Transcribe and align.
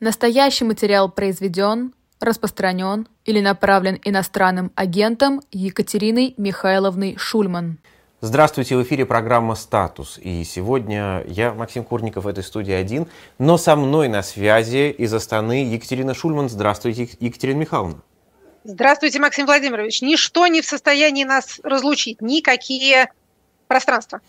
Настоящий 0.00 0.64
материал 0.64 1.10
произведен, 1.10 1.94
распространен 2.20 3.08
или 3.24 3.40
направлен 3.40 3.98
иностранным 4.04 4.70
агентом 4.74 5.40
Екатериной 5.52 6.34
Михайловной 6.36 7.16
Шульман. 7.16 7.78
Здравствуйте, 8.20 8.76
в 8.76 8.82
эфире 8.82 9.06
программа 9.06 9.54
«Статус». 9.54 10.18
И 10.18 10.44
сегодня 10.44 11.24
я, 11.26 11.54
Максим 11.54 11.82
Курников, 11.82 12.24
в 12.24 12.28
этой 12.28 12.44
студии 12.44 12.74
один, 12.74 13.06
но 13.38 13.56
со 13.56 13.74
мной 13.74 14.08
на 14.08 14.22
связи 14.22 14.90
из 14.90 15.14
Астаны 15.14 15.64
Екатерина 15.64 16.12
Шульман. 16.12 16.50
Здравствуйте, 16.50 17.08
Екатерина 17.18 17.60
Михайловна. 17.60 18.02
Здравствуйте, 18.64 19.18
Максим 19.18 19.46
Владимирович. 19.46 20.02
Ничто 20.02 20.46
не 20.46 20.60
в 20.60 20.66
состоянии 20.66 21.24
нас 21.24 21.58
разлучить, 21.62 22.20
никакие 22.20 23.10
пространства 23.66 24.20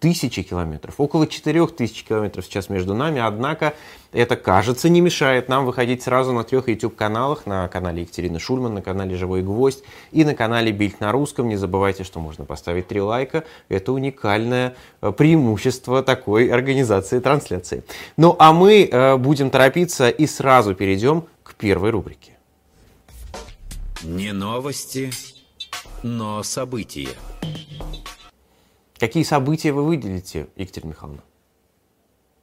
тысячи 0.00 0.42
километров, 0.42 0.94
около 0.98 1.26
четырех 1.26 1.74
тысяч 1.74 2.04
километров 2.04 2.44
сейчас 2.44 2.68
между 2.68 2.94
нами, 2.94 3.20
однако 3.20 3.74
это, 4.12 4.36
кажется, 4.36 4.88
не 4.88 5.00
мешает 5.00 5.48
нам 5.48 5.66
выходить 5.66 6.02
сразу 6.02 6.32
на 6.32 6.44
трех 6.44 6.68
YouTube-каналах, 6.68 7.44
на 7.46 7.68
канале 7.68 8.02
Екатерины 8.02 8.38
Шульман, 8.38 8.74
на 8.74 8.82
канале 8.82 9.16
«Живой 9.16 9.42
гвоздь» 9.42 9.84
и 10.12 10.24
на 10.24 10.34
канале 10.34 10.72
«Бильд 10.72 11.00
на 11.00 11.12
русском». 11.12 11.48
Не 11.48 11.56
забывайте, 11.56 12.04
что 12.04 12.20
можно 12.20 12.44
поставить 12.44 12.88
три 12.88 13.02
лайка. 13.02 13.44
Это 13.68 13.92
уникальное 13.92 14.76
э, 15.02 15.12
преимущество 15.12 16.02
такой 16.02 16.48
организации 16.48 17.20
трансляции. 17.20 17.84
Ну, 18.16 18.34
а 18.38 18.52
мы 18.52 18.88
э, 18.90 19.16
будем 19.16 19.50
торопиться 19.50 20.08
и 20.08 20.26
сразу 20.26 20.74
перейдем 20.74 21.24
к 21.42 21.54
первой 21.54 21.90
рубрике. 21.90 22.32
Не 24.02 24.32
новости, 24.32 25.10
но 26.02 26.42
события. 26.42 27.08
Какие 28.98 29.22
события 29.22 29.72
вы 29.72 29.84
выделите, 29.84 30.48
Екатерина 30.56 30.90
Михайловна? 30.90 31.22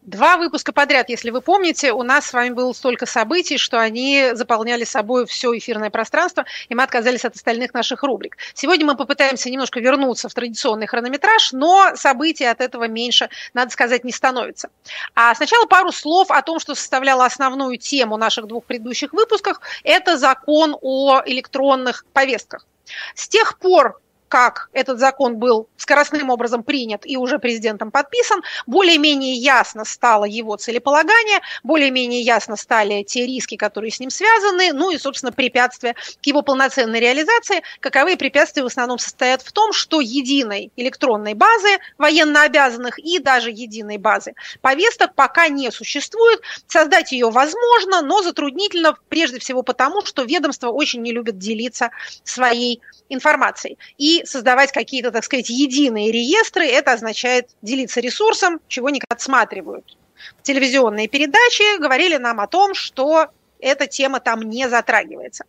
Два 0.05 0.37
выпуска 0.37 0.71
подряд, 0.71 1.09
если 1.09 1.31
вы 1.31 1.41
помните, 1.41 1.91
у 1.91 2.03
нас 2.03 2.27
с 2.27 2.33
вами 2.33 2.51
было 2.51 2.71
столько 2.73 3.07
событий, 3.07 3.57
что 3.57 3.81
они 3.81 4.29
заполняли 4.33 4.83
собой 4.83 5.25
все 5.25 5.57
эфирное 5.57 5.89
пространство, 5.89 6.45
и 6.69 6.75
мы 6.75 6.83
отказались 6.83 7.25
от 7.25 7.35
остальных 7.35 7.73
наших 7.73 8.03
рубрик. 8.03 8.37
Сегодня 8.53 8.85
мы 8.85 8.95
попытаемся 8.95 9.49
немножко 9.49 9.79
вернуться 9.79 10.29
в 10.29 10.33
традиционный 10.35 10.85
хронометраж, 10.85 11.53
но 11.53 11.95
событий 11.95 12.45
от 12.45 12.61
этого 12.61 12.87
меньше, 12.87 13.29
надо 13.55 13.71
сказать, 13.71 14.03
не 14.03 14.11
становится. 14.11 14.69
А 15.15 15.33
сначала 15.33 15.65
пару 15.65 15.91
слов 15.91 16.29
о 16.29 16.43
том, 16.43 16.59
что 16.59 16.75
составляло 16.75 17.25
основную 17.25 17.77
тему 17.77 18.15
наших 18.15 18.45
двух 18.45 18.65
предыдущих 18.65 19.11
выпусков. 19.11 19.59
Это 19.83 20.19
закон 20.19 20.77
о 20.81 21.23
электронных 21.25 22.05
повестках. 22.13 22.67
С 23.15 23.27
тех 23.27 23.57
пор, 23.57 23.99
как 24.27 24.69
этот 24.73 24.99
закон 24.99 25.37
был 25.37 25.67
скоростным 25.77 26.29
образом 26.29 26.63
принят 26.63 27.05
и 27.05 27.17
уже 27.17 27.39
президентом 27.39 27.91
подписан, 27.91 28.41
более-менее 28.65 29.33
ясно 29.33 29.85
стало 29.85 30.25
его 30.25 30.55
целеполагание, 30.57 31.39
более-менее 31.63 32.21
ясно 32.21 32.55
стали 32.55 33.03
те 33.03 33.25
риски, 33.25 33.55
которые 33.55 33.91
с 33.91 33.99
ним 33.99 34.09
связаны, 34.09 34.73
ну 34.73 34.91
и, 34.91 34.97
собственно, 34.97 35.31
препятствия 35.31 35.93
к 35.93 36.25
его 36.25 36.41
полноценной 36.41 36.99
реализации. 36.99 37.61
Каковые 37.79 38.17
препятствия 38.17 38.63
в 38.63 38.67
основном 38.67 38.99
состоят 38.99 39.41
в 39.41 39.51
том, 39.51 39.73
что 39.73 40.01
единой 40.01 40.71
электронной 40.75 41.33
базы 41.33 41.77
военнообязанных 41.97 42.99
и 42.99 43.19
даже 43.19 43.51
единой 43.51 43.97
базы 43.97 44.33
повесток 44.61 45.13
пока 45.15 45.47
не 45.47 45.71
существует. 45.71 46.41
Создать 46.67 47.11
ее 47.11 47.29
возможно, 47.29 48.01
но 48.01 48.21
затруднительно 48.21 48.95
прежде 49.09 49.39
всего 49.39 49.61
потому, 49.63 50.03
что 50.05 50.23
ведомство 50.23 50.69
очень 50.69 51.01
не 51.01 51.11
любит 51.11 51.37
делиться 51.37 51.91
своей 52.23 52.81
информацией. 53.09 53.77
И 53.97 54.14
создавать 54.25 54.71
какие-то, 54.71 55.11
так 55.11 55.23
сказать, 55.23 55.49
единые 55.49 56.11
реестры, 56.11 56.65
это 56.67 56.93
означает 56.93 57.49
делиться 57.61 57.99
ресурсом, 57.99 58.59
чего 58.67 58.89
не 58.89 59.01
отсматривают. 59.09 59.97
Телевизионные 60.43 61.07
передачи 61.07 61.79
говорили 61.79 62.17
нам 62.17 62.39
о 62.39 62.47
том, 62.47 62.73
что 62.73 63.27
эта 63.59 63.87
тема 63.87 64.19
там 64.19 64.41
не 64.41 64.69
затрагивается. 64.69 65.45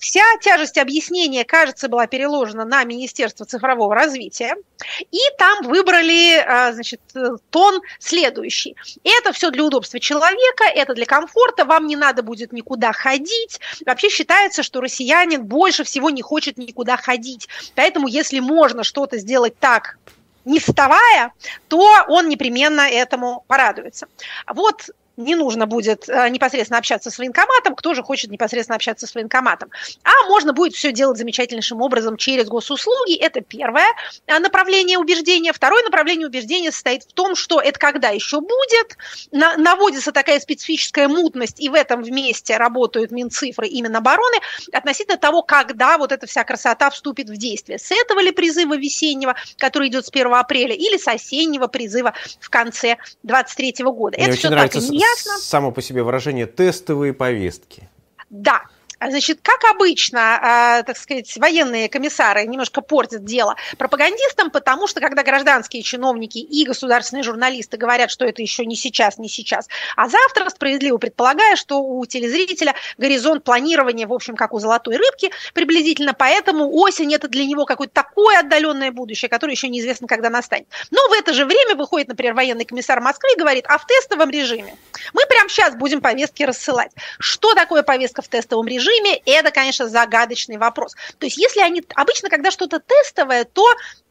Вся 0.00 0.22
тяжесть 0.40 0.78
объяснения, 0.78 1.44
кажется, 1.44 1.88
была 1.88 2.06
переложена 2.06 2.64
на 2.64 2.82
Министерство 2.84 3.44
цифрового 3.44 3.94
развития, 3.94 4.56
и 4.98 5.18
там 5.38 5.62
выбрали 5.62 6.38
а, 6.38 6.72
значит, 6.72 7.02
тон 7.50 7.82
следующий. 7.98 8.76
Это 9.04 9.32
все 9.32 9.50
для 9.50 9.62
удобства 9.62 10.00
человека, 10.00 10.64
это 10.64 10.94
для 10.94 11.04
комфорта, 11.04 11.66
вам 11.66 11.86
не 11.86 11.96
надо 11.96 12.22
будет 12.22 12.50
никуда 12.52 12.92
ходить. 12.92 13.60
Вообще 13.84 14.08
считается, 14.08 14.62
что 14.62 14.80
россиянин 14.80 15.44
больше 15.44 15.84
всего 15.84 16.08
не 16.08 16.22
хочет 16.22 16.56
никуда 16.56 16.96
ходить. 16.96 17.48
Поэтому 17.74 18.08
если 18.08 18.40
можно 18.40 18.84
что-то 18.84 19.18
сделать 19.18 19.58
так, 19.58 19.98
не 20.46 20.58
вставая, 20.58 21.32
то 21.68 22.06
он 22.08 22.28
непременно 22.28 22.88
этому 22.88 23.44
порадуется. 23.46 24.06
Вот 24.46 24.90
не 25.20 25.34
нужно 25.34 25.66
будет 25.66 26.08
э, 26.08 26.28
непосредственно 26.28 26.78
общаться 26.78 27.10
с 27.10 27.18
военкоматом, 27.18 27.74
кто 27.74 27.94
же 27.94 28.02
хочет 28.02 28.30
непосредственно 28.30 28.76
общаться 28.76 29.06
с 29.06 29.14
военкоматом. 29.14 29.70
А 30.02 30.26
можно 30.28 30.52
будет 30.52 30.74
все 30.74 30.92
делать 30.92 31.18
замечательнейшим 31.18 31.80
образом 31.80 32.16
через 32.16 32.48
госуслуги. 32.48 33.16
Это 33.16 33.40
первое 33.40 33.86
э, 34.26 34.38
направление 34.38 34.98
убеждения. 34.98 35.52
Второе 35.52 35.82
направление 35.84 36.26
убеждения 36.26 36.72
состоит 36.72 37.04
в 37.04 37.12
том, 37.12 37.36
что 37.36 37.60
это 37.60 37.78
когда 37.78 38.08
еще 38.08 38.40
будет, 38.40 38.96
наводится 39.30 40.12
такая 40.12 40.40
специфическая 40.40 41.08
мутность, 41.08 41.60
и 41.60 41.68
в 41.68 41.74
этом 41.74 42.02
вместе 42.02 42.56
работают 42.56 43.10
Минцифры 43.10 43.68
и 43.68 43.82
Минобороны 43.82 44.38
относительно 44.72 45.18
того, 45.18 45.42
когда 45.42 45.98
вот 45.98 46.12
эта 46.12 46.26
вся 46.26 46.44
красота 46.44 46.90
вступит 46.90 47.28
в 47.28 47.36
действие. 47.36 47.78
С 47.78 47.90
этого 47.90 48.20
ли 48.20 48.32
призыва 48.32 48.76
весеннего, 48.76 49.34
который 49.56 49.88
идет 49.88 50.06
с 50.06 50.10
1 50.10 50.34
апреля, 50.34 50.74
или 50.74 50.96
с 50.96 51.06
осеннего 51.06 51.66
призыва 51.66 52.14
в 52.40 52.50
конце 52.50 52.96
23 53.22 53.84
года. 53.84 54.16
Мне 54.18 54.26
это 54.26 54.36
все 54.36 54.50
так 54.50 54.74
ясно. 55.10 55.38
Само 55.38 55.72
по 55.72 55.82
себе 55.82 56.02
выражение 56.02 56.46
тестовые 56.46 57.12
повестки. 57.12 57.88
Да, 58.30 58.62
Значит, 59.02 59.38
как 59.42 59.64
обычно, 59.64 60.78
э, 60.80 60.82
так 60.84 60.96
сказать, 60.98 61.34
военные 61.38 61.88
комиссары 61.88 62.44
немножко 62.44 62.82
портят 62.82 63.24
дело 63.24 63.56
пропагандистам, 63.78 64.50
потому 64.50 64.86
что 64.86 65.00
когда 65.00 65.22
гражданские 65.22 65.82
чиновники 65.82 66.36
и 66.36 66.66
государственные 66.66 67.22
журналисты 67.22 67.78
говорят, 67.78 68.10
что 68.10 68.26
это 68.26 68.42
еще 68.42 68.66
не 68.66 68.76
сейчас, 68.76 69.16
не 69.16 69.30
сейчас, 69.30 69.68
а 69.96 70.08
завтра, 70.08 70.50
справедливо 70.50 70.98
предполагая, 70.98 71.56
что 71.56 71.82
у 71.82 72.04
телезрителя 72.04 72.74
горизонт 72.98 73.42
планирования, 73.42 74.06
в 74.06 74.12
общем, 74.12 74.36
как 74.36 74.52
у 74.52 74.58
золотой 74.58 74.96
рыбки, 74.98 75.30
приблизительно, 75.54 76.12
поэтому 76.12 76.70
осень 76.70 77.14
это 77.14 77.26
для 77.28 77.46
него 77.46 77.64
какое-то 77.64 77.94
такое 77.94 78.40
отдаленное 78.40 78.92
будущее, 78.92 79.30
которое 79.30 79.54
еще 79.54 79.68
неизвестно, 79.68 80.08
когда 80.08 80.28
настанет. 80.28 80.66
Но 80.90 81.08
в 81.08 81.12
это 81.12 81.32
же 81.32 81.46
время 81.46 81.74
выходит, 81.74 82.08
например, 82.08 82.34
военный 82.34 82.66
комиссар 82.66 83.00
Москвы 83.00 83.30
и 83.34 83.38
говорит, 83.38 83.64
а 83.66 83.78
в 83.78 83.86
тестовом 83.86 84.28
режиме 84.28 84.76
мы 85.14 85.22
прямо 85.26 85.48
сейчас 85.48 85.74
будем 85.74 86.02
повестки 86.02 86.42
рассылать. 86.42 86.92
Что 87.18 87.54
такое 87.54 87.82
повестка 87.82 88.20
в 88.20 88.28
тестовом 88.28 88.66
режиме? 88.66 88.89
Режиме, 88.90 89.20
это, 89.26 89.50
конечно, 89.50 89.88
загадочный 89.88 90.58
вопрос. 90.58 90.94
То 91.18 91.26
есть 91.26 91.36
если 91.36 91.60
они... 91.60 91.82
Обычно, 91.94 92.28
когда 92.28 92.50
что-то 92.50 92.80
тестовое, 92.80 93.44
то 93.44 93.66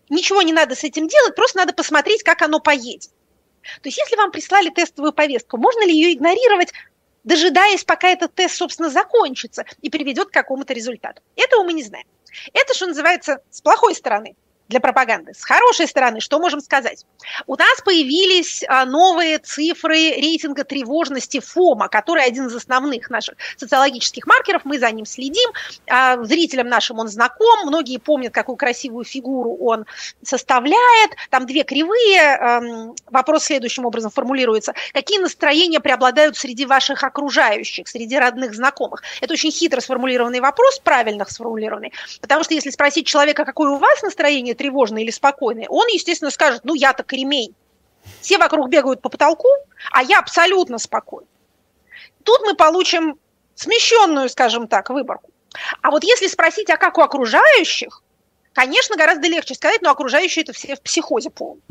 ничего 0.10 0.42
не 0.42 0.54
надо 0.54 0.76
с 0.76 0.84
этим 0.84 1.08
делать, 1.08 1.36
просто 1.36 1.60
надо 1.60 1.74
посмотреть, 1.74 2.24
как 2.24 2.42
оно 2.42 2.60
поедет. 2.60 3.10
То 3.82 3.90
есть 3.90 3.98
если 3.98 4.16
вам 4.16 4.32
прислали 4.32 4.70
тестовую 4.70 5.14
повестку, 5.14 5.58
можно 5.58 5.86
ли 5.86 5.94
ее 5.94 6.14
игнорировать, 6.14 6.72
дожидаясь, 7.24 7.84
пока 7.84 8.10
этот 8.10 8.34
тест, 8.34 8.56
собственно, 8.56 8.90
закончится 8.90 9.66
и 9.82 9.90
приведет 9.90 10.30
к 10.30 10.34
какому-то 10.34 10.74
результату? 10.74 11.22
Этого 11.36 11.64
мы 11.64 11.74
не 11.74 11.84
знаем. 11.84 12.08
Это, 12.54 12.74
что 12.74 12.88
называется, 12.88 13.42
с 13.50 13.62
плохой 13.62 13.96
стороны 13.96 14.36
для 14.70 14.80
пропаганды. 14.80 15.34
С 15.34 15.44
хорошей 15.44 15.88
стороны, 15.88 16.20
что 16.22 16.40
можем 16.40 16.62
сказать? 16.62 17.06
У 17.48 17.56
нас 17.56 17.82
появились 17.84 18.64
а, 18.68 18.86
новые 18.86 19.40
цифры 19.40 20.12
рейтинга 20.12 20.64
тревожности 20.64 21.40
ФОМа, 21.40 21.90
который 21.90 22.24
один 22.24 22.48
из 22.48 22.56
основных 22.56 23.10
наших 23.10 23.36
социологических 23.58 24.28
маркеров, 24.28 24.66
мы 24.66 24.78
за 24.78 24.92
ним 24.92 25.06
следим. 25.06 25.50
А, 25.90 26.24
зрителям 26.24 26.68
нашим 26.68 27.00
он 27.00 27.08
знаком, 27.08 27.66
многие 27.66 27.98
помнят, 27.98 28.32
какую 28.32 28.58
красивую 28.58 29.06
фигуру 29.06 29.58
он 29.60 29.86
составляет. 30.24 31.12
Там 31.32 31.48
две 31.48 31.64
кривые. 31.64 32.94
Вопрос 33.10 33.46
следующим 33.46 33.86
образом 33.86 34.12
формулируется. 34.12 34.74
Какие 34.94 35.18
настроения 35.18 35.80
преобладают 35.80 36.38
среди 36.38 36.66
ваших 36.68 37.04
окружающих, 37.04 37.88
среди 37.88 38.18
родных, 38.18 38.54
знакомых? 38.54 39.02
Это 39.20 39.34
очень 39.34 39.52
хитро 39.52 39.82
сформулированный 39.82 40.42
вопрос, 40.42 40.80
правильно 40.80 41.26
сформулированный, 41.26 41.92
потому 42.22 42.44
что 42.44 42.54
если 42.54 42.70
спросить 42.70 43.08
человека, 43.08 43.46
какое 43.46 43.70
у 43.70 43.78
вас 43.78 44.02
настроение, 44.04 44.54
тревожный 44.60 45.04
или 45.04 45.12
спокойный, 45.12 45.66
он, 45.70 45.88
естественно, 45.88 46.30
скажет, 46.30 46.62
ну, 46.64 46.76
я-то 46.76 47.04
кремень. 47.04 47.56
Все 48.22 48.38
вокруг 48.38 48.70
бегают 48.70 49.02
по 49.02 49.10
потолку, 49.10 49.48
а 49.92 50.04
я 50.04 50.20
абсолютно 50.20 50.78
спокоен. 50.78 51.28
Тут 52.24 52.42
мы 52.42 52.56
получим 52.56 53.18
смещенную, 53.56 54.30
скажем 54.30 54.68
так, 54.68 54.90
выборку. 54.90 55.32
А 55.82 55.92
вот 55.92 56.04
если 56.04 56.28
спросить, 56.28 56.70
а 56.70 56.78
как 56.78 56.98
у 56.98 57.02
окружающих, 57.02 58.04
конечно, 58.54 58.98
гораздо 58.98 59.28
легче 59.28 59.56
сказать, 59.56 59.82
но 59.82 59.90
окружающие 59.90 60.44
это 60.44 60.54
все 60.54 60.76
в 60.76 60.82
психозе 60.82 61.30
полном. 61.30 61.62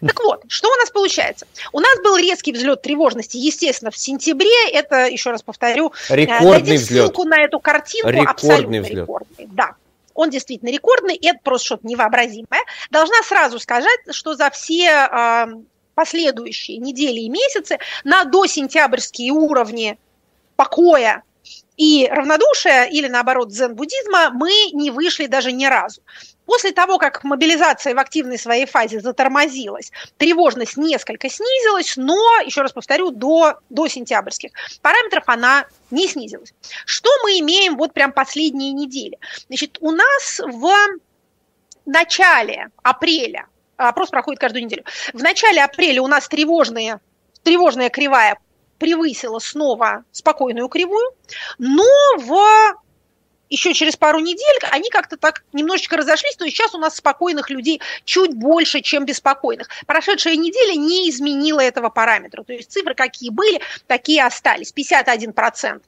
Так 0.00 0.20
вот, 0.22 0.44
что 0.46 0.68
у 0.68 0.76
нас 0.76 0.90
получается? 0.90 1.46
У 1.72 1.80
нас 1.80 1.98
был 2.04 2.16
резкий 2.16 2.52
взлет 2.52 2.82
тревожности, 2.82 3.36
естественно, 3.36 3.90
в 3.90 3.98
сентябре. 3.98 4.70
Это, 4.72 5.06
еще 5.06 5.30
раз 5.30 5.42
повторю, 5.42 5.92
рекордный 6.08 6.76
взлет. 6.76 7.06
ссылку 7.06 7.24
на 7.24 7.42
эту 7.42 7.58
картинку. 7.58 8.08
Рекордный 8.08 8.30
абсолютно 8.30 8.80
взлет. 8.82 8.98
рекордный. 9.02 9.48
Да 9.50 9.74
он 10.18 10.30
действительно 10.30 10.70
рекордный, 10.70 11.14
и 11.14 11.28
это 11.28 11.38
просто 11.44 11.66
что-то 11.66 11.86
невообразимое. 11.86 12.62
Должна 12.90 13.22
сразу 13.22 13.60
сказать, 13.60 14.00
что 14.10 14.34
за 14.34 14.50
все 14.50 14.90
а, 14.90 15.48
последующие 15.94 16.78
недели 16.78 17.20
и 17.20 17.28
месяцы 17.28 17.78
на 18.02 18.24
досентябрьские 18.24 19.30
уровни 19.30 19.96
покоя 20.56 21.22
и 21.76 22.08
равнодушия, 22.10 22.86
или 22.86 23.06
наоборот 23.06 23.50
дзен-буддизма, 23.50 24.30
мы 24.30 24.50
не 24.72 24.90
вышли 24.90 25.26
даже 25.26 25.52
ни 25.52 25.66
разу. 25.66 26.02
После 26.48 26.72
того, 26.72 26.96
как 26.96 27.24
мобилизация 27.24 27.94
в 27.94 27.98
активной 27.98 28.38
своей 28.38 28.64
фазе 28.64 29.00
затормозилась, 29.00 29.92
тревожность 30.16 30.78
несколько 30.78 31.28
снизилась, 31.28 31.98
но, 31.98 32.16
еще 32.40 32.62
раз 32.62 32.72
повторю, 32.72 33.10
до, 33.10 33.58
до 33.68 33.86
сентябрьских 33.86 34.52
параметров 34.80 35.24
она 35.26 35.66
не 35.90 36.08
снизилась. 36.08 36.54
Что 36.86 37.10
мы 37.22 37.32
имеем 37.40 37.76
вот 37.76 37.92
прям 37.92 38.12
последние 38.12 38.72
недели? 38.72 39.18
Значит, 39.48 39.76
у 39.80 39.90
нас 39.90 40.40
в 40.42 40.70
начале 41.84 42.68
апреля, 42.82 43.46
опрос 43.76 44.08
проходит 44.08 44.40
каждую 44.40 44.64
неделю, 44.64 44.84
в 45.12 45.22
начале 45.22 45.62
апреля 45.62 46.00
у 46.00 46.06
нас 46.06 46.28
тревожные, 46.28 46.98
тревожная 47.42 47.90
кривая 47.90 48.38
превысила 48.78 49.38
снова 49.38 50.04
спокойную 50.12 50.68
кривую, 50.68 51.10
но 51.58 51.84
в 52.16 52.74
еще 53.50 53.74
через 53.74 53.96
пару 53.96 54.20
недель 54.20 54.58
они 54.70 54.90
как-то 54.90 55.16
так 55.16 55.42
немножечко 55.52 55.96
разошлись, 55.96 56.36
есть 56.40 56.56
сейчас 56.56 56.74
у 56.74 56.78
нас 56.78 56.96
спокойных 56.96 57.50
людей 57.50 57.80
чуть 58.04 58.34
больше, 58.34 58.80
чем 58.80 59.04
беспокойных. 59.04 59.68
Прошедшая 59.86 60.36
неделя 60.36 60.74
не 60.74 61.10
изменила 61.10 61.60
этого 61.60 61.88
параметра, 61.88 62.42
то 62.42 62.52
есть 62.52 62.70
цифры 62.70 62.94
какие 62.94 63.30
были, 63.30 63.60
такие 63.86 64.24
остались. 64.24 64.72
51% 64.74 65.82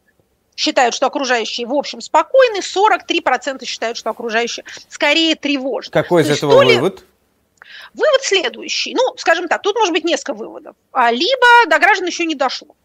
считают, 0.57 0.95
что 0.95 1.07
окружающие 1.07 1.67
в 1.67 1.75
общем 1.75 2.01
спокойны, 2.01 2.59
43% 2.59 3.65
считают, 3.65 3.97
что 3.97 4.11
окружающие 4.11 4.65
скорее 4.89 5.35
тревожны. 5.35 5.91
Какой 5.91 6.23
из 6.23 6.31
этого 6.31 6.63
ли... 6.63 6.77
вывод? 6.77 7.05
Вывод 7.95 8.23
следующий. 8.23 8.95
Ну, 8.95 9.15
скажем 9.17 9.49
так, 9.49 9.63
тут 9.63 9.77
может 9.77 9.93
быть 9.93 10.05
несколько 10.05 10.35
выводов. 10.35 10.77
А, 10.93 11.11
либо 11.11 11.47
до 11.67 11.79
граждан 11.79 12.07
еще 12.07 12.25
не 12.25 12.35
дошло. 12.35 12.77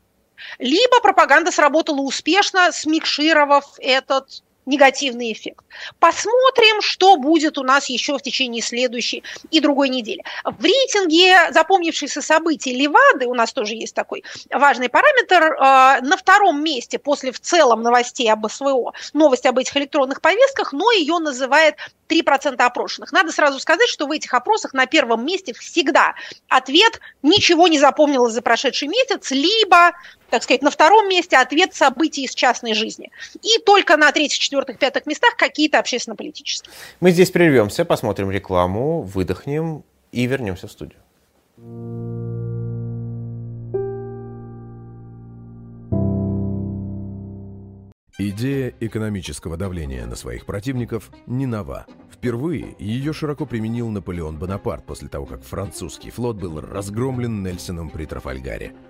Либо 0.58 1.00
пропаганда 1.02 1.52
сработала 1.52 2.02
успешно, 2.02 2.72
смикшировав 2.72 3.66
этот 3.78 4.42
негативный 4.66 5.32
эффект. 5.32 5.64
Посмотрим, 6.00 6.82
что 6.82 7.18
будет 7.18 7.58
у 7.58 7.64
нас 7.64 7.90
еще 7.90 8.18
в 8.18 8.22
течение 8.22 8.62
следующей 8.62 9.24
и 9.52 9.60
другой 9.60 9.90
недели. 9.90 10.24
В 10.44 10.64
рейтинге 10.64 11.52
запомнившихся 11.52 12.22
событий 12.22 12.76
Левады, 12.76 13.28
у 13.28 13.34
нас 13.34 13.54
тоже 13.54 13.76
есть 13.76 13.96
такой 13.96 14.24
важный 14.52 14.90
параметр, 14.90 15.44
э, 15.44 16.02
на 16.02 16.18
втором 16.18 16.64
месте 16.64 17.00
после 17.00 17.32
в 17.32 17.40
целом 17.40 17.82
новостей 17.82 18.32
об 18.32 18.48
СВО, 18.50 18.94
новость 19.14 19.46
об 19.46 19.58
этих 19.58 19.76
электронных 19.78 20.22
повестках, 20.22 20.74
но 20.74 20.92
ее 20.92 21.20
называет 21.20 21.76
3% 22.08 22.56
опрошенных. 22.66 23.12
Надо 23.12 23.32
сразу 23.32 23.60
сказать, 23.60 23.90
что 23.90 24.06
в 24.08 24.12
этих 24.12 24.34
опросах 24.34 24.74
на 24.74 24.86
первом 24.86 25.26
месте 25.26 25.54
всегда 25.54 26.16
ответ 26.48 27.00
«ничего 27.24 27.68
не 27.68 27.80
запомнилось 27.80 28.34
за 28.34 28.42
прошедший 28.42 28.88
месяц», 28.88 29.32
либо 29.32 29.94
так 30.30 30.44
сказать, 30.44 30.62
на 30.62 30.72
втором 30.72 31.08
месте 31.10 31.38
ответ 31.38 31.74
событий 31.74 32.24
из 32.26 32.34
частной 32.34 32.74
жизни. 32.74 33.12
И 33.42 33.60
только 33.66 33.98
на 33.98 34.12
третьих, 34.12 34.40
четвертых, 34.40 34.80
пятых 34.80 35.06
местах 35.06 35.36
какие-то 35.38 35.80
общественно-политические. 35.80 36.74
Мы 37.00 37.12
здесь 37.12 37.32
прервемся, 37.32 37.86
посмотрим 37.86 38.32
рекламу, 38.32 39.02
выдохнем 39.02 39.84
и 40.12 40.26
вернемся 40.26 40.68
в 40.68 40.72
студию. 40.72 41.00
Идея 48.18 48.74
экономического 48.80 49.58
давления 49.58 50.06
на 50.06 50.16
своих 50.16 50.46
противников 50.46 51.12
не 51.28 51.46
нова. 51.46 51.86
Впервые 52.14 52.76
ее 52.80 53.12
широко 53.12 53.46
применил 53.46 53.90
Наполеон 53.90 54.38
Бонапарт 54.40 54.86
после 54.86 55.10
того, 55.10 55.26
как 55.26 55.44
французский 55.44 56.12
флот 56.12 56.38
был 56.38 56.62
разгромлен 56.62 57.44
Нельсоном 57.44 57.90
при 57.90 58.06
Трафальгаре– 58.06 58.74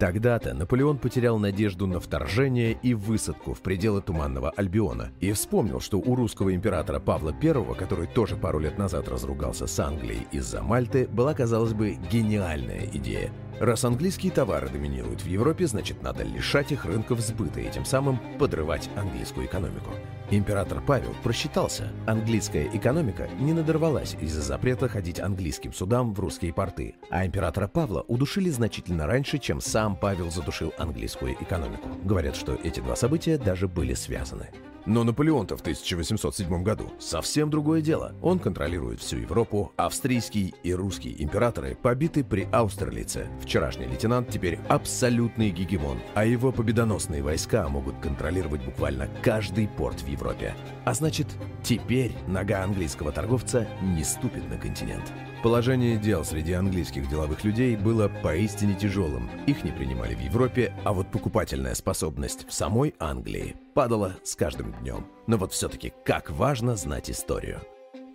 Тогда-то 0.00 0.54
Наполеон 0.54 0.96
потерял 0.96 1.38
надежду 1.38 1.86
на 1.86 2.00
вторжение 2.00 2.72
и 2.72 2.94
высадку 2.94 3.52
в 3.52 3.60
пределы 3.60 4.00
Туманного 4.00 4.48
Альбиона 4.56 5.10
и 5.20 5.30
вспомнил, 5.32 5.78
что 5.78 5.98
у 5.98 6.14
русского 6.14 6.54
императора 6.54 7.00
Павла 7.00 7.36
I, 7.38 7.74
который 7.74 8.06
тоже 8.06 8.36
пару 8.36 8.60
лет 8.60 8.78
назад 8.78 9.10
разругался 9.10 9.66
с 9.66 9.78
Англией 9.78 10.26
из-за 10.32 10.62
Мальты, 10.62 11.06
была, 11.06 11.34
казалось 11.34 11.74
бы, 11.74 11.98
гениальная 12.10 12.88
идея– 12.94 13.30
Раз 13.60 13.84
английские 13.84 14.32
товары 14.32 14.70
доминируют 14.70 15.20
в 15.20 15.26
Европе, 15.26 15.66
значит 15.66 16.02
надо 16.02 16.22
лишать 16.24 16.72
их 16.72 16.86
рынков 16.86 17.20
сбыта 17.20 17.60
и 17.60 17.70
тем 17.70 17.84
самым 17.84 18.18
подрывать 18.38 18.88
английскую 18.96 19.44
экономику. 19.44 19.90
Император 20.30 20.80
Павел 20.80 21.14
просчитался. 21.22 21.92
Английская 22.06 22.70
экономика 22.72 23.28
не 23.38 23.52
надорвалась 23.52 24.16
из-за 24.18 24.40
запрета 24.40 24.88
ходить 24.88 25.20
английским 25.20 25.74
судам 25.74 26.14
в 26.14 26.20
русские 26.20 26.54
порты, 26.54 26.94
а 27.10 27.26
императора 27.26 27.68
Павла 27.68 28.00
удушили 28.08 28.48
значительно 28.48 29.06
раньше, 29.06 29.36
чем 29.36 29.60
сам 29.60 29.89
Павел 29.96 30.30
задушил 30.30 30.72
английскую 30.78 31.34
экономику. 31.34 31.88
Говорят, 32.04 32.36
что 32.36 32.54
эти 32.54 32.80
два 32.80 32.96
события 32.96 33.38
даже 33.38 33.68
были 33.68 33.94
связаны. 33.94 34.50
Но 34.86 35.04
Наполеон-то 35.04 35.56
в 35.56 35.60
1807 35.60 36.62
году 36.62 36.90
совсем 36.98 37.50
другое 37.50 37.82
дело. 37.82 38.14
Он 38.22 38.38
контролирует 38.38 39.00
всю 39.00 39.18
Европу, 39.18 39.72
австрийский 39.76 40.54
и 40.62 40.72
русский 40.72 41.14
императоры 41.18 41.76
побиты 41.76 42.24
при 42.24 42.48
Аустерлице. 42.50 43.28
Вчерашний 43.42 43.86
лейтенант 43.86 44.30
теперь 44.30 44.58
абсолютный 44.68 45.50
гегемон, 45.50 45.98
а 46.14 46.24
его 46.24 46.50
победоносные 46.50 47.22
войска 47.22 47.68
могут 47.68 47.98
контролировать 48.00 48.64
буквально 48.64 49.08
каждый 49.22 49.68
порт 49.68 50.00
в 50.00 50.08
Европе. 50.08 50.54
А 50.84 50.94
значит, 50.94 51.26
теперь 51.62 52.12
нога 52.26 52.64
английского 52.64 53.12
торговца 53.12 53.68
не 53.82 54.02
ступит 54.02 54.48
на 54.48 54.56
континент. 54.56 55.12
Положение 55.42 55.96
дел 55.96 56.22
среди 56.22 56.52
английских 56.52 57.08
деловых 57.08 57.44
людей 57.44 57.74
было 57.74 58.08
поистине 58.08 58.74
тяжелым. 58.74 59.30
Их 59.46 59.64
не 59.64 59.70
принимали 59.70 60.14
в 60.14 60.20
Европе, 60.20 60.74
а 60.84 60.92
вот 60.92 61.10
покупательная 61.10 61.74
способность 61.74 62.46
в 62.46 62.52
самой 62.52 62.94
Англии 62.98 63.56
падала 63.72 64.16
с 64.22 64.36
каждым 64.36 64.74
днем. 64.80 65.06
Но 65.26 65.38
вот 65.38 65.54
все-таки 65.54 65.94
как 66.04 66.30
важно 66.30 66.76
знать 66.76 67.10
историю. 67.10 67.62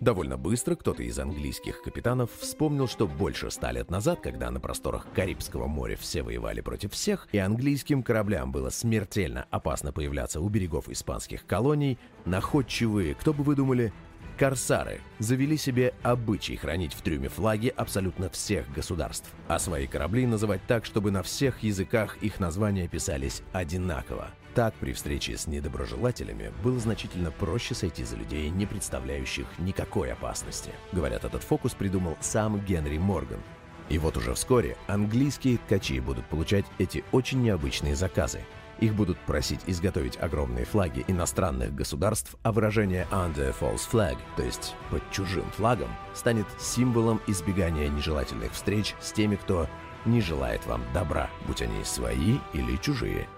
Довольно 0.00 0.36
быстро 0.36 0.76
кто-то 0.76 1.02
из 1.02 1.18
английских 1.18 1.82
капитанов 1.82 2.30
вспомнил, 2.38 2.86
что 2.86 3.08
больше 3.08 3.50
ста 3.50 3.72
лет 3.72 3.90
назад, 3.90 4.20
когда 4.20 4.50
на 4.52 4.60
просторах 4.60 5.06
Карибского 5.12 5.66
моря 5.66 5.96
все 5.96 6.22
воевали 6.22 6.60
против 6.60 6.92
всех, 6.92 7.26
и 7.32 7.38
английским 7.38 8.04
кораблям 8.04 8.52
было 8.52 8.68
смертельно 8.68 9.46
опасно 9.50 9.92
появляться 9.92 10.40
у 10.40 10.48
берегов 10.48 10.88
испанских 10.90 11.46
колоний, 11.46 11.98
находчивые, 12.24 13.14
кто 13.14 13.32
бы 13.32 13.42
вы 13.42 13.56
думали, 13.56 13.92
Корсары 14.36 15.00
завели 15.18 15.56
себе 15.56 15.94
обычай 16.02 16.56
хранить 16.56 16.92
в 16.92 17.00
трюме 17.00 17.30
флаги 17.30 17.72
абсолютно 17.74 18.28
всех 18.28 18.70
государств, 18.70 19.32
а 19.48 19.58
свои 19.58 19.86
корабли 19.86 20.26
называть 20.26 20.60
так, 20.66 20.84
чтобы 20.84 21.10
на 21.10 21.22
всех 21.22 21.62
языках 21.62 22.18
их 22.18 22.38
названия 22.38 22.86
писались 22.86 23.42
одинаково. 23.52 24.28
Так, 24.54 24.74
при 24.74 24.92
встрече 24.92 25.38
с 25.38 25.46
недоброжелателями 25.46 26.52
было 26.62 26.78
значительно 26.78 27.30
проще 27.30 27.74
сойти 27.74 28.04
за 28.04 28.16
людей, 28.16 28.50
не 28.50 28.66
представляющих 28.66 29.46
никакой 29.58 30.12
опасности. 30.12 30.70
Говорят, 30.92 31.24
этот 31.24 31.42
фокус 31.42 31.72
придумал 31.72 32.16
сам 32.20 32.60
Генри 32.60 32.98
Морган. 32.98 33.40
И 33.88 33.98
вот 33.98 34.16
уже 34.16 34.34
вскоре 34.34 34.76
английские 34.86 35.58
ткачи 35.58 36.00
будут 36.00 36.26
получать 36.26 36.66
эти 36.78 37.04
очень 37.12 37.42
необычные 37.42 37.96
заказы– 37.96 38.40
их 38.80 38.94
будут 38.94 39.18
просить 39.18 39.60
изготовить 39.66 40.18
огромные 40.20 40.64
флаги 40.64 41.04
иностранных 41.08 41.74
государств, 41.74 42.36
а 42.42 42.52
выражение 42.52 43.06
«under 43.10 43.54
false 43.58 43.88
flag», 43.90 44.16
то 44.36 44.42
есть 44.42 44.74
«под 44.90 45.02
чужим 45.10 45.50
флагом», 45.52 45.90
станет 46.14 46.46
символом 46.58 47.20
избегания 47.26 47.88
нежелательных 47.88 48.52
встреч 48.52 48.94
с 49.00 49.12
теми, 49.12 49.36
кто 49.36 49.68
не 50.04 50.20
желает 50.20 50.64
вам 50.66 50.82
добра, 50.94 51.28
будь 51.46 51.62
они 51.62 51.84
свои 51.84 52.38
или 52.52 52.76
чужие. 52.76 53.28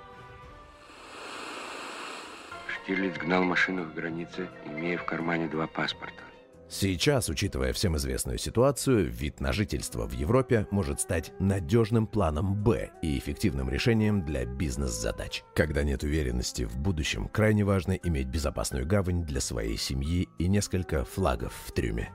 Штирлиц 2.68 3.16
гнал 3.18 3.45
машину 3.45 3.85
к 3.85 3.95
границе, 3.95 4.49
имея 4.66 4.99
в 4.99 5.04
кармане 5.04 5.49
два 5.49 5.66
паспорта. 5.66 6.27
Сейчас, 6.71 7.31
учитывая 7.31 7.73
всем 7.73 7.97
известную 7.97 8.37
ситуацию, 8.37 9.11
вид 9.11 9.41
на 9.41 9.53
жительство 9.53 10.07
в 10.07 10.13
Европе 10.13 10.67
может 10.71 11.01
стать 11.01 11.33
надежным 11.39 12.07
планом 12.07 12.55
«Б» 12.63 12.91
и 13.01 13.19
эффективным 13.19 13.71
решением 13.71 14.25
для 14.25 14.45
бизнес-задач. 14.45 15.45
Когда 15.55 15.83
нет 15.83 16.03
уверенности 16.03 16.65
в 16.65 16.77
будущем, 16.77 17.29
крайне 17.29 17.65
важно 17.65 17.93
иметь 17.93 18.29
безопасную 18.29 18.87
гавань 18.87 19.25
для 19.25 19.41
своей 19.41 19.79
семьи 19.79 20.29
и 20.39 20.47
несколько 20.47 21.05
флагов 21.05 21.55
в 21.67 21.73
трюме. 21.73 22.13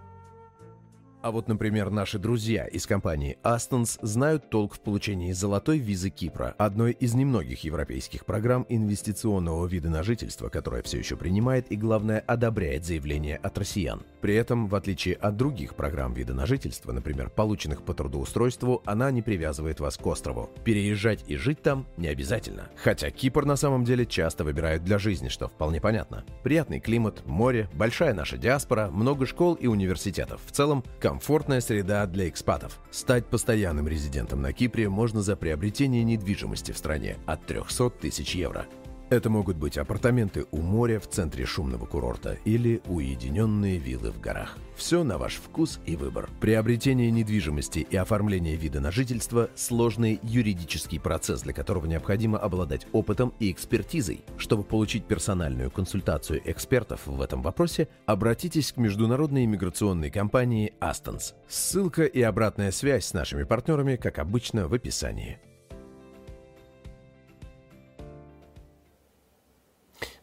А 1.23 1.31
вот, 1.31 1.47
например, 1.47 1.89
наши 1.89 2.19
друзья 2.19 2.67
из 2.67 2.85
компании 2.85 3.37
Astons 3.43 3.97
знают 4.01 4.49
толк 4.49 4.73
в 4.73 4.81
получении 4.81 5.31
золотой 5.31 5.77
визы 5.77 6.09
Кипра, 6.09 6.53
одной 6.57 6.91
из 6.91 7.13
немногих 7.13 7.63
европейских 7.63 8.25
программ 8.25 8.65
инвестиционного 8.67 9.65
вида 9.65 9.89
на 9.89 10.03
жительство, 10.03 10.49
которая 10.49 10.81
все 10.81 10.97
еще 10.97 11.15
принимает 11.15 11.71
и, 11.71 11.77
главное, 11.77 12.19
одобряет 12.27 12.83
заявления 12.83 13.37
от 13.37 13.57
россиян. 13.57 14.01
При 14.19 14.35
этом, 14.35 14.67
в 14.67 14.75
отличие 14.75 15.15
от 15.15 15.37
других 15.37 15.75
программ 15.75 16.13
вида 16.13 16.33
на 16.33 16.45
жительство, 16.45 16.91
например, 16.91 17.29
полученных 17.29 17.83
по 17.83 17.93
трудоустройству, 17.93 18.83
она 18.85 19.09
не 19.09 19.21
привязывает 19.21 19.79
вас 19.79 19.95
к 19.95 20.05
острову. 20.05 20.49
Переезжать 20.65 21.23
и 21.27 21.37
жить 21.37 21.61
там 21.61 21.85
не 21.95 22.09
обязательно. 22.09 22.67
Хотя 22.75 23.11
Кипр 23.11 23.45
на 23.45 23.55
самом 23.55 23.85
деле 23.85 24.05
часто 24.05 24.43
выбирают 24.43 24.83
для 24.83 24.97
жизни, 24.97 25.29
что 25.29 25.47
вполне 25.47 25.79
понятно. 25.79 26.25
Приятный 26.43 26.81
климат, 26.81 27.25
море, 27.25 27.69
большая 27.73 28.13
наша 28.13 28.37
диаспора, 28.37 28.89
много 28.91 29.25
школ 29.25 29.53
и 29.53 29.67
университетов. 29.67 30.41
В 30.45 30.51
целом, 30.51 30.83
комфортная 31.13 31.61
среда 31.61 32.07
для 32.07 32.27
экспатов. 32.27 32.79
Стать 32.89 33.27
постоянным 33.27 33.87
резидентом 33.87 34.41
на 34.41 34.51
Кипре 34.51 34.89
можно 34.89 35.21
за 35.21 35.35
приобретение 35.35 36.03
недвижимости 36.03 36.71
в 36.71 36.77
стране 36.79 37.17
от 37.27 37.45
300 37.45 37.91
тысяч 37.91 38.33
евро. 38.33 38.65
Это 39.13 39.29
могут 39.29 39.57
быть 39.57 39.77
апартаменты 39.77 40.47
у 40.49 40.57
моря 40.57 40.99
в 40.99 41.07
центре 41.07 41.45
шумного 41.45 41.85
курорта 41.85 42.35
или 42.45 42.81
уединенные 42.87 43.77
виллы 43.77 44.09
в 44.09 44.19
горах. 44.19 44.57
Все 44.75 45.03
на 45.03 45.19
ваш 45.19 45.35
вкус 45.35 45.79
и 45.85 45.95
выбор. 45.95 46.31
Приобретение 46.41 47.11
недвижимости 47.11 47.85
и 47.87 47.95
оформление 47.95 48.55
вида 48.55 48.79
на 48.79 48.89
жительство– 48.89 49.51
сложный 49.55 50.19
юридический 50.23 50.99
процесс, 50.99 51.43
для 51.43 51.53
которого 51.53 51.85
необходимо 51.85 52.39
обладать 52.39 52.87
опытом 52.91 53.35
и 53.39 53.51
экспертизой. 53.51 54.21
Чтобы 54.39 54.63
получить 54.63 55.05
персональную 55.05 55.69
консультацию 55.69 56.41
экспертов 56.45 57.01
в 57.05 57.21
этом 57.21 57.43
вопросе, 57.43 57.89
обратитесь 58.07 58.71
к 58.71 58.77
международной 58.77 59.45
иммиграционной 59.45 60.09
компании 60.09 60.73
Astons. 60.81 61.35
Ссылка 61.47 62.05
и 62.05 62.23
обратная 62.23 62.71
связь 62.71 63.05
с 63.05 63.13
нашими 63.13 63.43
партнерами, 63.43 63.95
как 63.95 64.17
обычно, 64.17 64.67
в 64.67 64.73
описании. 64.73 65.37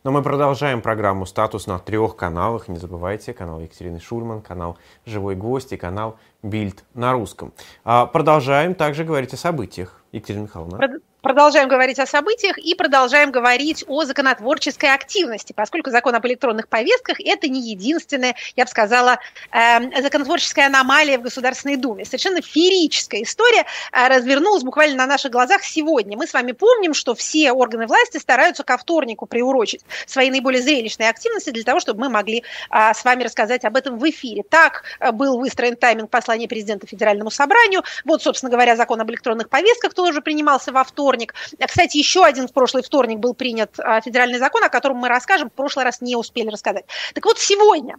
Но 0.02 0.12
мы 0.12 0.22
продолжаем 0.22 0.80
программу 0.80 1.26
«Статус» 1.26 1.66
на 1.66 1.78
трех 1.78 2.16
каналах. 2.16 2.68
Не 2.68 2.78
забывайте, 2.78 3.34
канал 3.34 3.60
Екатерины 3.60 4.00
Шульман, 4.00 4.40
канал 4.40 4.78
«Живой 5.04 5.36
гвоздь» 5.36 5.74
и 5.74 5.76
канал 5.76 6.16
«Бильд» 6.42 6.84
на 6.94 7.12
русском. 7.12 7.52
А 7.84 8.06
продолжаем 8.06 8.74
также 8.74 9.04
говорить 9.04 9.34
о 9.34 9.36
событиях. 9.36 10.02
Екатерина 10.12 10.44
Михайловна. 10.44 11.00
Продолжаем 11.22 11.68
говорить 11.68 11.98
о 11.98 12.06
событиях 12.06 12.56
и 12.56 12.74
продолжаем 12.74 13.30
говорить 13.30 13.84
о 13.86 14.04
законотворческой 14.04 14.94
активности, 14.94 15.52
поскольку 15.52 15.90
закон 15.90 16.14
об 16.14 16.26
электронных 16.26 16.66
повестках– 16.66 17.18
это 17.24 17.46
не 17.46 17.60
единственная, 17.60 18.36
я 18.56 18.64
бы 18.64 18.70
сказала, 18.70 19.18
э, 19.52 20.02
законотворческая 20.02 20.66
аномалия 20.68 21.18
в 21.18 21.22
Государственной 21.22 21.76
Думе. 21.76 22.06
Совершенно 22.06 22.40
феерическая 22.40 23.22
история 23.22 23.66
э, 23.92 24.08
развернулась 24.08 24.62
буквально 24.62 24.96
на 24.96 25.06
наших 25.06 25.30
глазах 25.30 25.62
сегодня. 25.62 26.16
Мы 26.16 26.26
с 26.26 26.32
вами 26.32 26.52
помним, 26.52 26.94
что 26.94 27.14
все 27.14 27.52
органы 27.52 27.86
власти 27.86 28.16
стараются 28.16 28.64
ко 28.64 28.78
вторнику 28.78 29.26
приурочить 29.26 29.82
свои 30.06 30.30
наиболее 30.30 30.62
зрелищные 30.62 31.10
активности 31.10 31.50
для 31.50 31.64
того, 31.64 31.80
чтобы 31.80 32.00
мы 32.00 32.08
могли 32.08 32.44
э, 32.70 32.94
с 32.94 33.04
вами 33.04 33.24
рассказать 33.24 33.66
об 33.66 33.76
этом 33.76 33.98
в 33.98 34.08
эфире. 34.08 34.42
Так 34.42 34.84
был 35.12 35.38
выстроен 35.38 35.76
тайминг 35.76 36.08
послания 36.08 36.48
президента 36.48 36.86
Федеральному 36.86 37.30
собранию. 37.30 37.82
Вот, 38.06 38.22
собственно 38.22 38.50
говоря, 38.50 38.74
закон 38.74 39.02
об 39.02 39.10
электронных 39.10 39.50
повестках 39.50 39.92
тоже 39.92 40.22
принимался 40.22 40.72
во 40.72 40.82
вторник 40.82 41.09
вторник. 41.10 41.34
А, 41.58 41.66
кстати, 41.66 41.96
еще 41.96 42.24
один 42.24 42.46
в 42.46 42.52
прошлый 42.52 42.82
вторник 42.82 43.18
был 43.18 43.34
принят 43.34 43.78
а, 43.78 44.00
федеральный 44.00 44.38
закон, 44.38 44.62
о 44.64 44.68
котором 44.68 44.98
мы 44.98 45.08
расскажем, 45.08 45.50
в 45.50 45.52
прошлый 45.52 45.84
раз 45.84 46.00
не 46.00 46.16
успели 46.16 46.48
рассказать. 46.48 46.84
Так 47.14 47.24
вот, 47.24 47.38
сегодня 47.38 47.96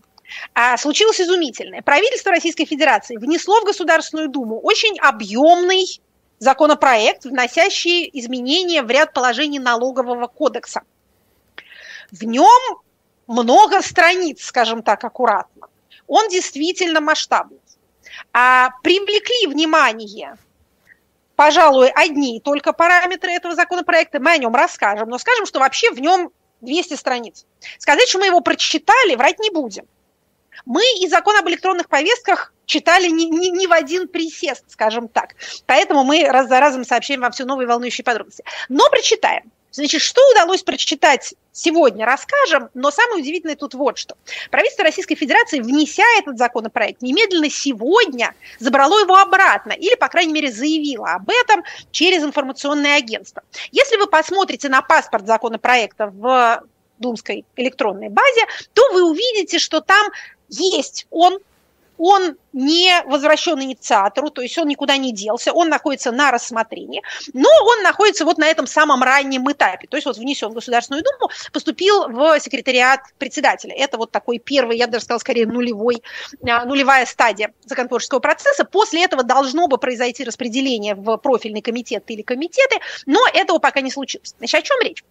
а, 0.53 0.77
случилось 0.77 1.19
изумительное. 1.19 1.81
Правительство 1.81 2.31
Российской 2.31 2.65
Федерации 2.65 3.17
внесло 3.17 3.59
в 3.61 3.65
Государственную 3.65 4.29
Думу 4.29 4.59
очень 4.59 4.97
объемный 4.99 6.01
законопроект, 6.39 7.25
вносящий 7.25 8.09
изменения 8.13 8.81
в 8.81 8.89
ряд 8.89 9.13
положений 9.13 9.59
налогового 9.59 10.27
кодекса. 10.27 10.81
В 12.11 12.23
нем 12.23 12.81
много 13.27 13.81
страниц, 13.81 14.43
скажем 14.43 14.83
так, 14.83 15.03
аккуратно. 15.03 15.67
Он 16.07 16.27
действительно 16.29 17.01
масштабный. 17.01 17.59
А 18.33 18.69
привлекли 18.83 19.47
внимание 19.47 20.35
пожалуй, 21.35 21.89
одни 21.89 22.39
только 22.39 22.73
параметры 22.73 23.31
этого 23.31 23.55
законопроекта, 23.55 24.19
мы 24.19 24.31
о 24.31 24.37
нем 24.37 24.55
расскажем, 24.55 25.09
но 25.09 25.17
скажем, 25.17 25.45
что 25.45 25.59
вообще 25.59 25.91
в 25.91 25.99
нем 25.99 26.31
200 26.61 26.95
страниц. 26.95 27.45
Сказать, 27.77 28.07
что 28.07 28.19
мы 28.19 28.27
его 28.27 28.41
прочитали, 28.41 29.15
врать 29.15 29.39
не 29.39 29.49
будем. 29.49 29.85
Мы 30.65 30.83
и 30.99 31.07
закон 31.07 31.37
об 31.37 31.47
электронных 31.49 31.89
повестках 31.89 32.53
читали 32.65 33.09
не, 33.09 33.29
не, 33.29 33.49
не 33.49 33.67
в 33.67 33.73
один 33.73 34.07
присест, 34.07 34.65
скажем 34.67 35.07
так. 35.07 35.35
Поэтому 35.65 36.03
мы 36.03 36.25
раз 36.27 36.47
за 36.47 36.59
разом 36.59 36.85
сообщаем 36.85 37.21
вам 37.21 37.31
все 37.31 37.45
новые 37.45 37.67
волнующие 37.67 38.05
подробности. 38.05 38.43
Но 38.69 38.89
прочитаем. 38.89 39.51
Значит, 39.71 40.01
что 40.01 40.21
удалось 40.31 40.63
прочитать 40.63 41.33
сегодня, 41.53 42.05
расскажем, 42.05 42.69
но 42.73 42.91
самое 42.91 43.21
удивительное 43.21 43.55
тут 43.55 43.73
вот 43.73 43.97
что. 43.97 44.15
Правительство 44.49 44.83
Российской 44.83 45.15
Федерации, 45.15 45.59
внеся 45.59 46.03
этот 46.19 46.37
законопроект, 46.37 47.01
немедленно 47.01 47.49
сегодня 47.49 48.35
забрало 48.59 48.99
его 48.99 49.15
обратно, 49.15 49.71
или, 49.71 49.95
по 49.95 50.09
крайней 50.09 50.33
мере, 50.33 50.51
заявило 50.51 51.13
об 51.13 51.29
этом 51.29 51.63
через 51.91 52.23
информационное 52.23 52.97
агентство. 52.97 53.43
Если 53.71 53.97
вы 53.97 54.07
посмотрите 54.07 54.69
на 54.69 54.81
паспорт 54.81 55.25
законопроекта 55.25 56.07
в 56.07 56.63
Думской 56.99 57.45
электронной 57.55 58.09
базе, 58.09 58.45
то 58.73 58.83
вы 58.93 59.09
увидите, 59.09 59.57
что 59.57 59.81
там 59.81 60.07
есть 60.49 61.07
он 61.09 61.39
он 62.01 62.35
не 62.51 63.01
возвращен 63.05 63.61
инициатору, 63.61 64.31
то 64.31 64.41
есть 64.41 64.57
он 64.57 64.67
никуда 64.67 64.97
не 64.97 65.13
делся, 65.13 65.53
он 65.53 65.69
находится 65.69 66.11
на 66.11 66.31
рассмотрении, 66.31 67.03
но 67.33 67.49
он 67.63 67.83
находится 67.83 68.25
вот 68.25 68.39
на 68.39 68.47
этом 68.47 68.65
самом 68.65 69.03
раннем 69.03 69.49
этапе, 69.51 69.87
то 69.87 69.97
есть 69.97 70.07
вот 70.07 70.17
внесен 70.17 70.49
в 70.49 70.53
Государственную 70.53 71.03
Думу, 71.03 71.31
поступил 71.53 72.07
в 72.07 72.39
секретариат 72.39 73.01
председателя. 73.19 73.75
Это 73.75 73.97
вот 73.97 74.11
такой 74.11 74.39
первый, 74.39 74.77
я 74.77 74.87
бы 74.87 74.93
даже 74.93 75.05
сказала, 75.05 75.19
скорее 75.19 75.45
нулевой, 75.45 76.01
а, 76.49 76.65
нулевая 76.65 77.05
стадия 77.05 77.53
законотворческого 77.65 78.19
процесса. 78.19 78.65
После 78.65 79.03
этого 79.03 79.23
должно 79.23 79.67
бы 79.67 79.77
произойти 79.77 80.23
распределение 80.23 80.95
в 80.95 81.17
профильный 81.17 81.61
комитет 81.61 82.03
или 82.07 82.23
комитеты, 82.23 82.77
но 83.05 83.19
этого 83.31 83.59
пока 83.59 83.81
не 83.81 83.91
случилось. 83.91 84.33
Значит, 84.39 84.59
о 84.59 84.63
чем 84.63 84.77
речь? 84.81 85.03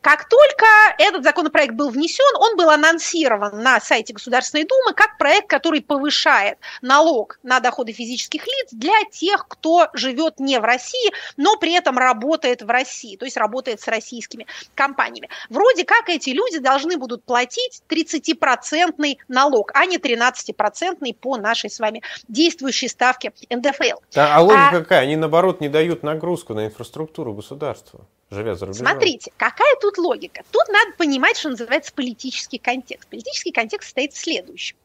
Как 0.00 0.28
только 0.28 0.66
этот 0.98 1.24
законопроект 1.24 1.74
был 1.74 1.90
внесен, 1.90 2.36
он 2.38 2.56
был 2.56 2.70
анонсирован 2.70 3.62
на 3.62 3.80
сайте 3.80 4.12
Государственной 4.12 4.64
Думы 4.64 4.94
как 4.94 5.18
проект, 5.18 5.48
который 5.48 5.80
повышает 5.80 6.58
налог 6.80 7.38
на 7.42 7.60
доходы 7.60 7.92
физических 7.92 8.46
лиц 8.46 8.68
для 8.72 9.04
тех, 9.10 9.46
кто 9.48 9.88
живет 9.92 10.40
не 10.40 10.58
в 10.58 10.64
России, 10.64 11.12
но 11.36 11.56
при 11.56 11.72
этом 11.72 11.98
работает 11.98 12.62
в 12.62 12.68
России, 12.68 13.16
то 13.16 13.24
есть 13.24 13.36
работает 13.36 13.80
с 13.80 13.88
российскими 13.88 14.46
компаниями. 14.74 15.28
Вроде 15.48 15.84
как 15.84 16.08
эти 16.08 16.30
люди 16.30 16.58
должны 16.58 16.96
будут 16.96 17.24
платить 17.24 17.82
30% 17.88 19.16
налог, 19.28 19.72
а 19.74 19.86
не 19.86 19.98
13% 19.98 21.14
по 21.14 21.36
нашей 21.36 21.70
с 21.70 21.78
вами 21.80 22.02
действующей 22.28 22.88
ставке 22.88 23.32
НДФЛ. 23.50 23.98
А, 24.16 24.36
а 24.36 24.40
логика 24.40 24.68
а, 24.68 24.80
какая? 24.80 25.00
Они 25.00 25.16
наоборот 25.16 25.60
не 25.60 25.68
дают 25.68 26.02
нагрузку 26.02 26.54
на 26.54 26.66
инфраструктуру 26.66 27.34
государства 27.34 28.06
живя 28.32 28.54
за 28.54 28.66
рубежом. 28.66 28.86
Смотрите, 28.86 29.32
какая 29.36 29.76
тут 29.80 29.98
логика? 29.98 30.42
Тут 30.50 30.68
надо 30.68 30.92
понимать, 30.96 31.36
что 31.36 31.50
называется 31.50 31.92
политический 31.92 32.58
контекст. 32.58 33.08
Политический 33.08 33.52
контекст 33.52 33.88
состоит 33.88 34.12
в 34.12 34.18
следующем. 34.18 34.76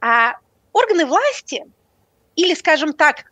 А 0.00 0.34
органы 0.72 1.06
власти, 1.06 1.64
или, 2.36 2.54
скажем 2.54 2.92
так, 2.92 3.24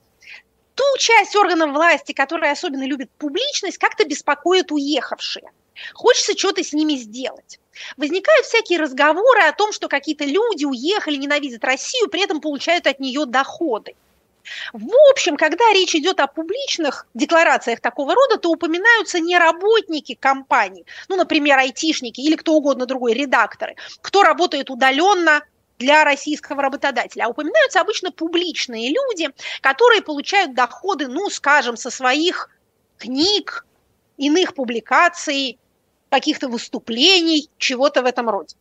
ту 0.74 0.84
часть 0.98 1.34
органов 1.36 1.72
власти, 1.72 2.12
которая 2.12 2.52
особенно 2.52 2.86
любит 2.86 3.10
публичность, 3.18 3.78
как-то 3.78 4.04
беспокоит 4.04 4.70
уехавшие. 4.70 5.50
Хочется 5.94 6.36
что-то 6.36 6.62
с 6.62 6.72
ними 6.72 6.94
сделать. 6.94 7.58
Возникают 7.96 8.46
всякие 8.46 8.78
разговоры 8.78 9.42
о 9.42 9.52
том, 9.52 9.72
что 9.72 9.88
какие-то 9.88 10.24
люди 10.24 10.64
уехали, 10.64 11.16
ненавидят 11.16 11.64
Россию, 11.64 12.08
при 12.08 12.22
этом 12.22 12.40
получают 12.40 12.86
от 12.86 13.00
нее 13.00 13.26
доходы. 13.26 13.94
В 14.72 14.88
общем, 15.10 15.36
когда 15.36 15.72
речь 15.72 15.94
идет 15.94 16.20
о 16.20 16.26
публичных 16.26 17.06
декларациях 17.14 17.80
такого 17.80 18.14
рода, 18.14 18.38
то 18.38 18.50
упоминаются 18.50 19.20
не 19.20 19.38
работники 19.38 20.14
компаний, 20.14 20.84
ну, 21.08 21.16
например, 21.16 21.58
айтишники 21.58 22.20
или 22.20 22.36
кто 22.36 22.54
угодно 22.54 22.86
другой, 22.86 23.14
редакторы, 23.14 23.76
кто 24.00 24.22
работает 24.22 24.70
удаленно 24.70 25.42
для 25.78 26.04
российского 26.04 26.62
работодателя, 26.62 27.24
а 27.24 27.28
упоминаются 27.28 27.80
обычно 27.80 28.10
публичные 28.10 28.90
люди, 28.90 29.28
которые 29.60 30.02
получают 30.02 30.54
доходы, 30.54 31.06
ну, 31.06 31.28
скажем, 31.28 31.76
со 31.76 31.90
своих 31.90 32.50
книг, 32.98 33.66
иных 34.16 34.54
публикаций, 34.54 35.58
каких-то 36.08 36.48
выступлений, 36.48 37.50
чего-то 37.58 38.02
в 38.02 38.06
этом 38.06 38.30
роде. 38.30 38.56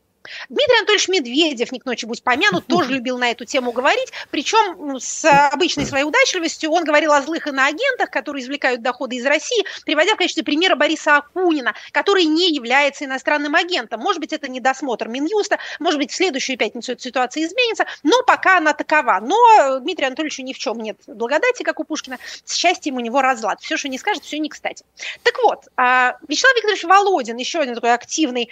Дмитрий 0.49 0.77
Анатольевич 0.77 1.07
Медведев, 1.07 1.71
не 1.71 1.79
к 1.79 1.85
ночи 1.85 2.05
будь 2.05 2.23
помянут, 2.23 2.65
тоже 2.67 2.93
любил 2.93 3.17
на 3.17 3.31
эту 3.31 3.45
тему 3.45 3.71
говорить, 3.71 4.11
причем 4.31 4.99
с 4.99 5.25
обычной 5.51 5.85
своей 5.85 6.05
удачливостью 6.05 6.71
он 6.71 6.83
говорил 6.83 7.13
о 7.13 7.21
злых 7.21 7.47
иноагентах, 7.47 8.09
которые 8.09 8.43
извлекают 8.43 8.81
доходы 8.81 9.15
из 9.15 9.25
России, 9.25 9.65
приводя 9.85 10.15
в 10.15 10.17
качестве 10.17 10.43
примера 10.43 10.75
Бориса 10.75 11.17
Акунина, 11.17 11.73
который 11.91 12.25
не 12.25 12.51
является 12.51 13.05
иностранным 13.05 13.55
агентом. 13.55 13.99
Может 13.99 14.19
быть, 14.19 14.33
это 14.33 14.49
недосмотр 14.49 15.07
Минюста, 15.07 15.59
может 15.79 15.99
быть, 15.99 16.11
в 16.11 16.15
следующую 16.15 16.57
пятницу 16.57 16.91
эта 16.91 17.01
ситуация 17.01 17.43
изменится, 17.43 17.85
но 18.03 18.23
пока 18.23 18.57
она 18.57 18.73
такова. 18.73 19.19
Но 19.21 19.79
Дмитрию 19.79 20.07
Анатольевичу 20.07 20.41
ни 20.43 20.53
в 20.53 20.57
чем 20.57 20.79
нет 20.79 20.97
благодати, 21.07 21.63
как 21.63 21.79
у 21.79 21.83
Пушкина, 21.83 22.17
счастьем 22.47 22.95
у 22.95 22.99
него 22.99 23.21
разлад. 23.21 23.61
Все, 23.61 23.77
что 23.77 23.89
не 23.89 23.97
скажет, 23.97 24.23
все 24.23 24.39
не 24.39 24.49
кстати. 24.49 24.85
Так 25.23 25.35
вот, 25.43 25.65
а, 25.77 26.17
Вячеслав 26.27 26.55
Викторович 26.55 26.83
Володин, 26.83 27.37
еще 27.37 27.59
один 27.59 27.75
такой 27.75 27.93
активный 27.93 28.49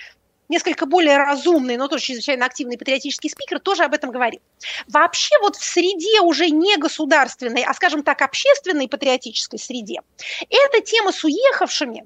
несколько 0.50 0.86
более 0.86 1.18
разумный, 1.18 1.78
но 1.78 1.88
тоже 1.88 2.04
чрезвычайно 2.04 2.46
активный 2.46 2.78
патриотический 2.78 3.30
спикер, 3.30 3.60
тоже 3.60 3.84
об 3.84 3.94
этом 3.94 4.12
говорит. 4.12 4.42
Вообще 4.88 5.36
вот 5.42 5.56
в 5.56 5.64
среде 5.64 6.22
уже 6.22 6.50
не 6.50 6.78
государственной, 6.78 7.64
а, 7.64 7.74
скажем 7.74 8.04
так, 8.04 8.22
общественной 8.22 8.88
патриотической 8.88 9.60
среде, 9.60 10.02
эта 10.50 10.82
тема 10.82 11.12
с 11.12 11.24
уехавшими, 11.24 12.04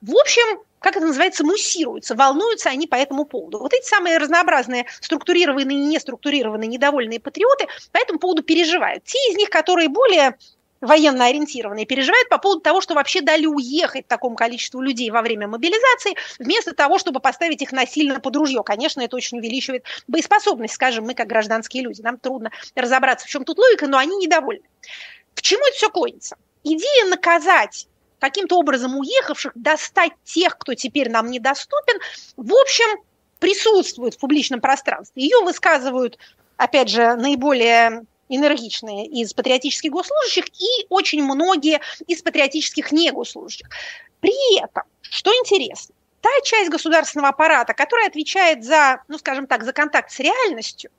в 0.00 0.16
общем, 0.16 0.62
как 0.80 0.96
это 0.96 1.06
называется, 1.06 1.44
муссируются, 1.44 2.14
волнуются 2.14 2.68
они 2.68 2.86
по 2.86 2.96
этому 2.96 3.24
поводу. 3.24 3.58
Вот 3.58 3.72
эти 3.72 3.86
самые 3.86 4.18
разнообразные 4.18 4.86
структурированные 5.00 5.78
и 5.78 5.86
неструктурированные 5.86 6.68
недовольные 6.68 7.20
патриоты 7.20 7.68
по 7.92 7.98
этому 7.98 8.18
поводу 8.18 8.42
переживают. 8.42 9.04
Те 9.04 9.18
из 9.30 9.36
них, 9.36 9.48
которые 9.48 9.88
более 9.88 10.36
военно 10.82 11.26
ориентированные, 11.26 11.86
переживают 11.86 12.28
по 12.28 12.38
поводу 12.38 12.60
того, 12.60 12.80
что 12.80 12.94
вообще 12.94 13.22
дали 13.22 13.46
уехать 13.46 14.06
такому 14.06 14.36
количеству 14.36 14.82
людей 14.82 15.10
во 15.10 15.22
время 15.22 15.48
мобилизации, 15.48 16.16
вместо 16.38 16.74
того, 16.74 16.98
чтобы 16.98 17.20
поставить 17.20 17.62
их 17.62 17.72
насильно 17.72 18.20
под 18.20 18.36
ружье. 18.36 18.62
Конечно, 18.64 19.00
это 19.00 19.16
очень 19.16 19.38
увеличивает 19.38 19.84
боеспособность, 20.08 20.74
скажем, 20.74 21.04
мы 21.06 21.14
как 21.14 21.28
гражданские 21.28 21.84
люди. 21.84 22.02
Нам 22.02 22.18
трудно 22.18 22.50
разобраться, 22.74 23.26
в 23.26 23.30
чем 23.30 23.44
тут 23.44 23.58
логика, 23.58 23.86
но 23.86 23.96
они 23.96 24.16
недовольны. 24.16 24.64
К 25.34 25.40
чему 25.40 25.64
это 25.66 25.76
все 25.76 25.88
клонится? 25.88 26.36
Идея 26.64 27.06
наказать 27.06 27.88
каким-то 28.18 28.56
образом 28.58 28.96
уехавших, 28.96 29.52
достать 29.54 30.12
тех, 30.24 30.58
кто 30.58 30.74
теперь 30.74 31.10
нам 31.10 31.30
недоступен, 31.30 31.98
в 32.36 32.54
общем, 32.54 33.02
присутствует 33.38 34.14
в 34.14 34.18
публичном 34.18 34.60
пространстве. 34.60 35.24
Ее 35.24 35.40
высказывают, 35.42 36.18
опять 36.56 36.88
же, 36.88 37.16
наиболее 37.16 38.04
энергичные 38.36 39.06
из 39.06 39.32
патриотических 39.34 39.90
госслужащих 39.90 40.48
и 40.48 40.86
очень 40.88 41.22
многие 41.22 41.80
из 42.06 42.22
патриотических 42.22 42.92
негосслужащих. 42.92 43.68
При 44.20 44.58
этом, 44.58 44.84
что 45.02 45.30
интересно, 45.32 45.94
та 46.20 46.30
часть 46.44 46.70
государственного 46.70 47.30
аппарата, 47.30 47.74
которая 47.74 48.06
отвечает 48.06 48.64
за, 48.64 49.02
ну, 49.08 49.18
скажем 49.18 49.46
так, 49.46 49.64
за 49.64 49.72
контакт 49.72 50.10
с 50.10 50.20
реальностью, 50.20 50.90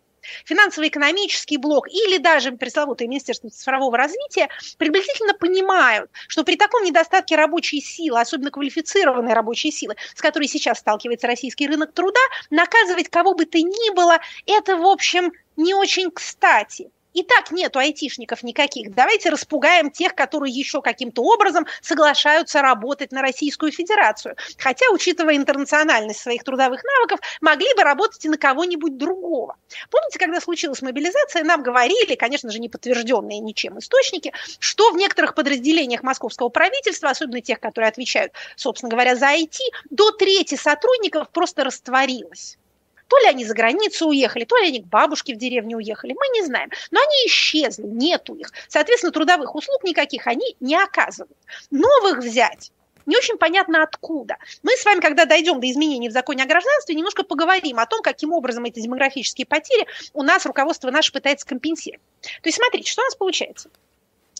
финансово-экономический 0.45 1.57
блок 1.57 1.87
или 1.89 2.17
даже 2.17 2.51
пресловутое 2.53 3.07
Министерство 3.07 3.49
цифрового 3.49 3.97
развития 3.97 4.49
приблизительно 4.77 5.33
понимают, 5.33 6.09
что 6.27 6.43
при 6.43 6.55
таком 6.55 6.83
недостатке 6.83 7.35
рабочей 7.35 7.81
силы, 7.81 8.19
особенно 8.19 8.51
квалифицированной 8.51 9.33
рабочей 9.33 9.71
силы, 9.71 9.95
с 10.15 10.21
которой 10.21 10.47
сейчас 10.47 10.79
сталкивается 10.79 11.27
российский 11.27 11.67
рынок 11.67 11.93
труда, 11.93 12.21
наказывать 12.49 13.09
кого 13.09 13.33
бы 13.33 13.45
то 13.45 13.59
ни 13.59 13.93
было, 13.93 14.19
это, 14.45 14.77
в 14.77 14.85
общем, 14.85 15.31
не 15.57 15.73
очень 15.73 16.09
кстати 16.11 16.89
и 17.13 17.23
так 17.23 17.51
нету 17.51 17.79
айтишников 17.79 18.43
никаких. 18.43 18.93
Давайте 18.93 19.29
распугаем 19.29 19.91
тех, 19.91 20.15
которые 20.15 20.53
еще 20.53 20.81
каким-то 20.81 21.23
образом 21.23 21.65
соглашаются 21.81 22.61
работать 22.61 23.11
на 23.11 23.21
Российскую 23.21 23.71
Федерацию. 23.71 24.35
Хотя, 24.57 24.85
учитывая 24.91 25.35
интернациональность 25.35 26.19
своих 26.19 26.43
трудовых 26.43 26.81
навыков, 26.83 27.19
могли 27.41 27.73
бы 27.75 27.83
работать 27.83 28.25
и 28.25 28.29
на 28.29 28.37
кого-нибудь 28.37 28.97
другого. 28.97 29.55
Помните, 29.89 30.19
когда 30.19 30.41
случилась 30.41 30.81
мобилизация, 30.81 31.43
нам 31.43 31.63
говорили, 31.63 32.15
конечно 32.15 32.49
же, 32.51 32.59
не 32.59 32.69
подтвержденные 32.69 33.39
ничем 33.39 33.79
источники, 33.79 34.33
что 34.59 34.91
в 34.91 34.97
некоторых 34.97 35.35
подразделениях 35.35 36.03
московского 36.03 36.49
правительства, 36.49 37.09
особенно 37.09 37.41
тех, 37.41 37.59
которые 37.59 37.89
отвечают, 37.89 38.33
собственно 38.55 38.89
говоря, 38.89 39.15
за 39.15 39.27
IT, 39.33 39.57
до 39.89 40.11
трети 40.11 40.55
сотрудников 40.55 41.29
просто 41.29 41.63
растворилось. 41.63 42.57
То 43.07 43.17
ли 43.19 43.27
они 43.27 43.45
за 43.45 43.53
границу 43.53 44.07
уехали, 44.07 44.45
то 44.45 44.57
ли 44.57 44.67
они 44.67 44.81
к 44.81 44.85
бабушке 44.85 45.33
в 45.35 45.37
деревню 45.37 45.77
уехали, 45.77 46.13
мы 46.13 46.39
не 46.39 46.45
знаем. 46.45 46.69
Но 46.91 46.99
они 46.99 47.27
исчезли, 47.27 47.83
нету 47.83 48.35
их. 48.35 48.51
Соответственно, 48.67 49.11
трудовых 49.11 49.55
услуг 49.55 49.83
никаких 49.83 50.27
они 50.27 50.55
не 50.59 50.75
оказывают. 50.75 51.37
Новых 51.69 52.19
взять 52.19 52.71
не 53.05 53.17
очень 53.17 53.37
понятно 53.37 53.83
откуда. 53.83 54.37
Мы 54.61 54.71
с 54.77 54.85
вами, 54.85 54.99
когда 54.99 55.25
дойдем 55.25 55.59
до 55.59 55.69
изменений 55.69 56.09
в 56.09 56.11
законе 56.11 56.43
о 56.43 56.47
гражданстве, 56.47 56.95
немножко 56.95 57.23
поговорим 57.23 57.79
о 57.79 57.85
том, 57.85 58.01
каким 58.01 58.31
образом 58.31 58.65
эти 58.65 58.79
демографические 58.79 59.45
потери 59.45 59.87
у 60.13 60.23
нас 60.23 60.45
руководство 60.45 60.91
наше 60.91 61.11
пытается 61.11 61.45
компенсировать. 61.45 62.01
То 62.21 62.47
есть 62.47 62.57
смотрите, 62.57 62.89
что 62.89 63.01
у 63.01 63.05
нас 63.05 63.15
получается. 63.15 63.69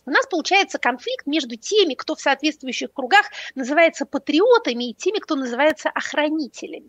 У 0.06 0.10
нас 0.10 0.26
получается 0.26 0.78
конфликт 0.78 1.26
между 1.26 1.56
теми, 1.56 1.94
кто 1.94 2.14
в 2.14 2.20
соответствующих 2.20 2.92
кругах 2.92 3.26
называется 3.54 4.04
патриотами, 4.04 4.90
и 4.90 4.94
теми, 4.94 5.18
кто 5.18 5.34
называется 5.34 5.88
охранителями. 5.88 6.88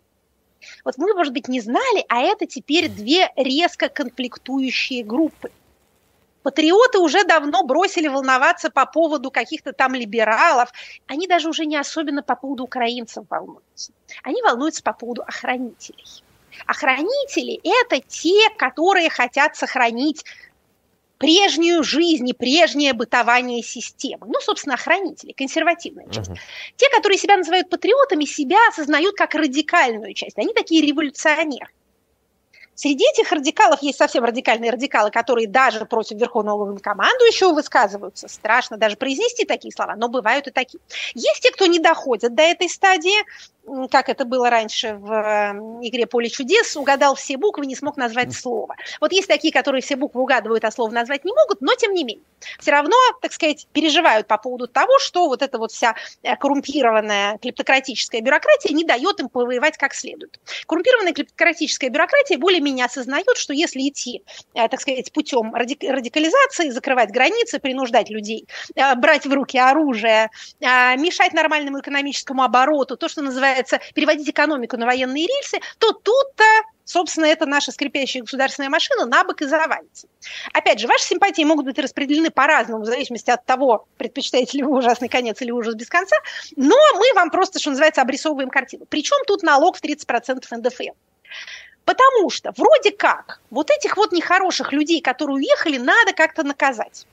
Вот 0.84 0.98
мы, 0.98 1.14
может 1.14 1.32
быть, 1.32 1.48
не 1.48 1.60
знали, 1.60 2.04
а 2.08 2.22
это 2.22 2.46
теперь 2.46 2.88
две 2.88 3.30
резко 3.36 3.88
конфликтующие 3.88 5.04
группы. 5.04 5.50
Патриоты 6.42 6.98
уже 6.98 7.24
давно 7.24 7.64
бросили 7.64 8.06
волноваться 8.06 8.70
по 8.70 8.86
поводу 8.86 9.32
каких-то 9.32 9.72
там 9.72 9.94
либералов. 9.94 10.70
Они 11.08 11.26
даже 11.26 11.48
уже 11.48 11.66
не 11.66 11.76
особенно 11.76 12.22
по 12.22 12.36
поводу 12.36 12.64
украинцев 12.64 13.24
волнуются. 13.28 13.92
Они 14.22 14.40
волнуются 14.42 14.82
по 14.82 14.92
поводу 14.92 15.22
охранителей. 15.22 16.22
Охранители– 16.64 17.60
это 17.64 18.00
те, 18.00 18.48
которые 18.56 19.10
хотят 19.10 19.56
сохранить 19.56 20.24
прежнюю 21.18 21.82
жизнь 21.82 22.28
и 22.28 22.32
прежнее 22.32 22.92
бытование 22.92 23.62
системы. 23.62 24.26
Ну, 24.26 24.40
собственно, 24.40 24.74
охранители, 24.74 25.32
консервативная 25.32 26.08
часть. 26.08 26.30
Uh-huh. 26.30 26.38
Те, 26.76 26.88
которые 26.90 27.18
себя 27.18 27.36
называют 27.36 27.70
патриотами, 27.70 28.24
себя 28.24 28.58
осознают 28.68 29.16
как 29.16 29.34
радикальную 29.34 30.14
часть. 30.14 30.38
Они 30.38 30.52
такие 30.52 30.84
революционеры. 30.86 31.70
Среди 32.76 33.08
этих 33.08 33.32
радикалов 33.32 33.80
есть 33.80 33.96
совсем 33.96 34.22
радикальные 34.22 34.70
радикалы, 34.70 35.10
которые 35.10 35.48
даже 35.48 35.86
против 35.86 36.18
верховного 36.18 36.76
командующего 36.76 37.54
высказываются. 37.54 38.28
Страшно 38.28 38.76
даже 38.76 38.96
произнести 38.96 39.46
такие 39.46 39.72
слова, 39.72 39.96
но 39.96 40.08
бывают 40.08 40.46
и 40.46 40.50
такие. 40.50 40.78
Есть 41.14 41.40
те, 41.40 41.50
кто 41.50 41.64
не 41.64 41.78
доходят 41.78 42.34
до 42.34 42.42
этой 42.42 42.68
стадии, 42.68 43.16
как 43.90 44.08
это 44.08 44.24
было 44.24 44.48
раньше 44.48 44.94
в 44.94 45.12
эм, 45.12 45.84
игре 45.86 46.06
«Поле 46.06 46.28
чудес», 46.28 46.76
угадал 46.76 47.14
все 47.16 47.36
буквы, 47.36 47.66
не 47.66 47.74
смог 47.74 47.96
назвать 47.96 48.32
слово. 48.32 48.76
Вот 49.00 49.12
есть 49.12 49.28
такие, 49.28 49.52
которые 49.52 49.82
все 49.82 49.96
буквы 49.96 50.22
угадывают, 50.22 50.64
а 50.64 50.70
слово 50.70 50.92
назвать 50.92 51.24
не 51.24 51.32
могут, 51.32 51.60
но 51.60 51.74
тем 51.74 51.92
не 51.92 52.04
менее. 52.04 52.24
Все 52.60 52.70
равно, 52.70 52.96
так 53.20 53.32
сказать, 53.32 53.66
переживают 53.72 54.26
по 54.28 54.38
поводу 54.38 54.68
того, 54.68 54.98
что 55.00 55.26
вот 55.26 55.42
эта 55.42 55.58
вот 55.58 55.72
вся 55.72 55.96
э, 56.22 56.36
коррумпированная 56.36 57.38
клептократическая 57.38 58.20
бюрократия 58.20 58.72
не 58.72 58.84
дает 58.84 59.18
им 59.20 59.28
повоевать 59.28 59.76
как 59.76 59.94
следует. 59.94 60.38
Коррумпированная 60.66 61.12
клептократическая 61.12 61.90
бюрократия 61.90 62.38
более-менее 62.38 62.84
осознает, 62.84 63.36
что 63.36 63.52
если 63.52 63.80
идти, 63.88 64.22
э, 64.54 64.68
так 64.68 64.80
сказать, 64.80 65.12
путем 65.12 65.54
радикализации, 65.54 66.70
закрывать 66.70 67.10
границы, 67.10 67.58
принуждать 67.58 68.10
людей, 68.10 68.46
э, 68.74 68.94
брать 68.94 69.26
в 69.26 69.32
руки 69.32 69.58
оружие, 69.58 70.30
мешать 70.60 71.32
нормальному 71.32 71.80
экономическому 71.80 72.42
обороту, 72.42 72.96
то, 72.96 73.08
что 73.08 73.22
называется 73.22 73.55
называется 73.56 73.80
переводить 73.94 74.28
экономику 74.28 74.76
на 74.76 74.86
военные 74.86 75.26
рельсы, 75.26 75.58
то 75.78 75.92
тут-то 75.92 76.44
собственно, 76.84 77.24
эта 77.24 77.46
наша 77.46 77.72
скрипящая 77.72 78.22
государственная 78.22 78.70
машина 78.70 79.06
на 79.06 79.24
бок 79.24 79.42
и 79.42 79.46
завалится. 79.46 80.06
Опять 80.52 80.78
же, 80.78 80.86
ваши 80.86 81.04
симпатии 81.04 81.42
могут 81.42 81.64
быть 81.64 81.80
распределены 81.80 82.30
по-разному, 82.30 82.84
в 82.84 82.86
зависимости 82.86 83.28
от 83.28 83.44
того, 83.44 83.88
предпочитаете 83.98 84.58
ли 84.58 84.62
вы 84.62 84.78
ужасный 84.78 85.08
конец 85.08 85.42
или 85.42 85.50
ужас 85.50 85.74
без 85.74 85.88
конца, 85.88 86.14
но 86.54 86.76
мы 86.94 87.12
вам 87.16 87.30
просто, 87.30 87.58
что 87.58 87.70
называется, 87.70 88.02
обрисовываем 88.02 88.50
картину. 88.50 88.86
Причем 88.88 89.16
тут 89.26 89.42
налог 89.42 89.76
в 89.76 89.82
30% 89.82 90.44
НДФЛ. 90.48 90.94
Потому 91.84 92.30
что 92.30 92.52
вроде 92.56 92.92
как 92.92 93.40
вот 93.50 93.70
этих 93.72 93.96
вот 93.96 94.12
нехороших 94.12 94.72
людей, 94.72 95.00
которые 95.00 95.38
уехали, 95.38 95.78
надо 95.78 96.12
как-то 96.12 96.44
наказать. 96.44 97.04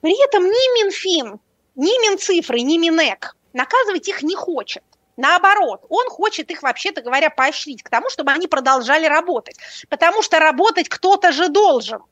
При 0.00 0.24
этом 0.26 0.44
ни 0.44 0.82
Минфин, 0.82 1.38
ни 1.76 2.08
Минцифры, 2.08 2.60
ни 2.60 2.78
Минэк 2.78 3.34
наказывать 3.52 4.08
их 4.08 4.22
не 4.22 4.34
хочет. 4.34 4.82
Наоборот, 5.18 5.84
он 5.88 6.08
хочет 6.08 6.48
их, 6.52 6.62
вообще-то 6.62 7.02
говоря, 7.02 7.28
поощрить 7.28 7.82
к 7.82 7.90
тому, 7.90 8.08
чтобы 8.08 8.30
они 8.30 8.46
продолжали 8.46 9.04
работать. 9.04 9.56
Потому 9.88 10.22
что 10.22 10.38
работать 10.38 10.88
кто-то 10.88 11.32
же 11.32 11.48
должен. 11.48 12.04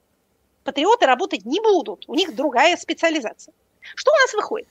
Патриоты 0.65 1.07
работать 1.07 1.45
не 1.45 1.61
будут, 1.61 2.05
у 2.09 2.15
них 2.17 2.35
другая 2.35 2.77
специализация. 2.77 3.55
Что 3.95 4.11
у 4.11 4.17
нас 4.17 4.35
выходит? 4.35 4.67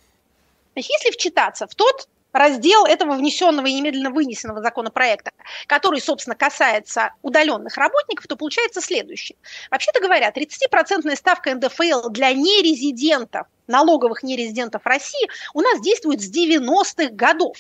Значит, 0.74 0.92
если 0.92 1.12
вчитаться 1.12 1.66
в 1.66 1.76
тот 1.76 2.10
раздел 2.34 2.86
этого 2.86 3.14
внесенного 3.14 3.68
и 3.68 3.74
немедленно 3.74 4.10
вынесенного 4.10 4.62
законопроекта, 4.62 5.32
который, 5.68 6.02
собственно, 6.02 6.36
касается 6.36 7.12
удаленных 7.22 7.78
работников, 7.78 8.28
то 8.28 8.36
получается 8.36 8.82
следующее. 8.82 9.38
Вообще-то 9.72 10.02
говоря, 10.02 10.30
30% 10.36 11.16
ставка 11.16 11.56
НДФЛ 11.56 12.10
для 12.10 12.34
нерезидентов, 12.34 13.48
налоговых 13.68 14.24
нерезидентов 14.24 14.86
России 14.86 15.30
у 15.54 15.62
нас 15.62 15.80
действует 15.80 16.22
с 16.22 16.30
90-х 16.30 17.14
годов. 17.14 17.56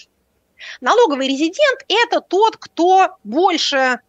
Налоговый 0.81 1.27
резидент– 1.27 1.85
это 1.87 2.21
тот, 2.21 2.57
кто 2.57 3.17
больше 3.23 3.99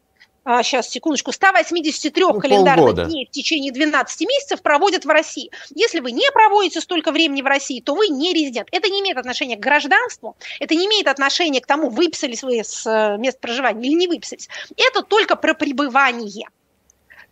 а, 0.49 0.63
сейчас, 0.63 0.89
секундочку, 0.89 1.33
183 1.33 2.23
ну, 2.23 2.39
календарных 2.39 2.87
полгода. 2.87 3.07
дней 3.07 3.27
в 3.27 3.31
течение 3.31 3.73
12 3.73 4.21
месяцев 4.29 4.63
проводят 4.63 5.05
в 5.05 5.09
России. 5.09 5.51
Если 5.75 5.99
вы 5.99 6.13
не 6.13 6.31
проводите 6.31 6.81
столько 6.81 7.11
времени 7.11 7.43
в 7.43 7.47
России, 7.47 7.81
то 7.81 7.97
вы 7.97 8.07
не 8.07 8.33
резидент. 8.33 8.69
Это 8.71 8.89
не 8.89 9.01
имеет 9.01 9.19
отношения 9.19 9.57
к 9.57 9.61
гражданству, 9.61 10.37
это 10.61 10.77
не 10.77 10.87
имеет 10.87 11.09
отношения 11.09 11.61
к 11.61 11.67
тому, 11.67 11.91
выписались 11.91 12.45
вы 12.45 12.63
с 12.63 12.87
э, 12.87 13.19
места 13.19 13.41
проживания 13.41 13.89
или 13.89 13.97
не 13.97 14.07
выписались. 14.07 14.49
Это 14.77 15.03
только 15.03 15.35
про 15.35 15.53
пребывание. 15.53 16.49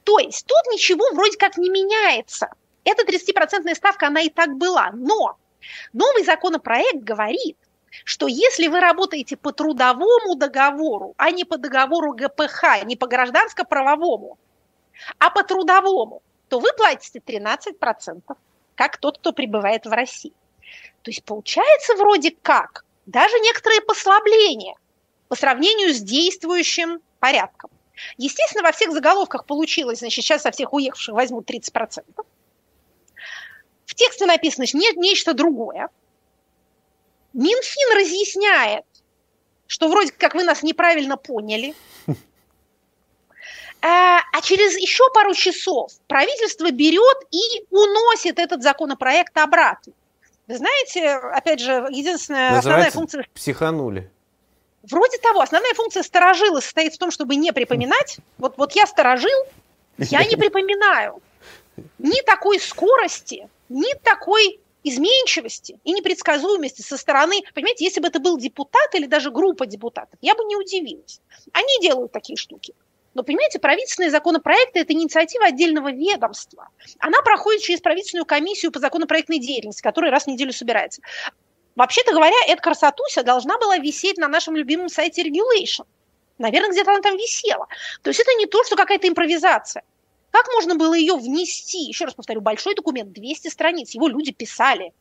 То 0.03 0.19
есть 0.19 0.45
тут 0.45 0.73
ничего 0.73 1.05
вроде 1.15 1.39
как 1.39 1.57
не 1.57 1.71
меняется. 1.71 2.49
Эта 2.83 3.05
30% 3.05 3.73
ставка, 3.77 4.09
она 4.09 4.23
и 4.23 4.29
так 4.29 4.57
была. 4.57 4.91
Но 4.93 5.37
новый 5.93 6.25
законопроект 6.25 7.05
говорит, 7.05 7.57
что 8.03 8.27
если 8.27 8.67
вы 8.67 8.81
работаете 8.81 9.37
по 9.37 9.53
трудовому 9.53 10.35
договору, 10.35 11.15
а 11.17 11.31
не 11.31 11.45
по 11.45 11.57
договору 11.57 12.13
ГПХ, 12.13 12.85
не 12.85 12.97
по 12.97 13.07
гражданско-правовому, 13.07 14.39
а 15.19 15.31
по 15.31 15.45
трудовому, 15.45 16.23
то 16.49 16.59
вы 16.59 16.71
платите 16.77 17.21
13%, 17.21 18.23
как 18.75 18.97
тот, 18.97 19.19
кто 19.19 19.33
прибывает 19.33 19.87
в 19.87 19.91
России. 19.91 20.33
То 21.03 21.11
есть 21.11 21.25
получается 21.25 21.95
вроде 21.97 22.35
как, 22.43 22.85
даже 23.07 23.39
некоторые 23.41 23.81
послабления 23.83 24.75
по 25.29 25.37
сравнению 25.37 25.95
с 25.95 26.01
действующим 26.01 27.01
порядком. 27.21 27.71
Естественно, 28.17 28.65
во 28.65 28.73
всех 28.73 28.93
заголовках 28.93 29.47
получилось, 29.47 30.01
значит, 30.01 30.25
сейчас 30.25 30.43
со 30.43 30.51
всех 30.51 30.73
уехавших 30.73 31.15
возьмут 31.15 31.49
30%. 31.49 32.03
В 33.87 33.95
тексте 33.95 34.27
написано 34.27 34.65
нет 34.73 34.97
нечто 34.97 35.35
другое. 35.35 35.89
Минфин 37.35 37.99
разъясняет, 37.99 38.85
что 39.67 39.89
вроде 39.89 40.13
как 40.13 40.35
вы 40.35 40.45
нас 40.45 40.63
неправильно 40.63 41.17
поняли. 41.17 41.75
А, 43.83 44.21
а 44.33 44.41
через 44.41 44.77
еще 44.79 45.05
пару 45.13 45.35
часов 45.35 45.93
правительство 46.07 46.71
берет 46.71 47.19
и 47.31 47.65
уносит 47.71 48.39
этот 48.39 48.63
законопроект 48.63 49.37
обратно. 49.37 49.93
Вы 50.47 50.59
знаете, 50.59 51.11
опять 51.11 51.61
же, 51.61 51.87
единственная 51.91 52.59
основная 52.59 52.91
функция... 52.91 53.27
психанули. 53.35 54.11
Вроде 54.83 55.17
того, 55.19 55.41
основная 55.41 55.73
функция 55.75 56.03
сторожила 56.03 56.61
состоит 56.61 56.95
в 56.95 56.99
том, 56.99 57.11
чтобы 57.11 57.37
не 57.37 57.53
припоминать. 57.53 58.19
Вот, 58.39 58.59
вот 58.59 58.73
я 58.73 58.87
сторожил, 58.87 59.31
я 59.99 60.25
не 60.25 60.37
припоминаю 60.37 61.23
ни 61.99 62.21
такой 62.23 62.61
скорости, 62.61 63.49
ни 63.69 63.95
такой 64.03 64.61
изменчивости 64.85 65.81
и 65.83 65.93
непредсказуемости 65.93 66.83
со 66.83 66.97
стороны, 66.97 67.43
понимаете, 67.55 67.85
если 67.85 68.01
бы 68.01 68.09
это 68.09 68.21
был 68.21 68.39
депутат 68.39 68.95
или 68.95 69.07
даже 69.07 69.31
группа 69.31 69.67
депутатов, 69.67 70.19
я 70.21 70.35
бы 70.35 70.45
не 70.45 70.57
удивилась. 70.57 71.21
Они 71.53 71.81
делают 71.81 72.13
такие 72.13 72.37
штуки. 72.37 72.75
Но, 73.15 73.23
понимаете, 73.23 73.59
правительственные 73.59 74.11
законопроекты– 74.11 74.81
это 74.81 74.93
инициатива 74.93 75.47
отдельного 75.47 75.91
ведомства. 75.91 76.69
Она 76.99 77.23
проходит 77.23 77.63
через 77.63 77.81
правительственную 77.81 78.27
комиссию 78.27 78.73
по 78.73 78.81
законопроектной 78.81 79.39
деятельности, 79.39 79.83
которая 79.83 80.11
раз 80.11 80.25
в 80.25 80.27
неделю 80.27 80.53
собирается. 80.53 81.01
Вообще-то 81.77 82.13
говоря, 82.13 82.37
эта 82.49 82.61
красотуся 82.61 83.23
должна 83.23 83.59
была 83.59 83.79
висеть 83.79 84.19
на 84.19 84.29
нашем 84.29 84.57
любимом 84.57 84.89
сайте 84.89 85.23
Regulation. 85.23 85.87
Наверное, 86.39 86.71
где-то 86.71 86.91
она 86.91 87.01
там 87.01 87.17
висела. 87.17 87.69
То 88.03 88.11
есть 88.11 88.21
это 88.21 88.33
не 88.35 88.47
то, 88.47 88.65
что 88.65 88.77
какая-то 88.77 89.09
импровизация. 89.09 89.85
Как 90.35 90.49
можно 90.53 90.75
было 90.75 90.95
ее 90.95 91.15
внести? 91.15 91.79
Еще 91.79 92.07
раз 92.07 92.15
повторю, 92.15 92.41
большой 92.41 92.75
документ, 92.75 93.13
200 93.13 93.47
страниц, 93.51 93.95
его 93.95 94.09
люди 94.09 94.33
писали. 94.33 94.93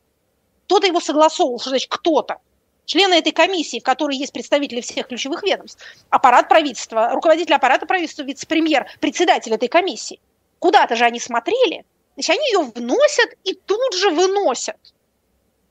Кто-то 0.66 0.86
его 0.86 1.00
согласовывал, 1.00 1.58
что 1.58 1.70
значит 1.70 1.90
кто-то. 1.90 2.36
Члены 2.84 3.14
этой 3.14 3.32
комиссии, 3.32 3.80
в 3.80 3.82
которой 3.82 4.16
есть 4.16 4.32
представители 4.32 4.80
всех 4.80 5.08
ключевых 5.08 5.42
ведомств, 5.42 5.84
аппарат 6.08 6.48
правительства, 6.48 7.08
руководитель 7.08 7.54
аппарата 7.54 7.84
правительства, 7.84 8.22
вице-премьер, 8.22 8.86
председатель 9.00 9.52
этой 9.52 9.66
комиссии. 9.66 10.20
Куда-то 10.60 10.94
же 10.94 11.04
они 11.04 11.18
смотрели, 11.18 11.84
значит, 12.14 12.30
они 12.30 12.46
ее 12.46 12.70
вносят 12.72 13.30
и 13.42 13.54
тут 13.54 13.92
же 13.94 14.10
выносят. 14.10 14.76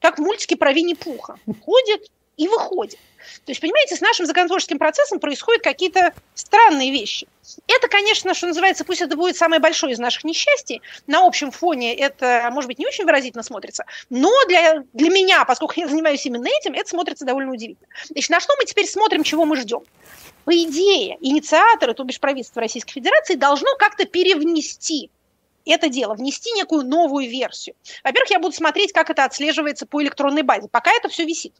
Как 0.02 0.18
в 0.18 0.22
мультике 0.22 0.58
про 0.58 0.74
Винни-Пуха. 0.74 1.40
Ходит 1.64 2.12
и 2.38 2.48
выходит. 2.48 3.00
То 3.46 3.52
есть, 3.52 3.62
понимаете, 3.62 3.96
с 3.96 4.02
нашим 4.02 4.26
законотворческим 4.26 4.80
процессом 4.80 5.20
происходят 5.20 5.64
какие-то 5.64 6.14
странные 6.34 6.92
вещи. 6.92 7.28
Это, 7.68 7.88
конечно, 7.88 8.34
что 8.34 8.48
называется, 8.48 8.84
пусть 8.84 9.02
это 9.02 9.16
будет 9.16 9.38
самое 9.38 9.62
большое 9.62 9.94
из 9.94 10.00
наших 10.00 10.24
несчастий, 10.24 10.82
на 11.08 11.26
общем 11.26 11.52
фоне 11.52 11.96
это, 11.96 12.50
может 12.52 12.68
быть, 12.68 12.80
не 12.80 12.88
очень 12.88 13.06
выразительно 13.06 13.44
смотрится, 13.44 13.86
но 14.10 14.32
для, 14.48 14.84
для 14.94 15.10
меня, 15.10 15.46
поскольку 15.46 15.74
я 15.78 15.88
занимаюсь 15.88 16.26
именно 16.26 16.48
этим, 16.48 16.74
это 16.74 16.90
смотрится 16.90 17.26
довольно 17.26 17.52
удивительно. 17.52 17.88
Значит, 18.10 18.30
на 18.30 18.40
что 18.40 18.54
мы 18.60 18.66
теперь 18.66 18.88
смотрим, 18.88 19.24
чего 19.24 19.46
мы 19.46 19.56
ждем? 19.58 19.84
По 20.46 20.52
идее, 20.52 21.18
инициаторы, 21.22 21.94
то 21.94 22.04
бишь 22.04 22.20
правительство 22.20 22.62
Российской 22.62 22.94
Федерации, 22.94 23.36
должно 23.36 23.76
как-то 23.78 24.06
перевнести 24.06 25.10
это 25.66 25.88
дело, 25.88 26.14
внести 26.14 26.52
некую 26.52 26.84
новую 26.84 27.30
версию. 27.30 27.76
Во-первых, 28.04 28.32
я 28.32 28.40
буду 28.40 28.54
смотреть, 28.54 28.92
как 28.92 29.10
это 29.10 29.24
отслеживается 29.24 29.86
по 29.86 30.02
электронной 30.02 30.42
базе. 30.42 30.68
Пока 30.70 30.92
это 30.92 31.08
все 31.08 31.24
висит. 31.26 31.54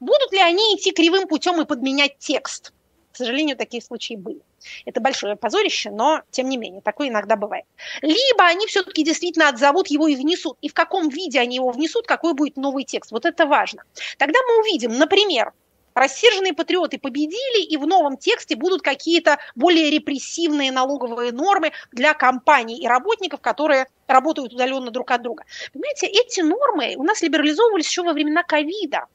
Будут 0.00 0.32
ли 0.32 0.40
они 0.40 0.76
идти 0.76 0.92
кривым 0.92 1.26
путем 1.28 1.60
и 1.60 1.64
подменять 1.64 2.18
текст? 2.18 2.72
К 3.12 3.16
сожалению, 3.16 3.56
такие 3.56 3.82
случаи 3.82 4.14
были. 4.14 4.40
Это 4.86 5.00
большое 5.00 5.36
позорище, 5.36 5.90
но 5.90 6.22
тем 6.30 6.48
не 6.48 6.56
менее, 6.56 6.80
такое 6.80 7.08
иногда 7.08 7.36
бывает. 7.36 7.66
Либо 8.00 8.44
они 8.44 8.66
все-таки 8.66 9.04
действительно 9.04 9.48
отзовут 9.48 9.88
его 9.88 10.08
и 10.08 10.16
внесут. 10.16 10.56
И 10.62 10.68
в 10.68 10.74
каком 10.74 11.10
виде 11.10 11.38
они 11.38 11.56
его 11.56 11.70
внесут, 11.70 12.06
какой 12.06 12.32
будет 12.32 12.56
новый 12.56 12.84
текст. 12.84 13.12
Вот 13.12 13.26
это 13.26 13.44
важно. 13.44 13.82
Тогда 14.16 14.38
мы 14.48 14.60
увидим, 14.60 14.96
например, 14.96 15.52
рассерженные 15.94 16.54
патриоты 16.54 16.98
победили, 16.98 17.62
и 17.62 17.76
в 17.76 17.86
новом 17.86 18.16
тексте 18.16 18.56
будут 18.56 18.80
какие-то 18.82 19.38
более 19.54 19.90
репрессивные 19.90 20.72
налоговые 20.72 21.32
нормы 21.32 21.72
для 21.92 22.14
компаний 22.14 22.78
и 22.78 22.86
работников, 22.86 23.40
которые 23.40 23.88
работают 24.06 24.54
удаленно 24.54 24.90
друг 24.90 25.10
от 25.10 25.22
друга. 25.22 25.44
Понимаете, 25.72 26.06
эти 26.06 26.40
нормы 26.40 26.94
у 26.96 27.02
нас 27.02 27.20
либерализовывались 27.22 27.86
еще 27.86 28.02
во 28.02 28.12
времена 28.12 28.42
ковида. 28.42 29.06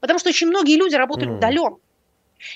Потому 0.00 0.18
что 0.18 0.28
очень 0.30 0.48
многие 0.48 0.76
люди 0.76 0.94
работали 0.94 1.30
mm. 1.30 1.36
удаленно. 1.36 1.78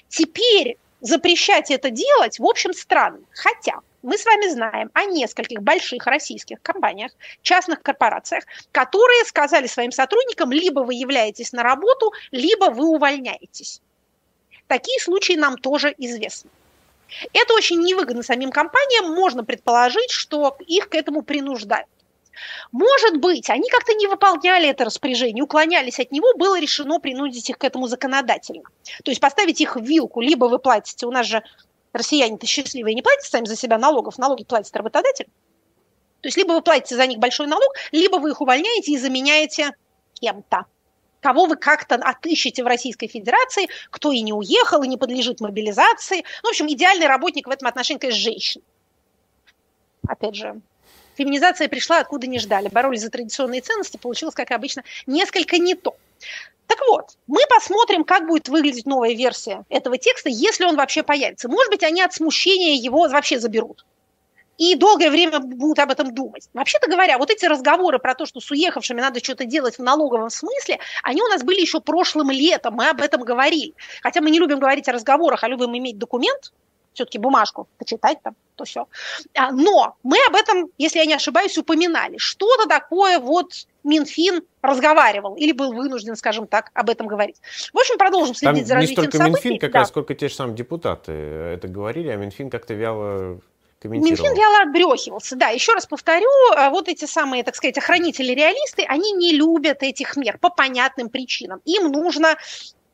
Теперь 0.08 0.76
запрещать 1.00 1.70
это 1.70 1.90
делать, 1.90 2.38
в 2.38 2.44
общем, 2.44 2.72
странно. 2.72 3.20
Хотя 3.32 3.80
мы 4.02 4.16
с 4.16 4.24
вами 4.24 4.48
знаем 4.48 4.90
о 4.94 5.04
нескольких 5.04 5.62
больших 5.62 6.06
российских 6.06 6.62
компаниях, 6.62 7.12
частных 7.42 7.82
корпорациях, 7.82 8.44
которые 8.72 9.24
сказали 9.24 9.66
своим 9.66 9.92
сотрудникам, 9.92 10.52
либо 10.52 10.80
вы 10.80 10.94
являетесь 10.94 11.52
на 11.52 11.62
работу, 11.62 12.12
либо 12.30 12.70
вы 12.70 12.86
увольняетесь. 12.86 13.80
Такие 14.66 15.00
случаи 15.00 15.34
нам 15.34 15.56
тоже 15.56 15.94
известны. 15.98 16.50
Это 17.32 17.54
очень 17.54 17.80
невыгодно 17.80 18.22
самим 18.22 18.52
компаниям, 18.52 19.12
можно 19.14 19.44
предположить, 19.44 20.10
что 20.10 20.56
их 20.66 20.88
к 20.88 20.94
этому 20.94 21.22
принуждают. 21.22 21.88
Может 22.72 23.18
быть, 23.18 23.50
они 23.50 23.68
как-то 23.68 23.94
не 23.94 24.06
выполняли 24.06 24.68
это 24.68 24.84
распоряжение, 24.84 25.44
уклонялись 25.44 25.98
от 25.98 26.12
него, 26.12 26.34
было 26.36 26.58
решено 26.58 27.00
принудить 27.00 27.50
их 27.50 27.58
к 27.58 27.64
этому 27.64 27.86
законодательно. 27.86 28.62
То 29.04 29.10
есть 29.10 29.20
поставить 29.20 29.60
их 29.60 29.76
в 29.76 29.82
вилку, 29.82 30.20
либо 30.20 30.46
вы 30.46 30.58
платите, 30.58 31.06
у 31.06 31.10
нас 31.10 31.26
же 31.26 31.42
россияне-то 31.92 32.46
счастливые, 32.46 32.94
не 32.94 33.02
платите 33.02 33.28
сами 33.28 33.46
за 33.46 33.56
себя 33.56 33.78
налогов, 33.78 34.18
налоги 34.18 34.44
платит 34.44 34.74
работодатель. 34.76 35.26
То 36.22 36.26
есть 36.28 36.36
либо 36.36 36.52
вы 36.52 36.62
платите 36.62 36.96
за 36.96 37.06
них 37.06 37.18
большой 37.18 37.46
налог, 37.46 37.74
либо 37.92 38.16
вы 38.16 38.30
их 38.30 38.40
увольняете 38.40 38.92
и 38.92 38.98
заменяете 38.98 39.72
кем-то 40.14 40.66
кого 41.20 41.46
вы 41.46 41.56
как-то 41.56 41.96
отыщете 41.96 42.64
в 42.64 42.66
Российской 42.66 43.06
Федерации, 43.06 43.68
кто 43.90 44.10
и 44.10 44.20
не 44.22 44.32
уехал, 44.32 44.82
и 44.82 44.88
не 44.88 44.96
подлежит 44.96 45.40
мобилизации. 45.40 46.24
Ну, 46.42 46.48
в 46.48 46.50
общем, 46.50 46.66
идеальный 46.68 47.06
работник 47.06 47.46
в 47.46 47.50
этом 47.50 47.68
отношении, 47.68 48.00
конечно, 48.00 48.22
женщина. 48.22 48.64
Опять 50.08 50.34
же, 50.34 50.60
феминизация 51.20 51.68
пришла 51.68 51.98
откуда 51.98 52.26
не 52.26 52.38
ждали. 52.38 52.68
Боролись 52.68 53.02
за 53.02 53.10
традиционные 53.10 53.60
ценности, 53.60 53.98
получилось, 53.98 54.34
как 54.34 54.50
обычно, 54.52 54.84
несколько 55.06 55.58
не 55.58 55.74
то. 55.74 55.96
Так 56.66 56.78
вот, 56.88 57.10
мы 57.26 57.40
посмотрим, 57.48 58.04
как 58.04 58.26
будет 58.26 58.48
выглядеть 58.48 58.86
новая 58.86 59.12
версия 59.12 59.64
этого 59.68 59.98
текста, 59.98 60.30
если 60.30 60.64
он 60.64 60.76
вообще 60.76 61.02
появится. 61.02 61.48
Может 61.48 61.70
быть, 61.70 61.82
они 61.82 62.00
от 62.00 62.14
смущения 62.14 62.76
его 62.76 63.08
вообще 63.08 63.38
заберут. 63.38 63.84
И 64.56 64.76
долгое 64.76 65.10
время 65.10 65.40
будут 65.40 65.78
об 65.78 65.90
этом 65.90 66.14
думать. 66.14 66.48
Вообще-то 66.52 66.88
говоря, 66.88 67.18
вот 67.18 67.30
эти 67.30 67.46
разговоры 67.46 67.98
про 67.98 68.14
то, 68.14 68.24
что 68.26 68.40
с 68.40 68.50
уехавшими 68.50 69.00
надо 69.00 69.22
что-то 69.24 69.46
делать 69.46 69.78
в 69.78 69.82
налоговом 69.82 70.30
смысле, 70.30 70.78
они 71.02 71.22
у 71.22 71.26
нас 71.28 71.42
были 71.42 71.60
еще 71.60 71.80
прошлым 71.80 72.30
летом, 72.30 72.74
мы 72.74 72.88
об 72.88 73.00
этом 73.00 73.22
говорили. 73.22 73.74
Хотя 74.02 74.20
мы 74.20 74.30
не 74.30 74.38
любим 74.38 74.60
говорить 74.60 74.86
о 74.88 74.92
разговорах, 74.92 75.42
а 75.44 75.48
любим 75.48 75.76
иметь 75.76 75.98
документ, 75.98 76.52
все-таки 76.92 77.18
бумажку 77.18 77.68
почитать 77.78 78.22
там, 78.22 78.34
то 78.56 78.64
все. 78.64 78.86
А, 79.34 79.52
но 79.52 79.96
мы 80.02 80.18
об 80.28 80.34
этом, 80.34 80.70
если 80.78 80.98
я 80.98 81.06
не 81.06 81.14
ошибаюсь, 81.14 81.56
упоминали. 81.56 82.18
Что-то 82.18 82.68
такое 82.68 83.18
вот 83.18 83.52
Минфин 83.84 84.42
разговаривал 84.62 85.34
или 85.36 85.52
был 85.52 85.72
вынужден, 85.72 86.16
скажем 86.16 86.46
так, 86.46 86.70
об 86.74 86.90
этом 86.90 87.06
говорить. 87.06 87.36
В 87.72 87.78
общем, 87.78 87.96
продолжим 87.98 88.34
следить 88.34 88.62
Там 88.62 88.66
за 88.66 88.74
развитием 88.74 89.04
не 89.04 89.08
столько 89.08 89.24
событий. 89.24 89.48
Минфин, 89.48 89.60
как 89.60 89.72
да. 89.72 89.78
раз, 89.80 89.88
сколько 89.88 90.14
те 90.14 90.28
же 90.28 90.34
самые 90.34 90.56
депутаты 90.56 91.12
это 91.12 91.68
говорили, 91.68 92.08
а 92.08 92.16
Минфин 92.16 92.50
как-то 92.50 92.74
вяло 92.74 93.40
Минфин 93.82 94.34
вяло 94.34 94.62
отбрехивался. 94.64 95.36
Да, 95.36 95.48
еще 95.48 95.72
раз 95.72 95.86
повторю, 95.86 96.28
а, 96.54 96.68
вот 96.68 96.88
эти 96.88 97.06
самые, 97.06 97.42
так 97.42 97.56
сказать, 97.56 97.78
охранители-реалисты, 97.78 98.84
они 98.86 99.12
не 99.12 99.32
любят 99.32 99.82
этих 99.82 100.16
мер 100.16 100.36
по 100.38 100.50
понятным 100.50 101.08
причинам. 101.08 101.62
Им 101.64 101.90
нужно 101.90 102.36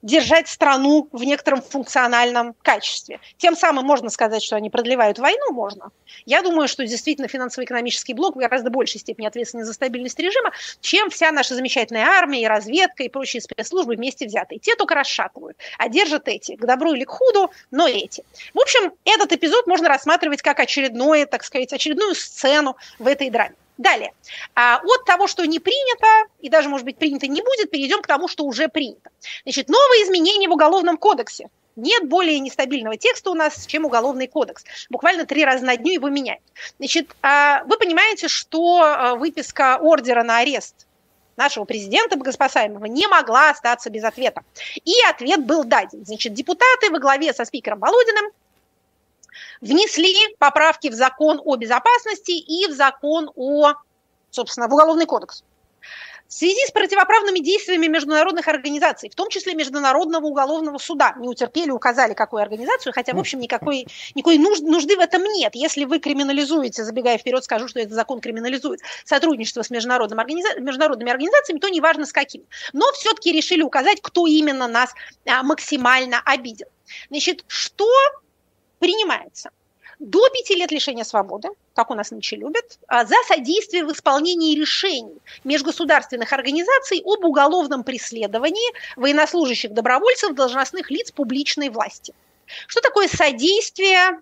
держать 0.02 0.48
страну 0.48 1.09
в 1.12 1.24
некотором 1.24 1.62
функциональном 1.62 2.54
качестве. 2.62 3.20
Тем 3.38 3.56
самым 3.56 3.85
можно 3.85 4.11
сказать, 4.11 4.42
что 4.42 4.56
они 4.56 4.70
продлевают 4.70 5.18
войну, 5.18 5.52
можно. 5.52 5.90
Я 6.26 6.42
думаю, 6.42 6.68
что 6.68 6.87
действительно 6.87 7.28
финансово-экономический 7.28 8.14
блок 8.14 8.37
в 8.37 8.38
гораздо 8.38 8.70
большей 8.70 9.00
степени 9.00 9.26
ответственен 9.26 9.64
за 9.64 9.72
стабильность 9.72 10.18
режима, 10.18 10.52
чем 10.80 11.11
вся 11.11 11.32
наша 11.32 11.54
замечательная 11.54 12.04
армия 12.04 12.42
и 12.42 12.46
разведка 12.46 13.02
и 13.02 13.09
прочие 13.09 13.40
спецслужбы 13.40 13.96
вместе 13.96 14.26
взятые. 14.26 14.59
Те 14.59 14.76
только 14.76 14.94
расшатывают, 14.94 15.56
а 15.78 15.88
держат 15.88 16.28
эти, 16.28 16.56
к 16.56 16.64
добру 16.64 16.92
или 16.92 17.04
к 17.04 17.11
худу, 17.11 17.50
но 17.70 17.88
эти. 17.88 18.24
В 18.54 18.61
общем, 18.61 18.92
этот 19.04 19.32
эпизод 19.32 19.66
можно 19.66 19.88
рассматривать 19.88 20.42
как 20.42 20.61
очередное, 20.61 21.26
так 21.26 21.42
сказать, 21.42 21.72
очередную 21.72 22.14
сцену 22.14 22.76
в 22.98 23.06
этой 23.06 23.30
драме. 23.30 23.56
Далее. 23.78 24.14
А 24.54 24.80
от 24.82 25.04
того, 25.04 25.26
что 25.26 25.44
не 25.44 25.58
принято, 25.58 26.06
и 26.40 26.48
даже, 26.48 26.68
может 26.68 26.86
быть, 26.86 26.96
принято 26.96 27.26
не 27.26 27.42
будет, 27.42 27.70
перейдем 27.70 28.00
к 28.00 28.06
тому, 28.06 28.26
что 28.26 28.44
уже 28.44 28.68
принято. 28.68 29.10
Значит, 29.44 29.68
новые 29.68 30.04
изменения 30.04 30.48
в 30.48 30.52
Уголовном 30.52 30.96
кодексе. 30.96 31.48
Нет 31.76 32.08
более 32.08 32.40
нестабильного 32.40 32.96
текста 32.96 33.30
у 33.30 33.34
нас, 33.34 33.66
чем 33.66 33.84
Уголовный 33.84 34.28
кодекс. 34.28 34.64
Буквально 34.88 35.26
три 35.26 35.44
раза 35.44 35.64
на 35.64 35.76
дню 35.76 35.92
его 35.92 36.08
меняют. 36.08 36.42
Значит, 36.78 37.14
а, 37.20 37.64
вы 37.64 37.76
понимаете, 37.76 38.28
что 38.28 38.80
а, 38.82 39.14
выписка 39.14 39.76
ордера 39.76 40.22
на 40.22 40.38
арест 40.38 40.86
нашего 41.36 41.66
президента 41.66 42.16
богоспасаемого 42.16 42.86
не 42.86 43.06
могла 43.08 43.50
остаться 43.50 43.90
без 43.90 44.04
ответа. 44.04 44.42
И 44.86 44.92
ответ 45.10 45.44
был 45.44 45.64
даден. 45.64 46.06
Значит, 46.06 46.32
депутаты 46.32 46.90
во 46.90 46.98
главе 46.98 47.34
со 47.34 47.44
спикером 47.44 47.80
Володиным 47.80 48.32
внесли 49.61 50.14
поправки 50.38 50.88
в 50.88 50.95
закон 50.95 51.40
о 51.45 51.57
безопасности 51.57 52.33
и 52.33 52.66
в 52.66 52.73
закон 52.73 53.31
о, 53.35 53.75
собственно, 54.31 54.69
в 54.69 54.75
Уголовный 54.75 55.07
кодекс. 55.07 55.42
В 56.29 56.33
связи 56.33 56.59
с 56.66 56.73
противоправными 56.73 57.38
действиями 57.38 57.87
международных 57.87 58.49
организаций, 58.49 59.09
в 59.09 59.14
том 59.14 59.29
числе 59.29 59.55
Международного 59.55 60.27
уголовного 60.27 60.79
суда, 60.79 61.14
не 61.19 61.29
утерпели, 61.29 61.71
указали, 61.71 62.14
какую 62.14 62.42
организацию, 62.42 62.92
хотя, 62.92 63.14
в 63.14 63.19
общем, 63.19 63.38
никакой, 63.38 63.87
никакой 64.16 64.38
нужды 64.38 64.97
в 64.97 65.01
этом 65.01 65.23
нет. 65.23 65.55
Если 65.55 65.85
вы 65.85 66.01
криминализуете, 66.01 66.83
забегая 66.83 67.19
вперед, 67.19 67.45
скажу, 67.45 67.69
что 67.69 67.79
этот 67.79 67.92
закон 67.92 68.21
криминализует 68.21 68.81
сотрудничество 69.05 69.62
с 69.62 69.71
международным 69.71 70.19
организа... 70.19 70.59
международными 70.59 71.12
организациями, 71.12 71.61
то 71.61 71.69
неважно 71.69 72.07
с 72.07 72.12
какими. 72.12 72.45
Но 72.73 72.90
все-таки 72.92 73.31
решили 73.31 73.62
указать, 73.62 74.01
кто 74.03 74.27
именно 74.27 74.66
нас 74.66 74.95
а, 75.27 75.45
максимально 75.45 76.21
обидел. 76.25 76.66
Значит, 77.09 77.45
что 77.47 77.87
принимается? 78.78 79.50
до 79.98 80.28
пяти 80.28 80.54
лет 80.54 80.70
лишения 80.70 81.04
свободы, 81.04 81.48
как 81.74 81.90
у 81.90 81.94
нас 81.94 82.10
нынче 82.10 82.36
любят, 82.36 82.78
а, 82.86 83.04
за 83.04 83.14
содействие 83.26 83.84
в 83.84 83.92
исполнении 83.92 84.58
решений 84.58 85.18
межгосударственных 85.44 86.32
организаций 86.32 87.00
об 87.04 87.24
уголовном 87.24 87.82
преследовании 87.82 88.72
военнослужащих 88.96 89.72
добровольцев, 89.72 90.34
должностных 90.34 90.90
лиц 90.90 91.12
публичной 91.12 91.70
власти. 91.70 92.14
Что 92.66 92.80
такое 92.80 93.08
содействие, 93.08 94.20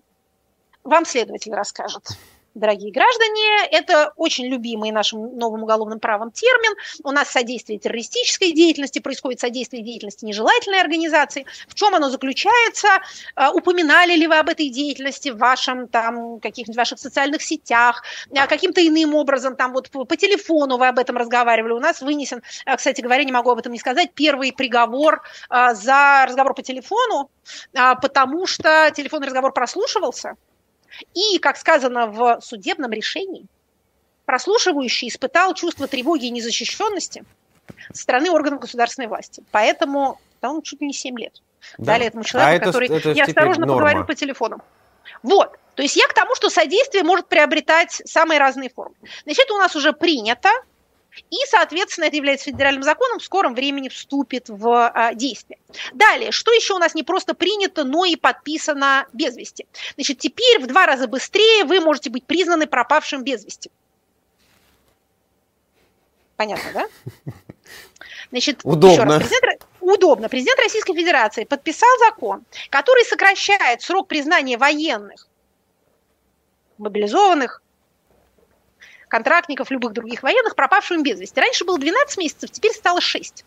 вам 0.84 1.04
следователь 1.04 1.52
расскажет 1.52 2.06
дорогие 2.54 2.92
граждане. 2.92 3.68
Это 3.70 4.12
очень 4.16 4.46
любимый 4.46 4.90
нашим 4.90 5.36
новым 5.36 5.64
уголовным 5.64 6.00
правом 6.00 6.30
термин. 6.30 6.74
У 7.02 7.10
нас 7.10 7.30
содействие 7.30 7.78
террористической 7.78 8.52
деятельности, 8.52 9.00
происходит 9.00 9.40
содействие 9.40 9.82
деятельности 9.82 10.24
нежелательной 10.24 10.80
организации. 10.80 11.46
В 11.68 11.74
чем 11.74 11.94
оно 11.94 12.10
заключается? 12.10 12.88
А, 13.34 13.50
упоминали 13.52 14.14
ли 14.14 14.26
вы 14.26 14.38
об 14.38 14.48
этой 14.48 14.68
деятельности 14.68 15.30
в 15.30 15.38
вашем, 15.38 15.88
там, 15.88 16.40
каких-нибудь 16.40 16.76
ваших 16.76 16.98
социальных 16.98 17.42
сетях, 17.42 18.02
а, 18.36 18.46
каким-то 18.46 18.86
иным 18.86 19.14
образом, 19.14 19.56
там, 19.56 19.72
вот 19.72 19.90
по 19.90 20.16
телефону 20.16 20.78
вы 20.78 20.88
об 20.88 20.98
этом 20.98 21.16
разговаривали. 21.16 21.72
У 21.72 21.80
нас 21.80 22.00
вынесен, 22.00 22.42
а, 22.66 22.76
кстати 22.76 23.00
говоря, 23.00 23.24
не 23.24 23.32
могу 23.32 23.50
об 23.50 23.58
этом 23.58 23.72
не 23.72 23.78
сказать, 23.78 24.12
первый 24.14 24.52
приговор 24.52 25.22
за 25.50 26.24
разговор 26.26 26.54
по 26.54 26.62
телефону, 26.62 27.30
потому 27.72 28.46
что 28.46 28.90
телефонный 28.94 29.26
разговор 29.26 29.52
прослушивался, 29.52 30.36
и, 31.14 31.38
как 31.38 31.56
сказано 31.56 32.06
в 32.06 32.40
судебном 32.40 32.92
решении, 32.92 33.46
прослушивающий 34.24 35.08
испытал 35.08 35.54
чувство 35.54 35.86
тревоги 35.86 36.26
и 36.26 36.30
незащищенности 36.30 37.24
со 37.92 38.02
стороны 38.02 38.30
органов 38.30 38.60
государственной 38.60 39.08
власти. 39.08 39.42
Поэтому 39.50 40.20
он 40.42 40.62
чуть 40.62 40.80
ли 40.80 40.88
не 40.88 40.92
7 40.92 41.18
лет. 41.18 41.40
Да. 41.78 41.92
Дали 41.92 42.06
этому 42.06 42.24
человеку, 42.24 42.64
а 42.64 42.66
который 42.66 42.88
это, 42.88 42.96
это 43.10 43.14
неосторожно 43.14 43.66
поговорил 43.66 44.04
по 44.04 44.14
телефону. 44.14 44.58
Вот. 45.22 45.58
То 45.74 45.82
есть 45.82 45.96
я 45.96 46.06
к 46.06 46.14
тому, 46.14 46.34
что 46.34 46.50
содействие 46.50 47.02
может 47.02 47.26
приобретать 47.26 48.02
самые 48.04 48.38
разные 48.38 48.70
формы. 48.70 48.94
Значит, 49.24 49.50
у 49.50 49.58
нас 49.58 49.74
уже 49.74 49.92
принято 49.92 50.50
и, 51.30 51.36
соответственно, 51.48 52.06
это 52.06 52.16
является 52.16 52.46
федеральным 52.46 52.82
законом, 52.82 53.18
в 53.18 53.24
скором 53.24 53.54
времени 53.54 53.88
вступит 53.88 54.48
в 54.48 54.88
а, 54.88 55.14
действие. 55.14 55.58
Далее, 55.92 56.32
что 56.32 56.52
еще 56.52 56.74
у 56.74 56.78
нас 56.78 56.94
не 56.94 57.02
просто 57.02 57.34
принято, 57.34 57.84
но 57.84 58.04
и 58.04 58.16
подписано 58.16 59.06
без 59.12 59.36
вести? 59.36 59.66
Значит, 59.94 60.18
теперь 60.18 60.60
в 60.60 60.66
два 60.66 60.86
раза 60.86 61.06
быстрее 61.06 61.64
вы 61.64 61.80
можете 61.80 62.10
быть 62.10 62.24
признаны 62.24 62.66
пропавшим 62.66 63.22
без 63.22 63.44
вести. 63.44 63.70
Понятно, 66.36 66.70
да? 66.72 67.32
Значит, 68.30 68.60
Удобно. 68.64 69.04
Раз, 69.04 69.28
президент, 69.28 69.66
удобно. 69.80 70.28
Президент 70.28 70.58
Российской 70.58 70.94
Федерации 70.94 71.44
подписал 71.44 71.88
закон, 72.00 72.44
который 72.70 73.04
сокращает 73.04 73.82
срок 73.82 74.08
признания 74.08 74.58
военных, 74.58 75.28
мобилизованных, 76.78 77.62
контрактников, 79.14 79.70
любых 79.70 79.92
других 79.92 80.24
военных, 80.24 80.56
пропавшим 80.56 81.04
без 81.04 81.20
вести. 81.20 81.38
Раньше 81.38 81.64
было 81.64 81.78
12 81.78 82.18
месяцев, 82.18 82.50
теперь 82.50 82.72
стало 82.72 83.00
6. 83.00 83.44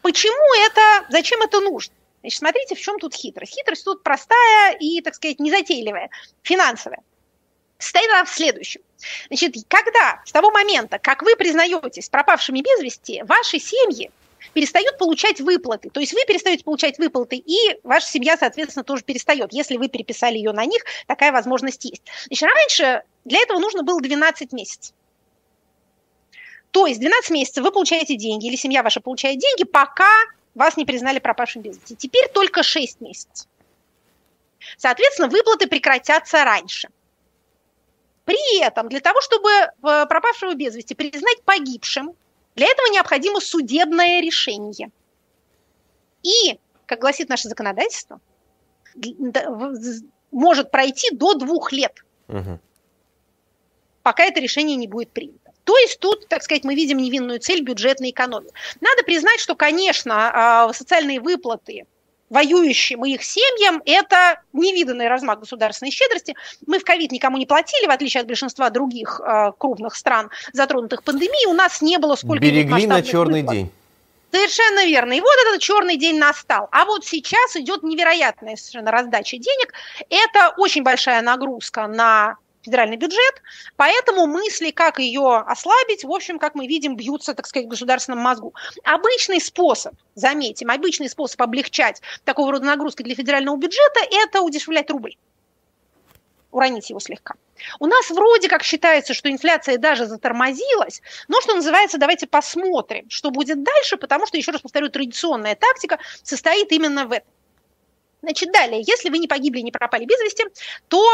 Почему 0.00 0.64
это, 0.64 1.06
зачем 1.10 1.42
это 1.42 1.60
нужно? 1.60 1.92
Значит, 2.22 2.38
смотрите, 2.38 2.74
в 2.74 2.80
чем 2.80 2.98
тут 2.98 3.12
хитрость. 3.14 3.54
Хитрость 3.54 3.84
тут 3.84 4.02
простая 4.02 4.74
и, 4.80 5.02
так 5.02 5.14
сказать, 5.14 5.38
незатейливая, 5.38 6.08
финансовая. 6.42 7.00
Состоит 7.76 8.08
она 8.08 8.24
в 8.24 8.30
следующем. 8.30 8.80
Значит, 9.26 9.56
когда, 9.68 10.22
с 10.24 10.32
того 10.32 10.50
момента, 10.50 10.98
как 10.98 11.20
вы 11.20 11.36
признаетесь 11.36 12.08
пропавшими 12.08 12.62
без 12.62 12.80
вести, 12.80 13.22
ваши 13.24 13.58
семьи 13.58 14.10
перестают 14.52 14.98
получать 14.98 15.40
выплаты. 15.40 15.90
То 15.90 16.00
есть 16.00 16.12
вы 16.12 16.20
перестаете 16.26 16.64
получать 16.64 16.98
выплаты, 16.98 17.36
и 17.36 17.56
ваша 17.82 18.06
семья, 18.06 18.36
соответственно, 18.36 18.84
тоже 18.84 19.02
перестает. 19.02 19.52
Если 19.52 19.76
вы 19.76 19.88
переписали 19.88 20.36
ее 20.36 20.52
на 20.52 20.64
них, 20.64 20.82
такая 21.06 21.32
возможность 21.32 21.84
есть. 21.84 22.02
Значит, 22.26 22.48
раньше 22.48 23.02
для 23.24 23.40
этого 23.40 23.58
нужно 23.58 23.82
было 23.82 24.00
12 24.00 24.52
месяцев. 24.52 24.94
То 26.70 26.86
есть 26.86 27.00
12 27.00 27.30
месяцев 27.30 27.64
вы 27.64 27.72
получаете 27.72 28.16
деньги, 28.16 28.46
или 28.46 28.56
семья 28.56 28.82
ваша 28.82 29.00
получает 29.00 29.38
деньги, 29.38 29.64
пока 29.64 30.10
вас 30.54 30.76
не 30.76 30.84
признали 30.84 31.18
пропавшим 31.18 31.62
без 31.62 31.76
вести. 31.76 31.96
Теперь 31.96 32.28
только 32.28 32.62
6 32.62 33.00
месяцев. 33.00 33.46
Соответственно, 34.76 35.28
выплаты 35.28 35.68
прекратятся 35.68 36.44
раньше. 36.44 36.88
При 38.24 38.60
этом 38.60 38.88
для 38.88 39.00
того, 39.00 39.20
чтобы 39.20 39.48
э, 39.48 39.70
пропавшего 40.06 40.54
без 40.54 40.74
вести 40.74 40.94
признать 40.94 41.42
погибшим, 41.44 42.14
для 42.56 42.66
этого 42.66 42.88
необходимо 42.88 43.40
судебное 43.40 44.20
решение. 44.20 44.90
И, 46.22 46.58
как 46.86 47.00
гласит 47.00 47.28
наше 47.28 47.48
законодательство, 47.48 48.20
может 50.32 50.70
пройти 50.70 51.14
до 51.14 51.34
двух 51.34 51.70
лет, 51.70 52.04
угу. 52.28 52.58
пока 54.02 54.24
это 54.24 54.40
решение 54.40 54.76
не 54.76 54.88
будет 54.88 55.10
принято. 55.10 55.52
То 55.64 55.76
есть 55.78 55.98
тут, 56.00 56.28
так 56.28 56.42
сказать, 56.42 56.64
мы 56.64 56.74
видим 56.74 56.98
невинную 56.98 57.40
цель 57.40 57.62
бюджетной 57.62 58.10
экономии. 58.10 58.52
Надо 58.80 59.02
признать, 59.02 59.40
что, 59.40 59.54
конечно, 59.54 60.30
а, 60.32 60.72
социальные 60.72 61.20
выплаты 61.20 61.86
воюющим 62.30 63.04
и 63.04 63.12
их 63.12 63.22
семьям, 63.22 63.82
это 63.84 64.40
невиданный 64.52 65.08
размах 65.08 65.40
государственной 65.40 65.90
щедрости. 65.90 66.34
Мы 66.66 66.78
в 66.78 66.84
ковид 66.84 67.12
никому 67.12 67.36
не 67.36 67.46
платили, 67.46 67.86
в 67.86 67.90
отличие 67.90 68.20
от 68.22 68.26
большинства 68.26 68.70
других 68.70 69.20
э, 69.20 69.52
крупных 69.58 69.94
стран, 69.94 70.30
затронутых 70.52 71.02
пандемией. 71.02 71.46
У 71.46 71.54
нас 71.54 71.80
не 71.82 71.98
было 71.98 72.16
сколько 72.16 72.42
Берегли 72.42 72.86
на 72.86 73.02
черный 73.02 73.40
выплат. 73.42 73.56
день. 73.56 73.70
Совершенно 74.32 74.84
верно. 74.84 75.12
И 75.12 75.20
вот 75.20 75.34
этот 75.46 75.62
черный 75.62 75.96
день 75.96 76.18
настал. 76.18 76.68
А 76.72 76.84
вот 76.84 77.04
сейчас 77.04 77.56
идет 77.56 77.82
невероятная 77.82 78.56
совершенно 78.56 78.90
раздача 78.90 79.38
денег. 79.38 79.72
Это 80.10 80.52
очень 80.58 80.82
большая 80.82 81.22
нагрузка 81.22 81.86
на 81.86 82.36
федеральный 82.66 82.96
бюджет, 82.96 83.42
поэтому 83.76 84.26
мысли, 84.26 84.70
как 84.70 84.98
ее 84.98 85.38
ослабить, 85.38 86.04
в 86.04 86.12
общем, 86.12 86.38
как 86.38 86.54
мы 86.54 86.66
видим, 86.66 86.96
бьются, 86.96 87.34
так 87.34 87.46
сказать, 87.46 87.66
в 87.66 87.70
государственном 87.70 88.20
мозгу. 88.20 88.54
Обычный 88.84 89.40
способ, 89.40 89.94
заметим, 90.14 90.70
обычный 90.70 91.08
способ 91.08 91.40
облегчать 91.40 92.02
такого 92.24 92.52
рода 92.52 92.66
нагрузки 92.66 93.02
для 93.02 93.14
федерального 93.14 93.56
бюджета– 93.56 94.00
это 94.10 94.42
удешевлять 94.42 94.90
рубль 94.90 95.16
уронить 96.56 96.88
его 96.88 97.00
слегка. 97.00 97.34
У 97.80 97.86
нас 97.86 98.10
вроде 98.10 98.48
как 98.48 98.62
считается, 98.62 99.12
что 99.12 99.30
инфляция 99.30 99.76
даже 99.76 100.06
затормозилась, 100.06 101.02
но, 101.28 101.40
что 101.42 101.54
называется, 101.54 101.98
давайте 101.98 102.26
посмотрим, 102.26 103.10
что 103.10 103.30
будет 103.30 103.62
дальше, 103.62 103.98
потому 103.98 104.26
что, 104.26 104.38
еще 104.38 104.52
раз 104.52 104.62
повторю, 104.62 104.88
традиционная 104.88 105.54
тактика 105.54 105.98
состоит 106.22 106.72
именно 106.72 107.06
в 107.06 107.12
этом. 107.12 107.30
Значит, 108.22 108.52
далее, 108.52 108.82
если 108.86 109.10
вы 109.10 109.18
не 109.18 109.28
погибли, 109.28 109.60
не 109.60 109.70
пропали 109.70 110.04
без 110.04 110.18
вести, 110.20 110.44
то 110.88 111.06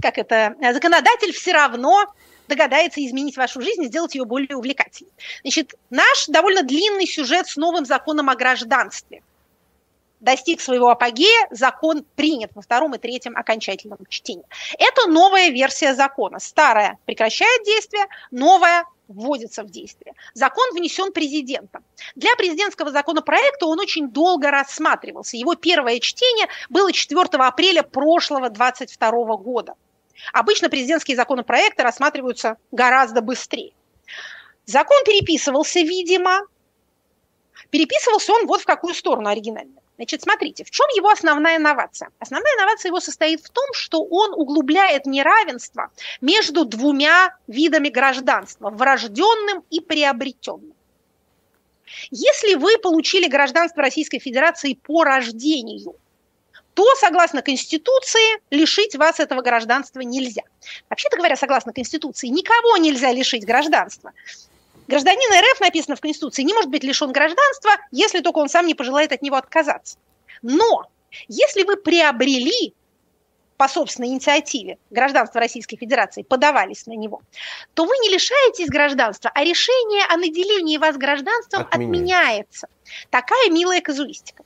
как 0.00 0.18
это, 0.18 0.54
законодатель 0.72 1.32
все 1.32 1.52
равно 1.52 2.12
догадается 2.48 3.04
изменить 3.04 3.36
вашу 3.36 3.60
жизнь 3.60 3.82
и 3.82 3.86
сделать 3.88 4.14
ее 4.14 4.24
более 4.24 4.56
увлекательной. 4.56 5.12
Значит, 5.42 5.74
наш 5.90 6.26
довольно 6.26 6.62
длинный 6.62 7.06
сюжет 7.06 7.46
с 7.46 7.56
новым 7.56 7.84
законом 7.84 8.30
о 8.30 8.36
гражданстве 8.36 9.22
достиг 10.20 10.60
своего 10.60 10.90
апогея, 10.90 11.46
закон 11.50 12.04
принят 12.16 12.50
во 12.54 12.62
втором 12.62 12.94
и 12.94 12.98
третьем 12.98 13.36
окончательном 13.36 13.98
чтении. 14.08 14.44
Это 14.78 15.06
новая 15.06 15.50
версия 15.50 15.94
закона. 15.94 16.40
Старая 16.40 16.98
прекращает 17.04 17.64
действие, 17.64 18.06
новая 18.30 18.84
вводится 19.08 19.62
в 19.62 19.70
действие. 19.70 20.14
Закон 20.34 20.72
внесен 20.72 21.12
президентом. 21.12 21.84
Для 22.14 22.34
президентского 22.36 22.90
законопроекта 22.90 23.66
он 23.66 23.80
очень 23.80 24.10
долго 24.10 24.50
рассматривался. 24.50 25.36
Его 25.36 25.54
первое 25.54 25.98
чтение 25.98 26.46
было 26.68 26.92
4 26.92 27.20
апреля 27.38 27.82
прошлого 27.82 28.50
22 28.50 29.10
года. 29.36 29.74
Обычно 30.32 30.68
президентские 30.68 31.16
законопроекты 31.16 31.82
рассматриваются 31.82 32.56
гораздо 32.70 33.22
быстрее. 33.22 33.72
Закон 34.66 35.02
переписывался, 35.04 35.80
видимо. 35.80 36.40
Переписывался 37.70 38.32
он 38.32 38.46
вот 38.46 38.60
в 38.60 38.64
какую 38.64 38.94
сторону 38.94 39.28
оригинально. 39.28 39.80
Значит, 39.98 40.22
смотрите, 40.22 40.62
в 40.62 40.70
чем 40.70 40.86
его 40.94 41.10
основная 41.10 41.56
инновация? 41.56 42.10
Основная 42.20 42.54
инновация 42.54 42.90
его 42.90 43.00
состоит 43.00 43.40
в 43.40 43.50
том, 43.50 43.64
что 43.72 44.04
он 44.04 44.32
углубляет 44.32 45.06
неравенство 45.06 45.90
между 46.20 46.64
двумя 46.64 47.36
видами 47.48 47.88
гражданства– 47.88 48.70
врожденным 48.70 49.64
и 49.70 49.80
приобретенным. 49.80 50.74
Если 52.12 52.54
вы 52.54 52.78
получили 52.78 53.26
гражданство 53.26 53.82
Российской 53.82 54.20
Федерации 54.20 54.74
по 54.74 55.02
рождению, 55.02 55.96
то, 56.74 56.84
согласно 56.94 57.42
Конституции, 57.42 58.40
лишить 58.50 58.94
вас 58.94 59.18
этого 59.18 59.42
гражданства 59.42 59.98
нельзя. 59.98 60.42
Вообще-то 60.88 61.16
говоря, 61.16 61.34
согласно 61.34 61.72
Конституции, 61.72 62.28
никого 62.28 62.76
нельзя 62.76 63.10
лишить 63.10 63.44
гражданства. 63.44 64.12
Гражданин 64.88 65.30
РФ, 65.30 65.60
написано 65.60 65.96
в 65.96 66.00
Конституции, 66.00 66.42
не 66.42 66.54
может 66.54 66.70
быть 66.70 66.82
лишен 66.82 67.12
гражданства, 67.12 67.72
если 67.92 68.20
только 68.20 68.38
он 68.38 68.48
сам 68.48 68.66
не 68.66 68.74
пожелает 68.74 69.12
от 69.12 69.20
него 69.22 69.36
отказаться. 69.36 69.98
Но 70.42 70.84
если 71.28 71.62
вы 71.62 71.76
приобрели 71.76 72.74
по 73.58 73.68
собственной 73.68 74.08
инициативе 74.08 74.78
гражданства 74.90 75.40
Российской 75.40 75.76
Федерации, 75.76 76.22
подавались 76.22 76.86
на 76.86 76.92
него, 76.92 77.20
то 77.74 77.84
вы 77.84 77.94
не 77.98 78.08
лишаетесь 78.08 78.68
гражданства, 78.68 79.30
а 79.34 79.44
решение 79.44 80.04
о 80.08 80.16
наделении 80.16 80.78
вас 80.78 80.96
гражданством 80.96 81.66
отменяется. 81.70 82.68
Такая 83.10 83.50
милая 83.50 83.82
казуистика. 83.82 84.44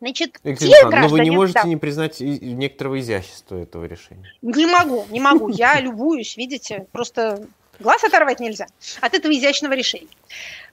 Значит, 0.00 0.40
Екатерина 0.42 0.76
те 0.76 0.86
граждане, 0.88 1.02
но 1.02 1.08
вы 1.08 1.20
не 1.20 1.30
можете 1.30 1.60
да. 1.62 1.68
не 1.68 1.76
признать 1.76 2.20
некоторого 2.20 2.98
изящества 2.98 3.56
этого 3.56 3.84
решения. 3.84 4.32
Не 4.40 4.66
могу, 4.66 5.04
не 5.10 5.20
могу. 5.20 5.48
Я 5.48 5.78
любуюсь, 5.80 6.36
видите, 6.36 6.86
просто 6.90 7.46
Глаз 7.78 8.04
оторвать 8.04 8.40
нельзя 8.40 8.66
от 9.00 9.14
этого 9.14 9.32
изящного 9.32 9.72
решения. 9.72 10.08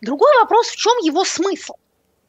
Другой 0.02 0.32
вопрос, 0.40 0.68
в 0.68 0.76
чем 0.76 0.98
его 1.00 1.24
смысл? 1.24 1.74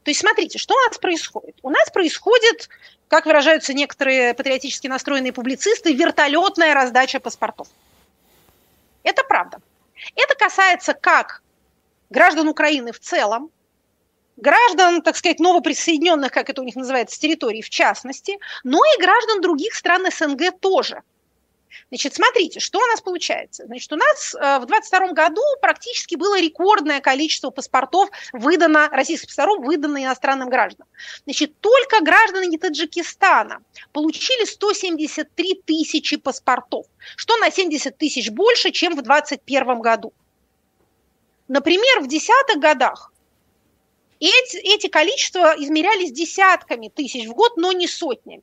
То 0.05 0.11
есть 0.11 0.21
смотрите, 0.21 0.59
что 0.59 0.75
у 0.75 0.89
нас 0.89 0.99
происходит? 0.99 1.57
У 1.63 1.71
нас 1.71 1.91
происходит, 1.91 2.69
как 3.09 3.27
выражаются 3.27 3.75
некоторые 3.75 4.33
патриотически 4.35 4.87
настроенные 4.87 5.33
публицисты, 5.33 5.93
вертолетная 5.93 6.73
раздача 6.73 7.21
паспортов. 7.21 7.69
Это 9.03 9.25
правда. 9.25 9.59
Это 10.15 10.35
касается 10.35 10.95
как 10.95 11.43
граждан 12.09 12.49
Украины 12.49 12.93
в 12.93 13.01
целом, 13.01 13.51
граждан, 14.37 15.03
так 15.03 15.17
сказать, 15.17 15.41
новоприсоединенных, 15.41 16.33
как 16.33 16.49
это 16.49 16.63
у 16.63 16.65
них 16.65 16.77
называется, 16.77 17.17
с 17.17 17.19
территории 17.19 17.61
в 17.61 17.69
частности, 17.69 18.39
но 18.65 18.79
и 18.79 19.03
граждан 19.03 19.43
других 19.43 19.75
стран 19.75 20.07
СНГ 20.11 20.59
тоже– 20.61 21.03
Значит, 21.89 22.15
смотрите, 22.15 22.61
что 22.61 22.79
у 22.79 22.87
нас 22.87 23.01
получается. 23.01 23.67
Значит, 23.67 23.93
у 23.93 23.97
нас 23.97 24.35
э, 24.35 24.59
в 24.59 24.67
22 24.67 25.13
году 25.13 25.43
практически 25.61 26.15
было 26.15 26.41
рекордное 26.41 27.01
количество 27.01 27.51
паспортов 27.51 28.11
выдано, 28.33 28.89
российских 28.91 29.29
паспортов 29.29 29.65
выдано 29.65 30.03
иностранным 30.03 30.49
гражданам. 30.49 30.89
Значит, 31.25 31.59
только 31.61 32.03
граждане 32.03 32.59
Таджикистана 32.59 33.63
получили 33.93 34.45
173 34.45 35.63
тысячи 35.65 36.17
паспортов, 36.17 36.87
что 37.17 37.37
на 37.39 37.51
70 37.51 37.97
тысяч 37.97 38.31
больше, 38.31 38.71
чем 38.71 38.93
в 38.93 39.03
2021 39.03 39.81
году. 39.81 40.13
Например, 41.49 42.01
в 42.01 42.07
десятых 42.07 42.59
годах 42.59 43.13
эти, 44.21 44.59
эти 44.59 44.87
количества 44.89 45.55
измерялись 45.57 46.13
десятками 46.13 46.89
тысяч 46.89 47.27
в 47.27 47.33
год, 47.33 47.57
но 47.57 47.73
не 47.73 47.89
сотнями. 47.89 48.43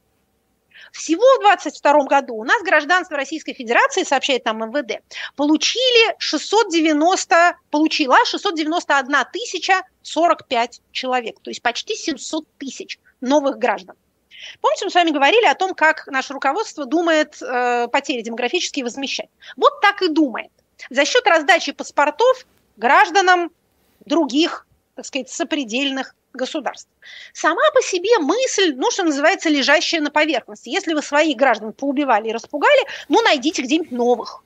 Всего 0.91 1.23
в 1.37 1.41
2022 1.41 2.03
году 2.05 2.35
у 2.35 2.43
нас 2.43 2.61
гражданство 2.63 3.17
Российской 3.17 3.53
Федерации, 3.53 4.03
сообщает 4.03 4.45
нам 4.45 4.59
МВД, 4.59 5.01
получили 5.35 6.15
690, 6.19 7.57
получила 7.71 8.17
691 8.25 9.15
тысяча 9.31 9.81
45 10.01 10.81
человек, 10.91 11.39
то 11.41 11.49
есть 11.49 11.61
почти 11.61 11.95
700 11.95 12.45
тысяч 12.57 12.99
новых 13.21 13.57
граждан. 13.57 13.95
Помните, 14.61 14.85
мы 14.85 14.91
с 14.91 14.95
вами 14.95 15.09
говорили 15.09 15.45
о 15.45 15.55
том, 15.55 15.73
как 15.73 16.07
наше 16.07 16.33
руководство 16.33 16.85
думает 16.85 17.41
э, 17.41 17.87
потери 17.87 18.21
демографические 18.21 18.85
возмещать. 18.85 19.29
Вот 19.55 19.81
так 19.81 20.01
и 20.01 20.09
думает. 20.09 20.51
За 20.89 21.05
счет 21.05 21.25
раздачи 21.25 21.71
паспортов 21.71 22.45
гражданам 22.77 23.51
других, 24.05 24.66
так 24.97 25.05
сказать, 25.05 25.29
сопредельных 25.29 26.15
государств. 26.33 26.89
Сама 27.31 27.61
по 27.73 27.81
себе 27.81 28.17
мысль, 28.17 28.73
ну, 28.75 28.89
что 28.89 29.03
называется, 29.03 29.47
лежащая 29.47 30.01
на 30.01 30.09
поверхности. 30.09 30.69
Если 30.69 30.93
вы 30.95 31.03
своих 31.03 31.37
граждан 31.37 31.71
поубивали 31.71 32.29
и 32.29 32.33
распугали, 32.33 32.83
ну, 33.07 33.21
найдите 33.21 33.61
где-нибудь 33.61 33.91
новых. 33.91 34.43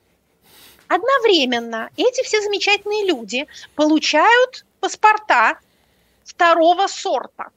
Одновременно 0.88 1.88
эти 1.96 2.22
все 2.22 2.42
замечательные 2.42 3.06
люди 3.06 3.46
получают 3.74 4.66
паспорта 4.80 5.58
второго 6.22 6.86
сорта. 6.86 7.48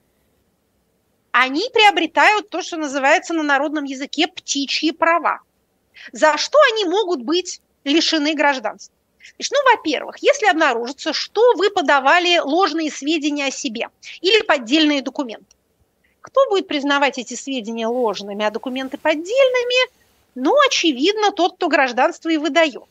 Они 1.31 1.69
приобретают 1.73 2.49
то, 2.49 2.61
что 2.61 2.77
называется 2.77 3.33
на 3.33 3.43
народном 3.43 3.83
языке 3.83 4.27
птичьи 4.27 4.91
права. 4.91 5.41
За 6.13 6.37
что 6.37 6.57
они 6.71 6.85
могут 6.85 7.23
быть 7.23 7.61
лишены 7.83 8.35
гражданства? 8.35 8.95
Значит, 9.37 9.51
ну, 9.51 9.75
во-первых, 9.75 10.17
если 10.21 10.47
обнаружится, 10.47 11.13
что 11.13 11.53
вы 11.55 11.69
подавали 11.69 12.37
ложные 12.39 12.91
сведения 12.91 13.47
о 13.47 13.51
себе 13.51 13.89
или 14.21 14.41
поддельные 14.43 15.01
документы, 15.01 15.55
кто 16.21 16.47
будет 16.49 16.67
признавать 16.67 17.17
эти 17.17 17.33
сведения 17.33 17.87
ложными, 17.87 18.45
а 18.45 18.51
документы 18.51 18.97
поддельными? 18.97 19.91
Ну, 20.35 20.55
очевидно, 20.67 21.31
тот, 21.31 21.55
кто 21.55 21.67
гражданство 21.67 22.29
и 22.29 22.37
выдает. 22.37 22.83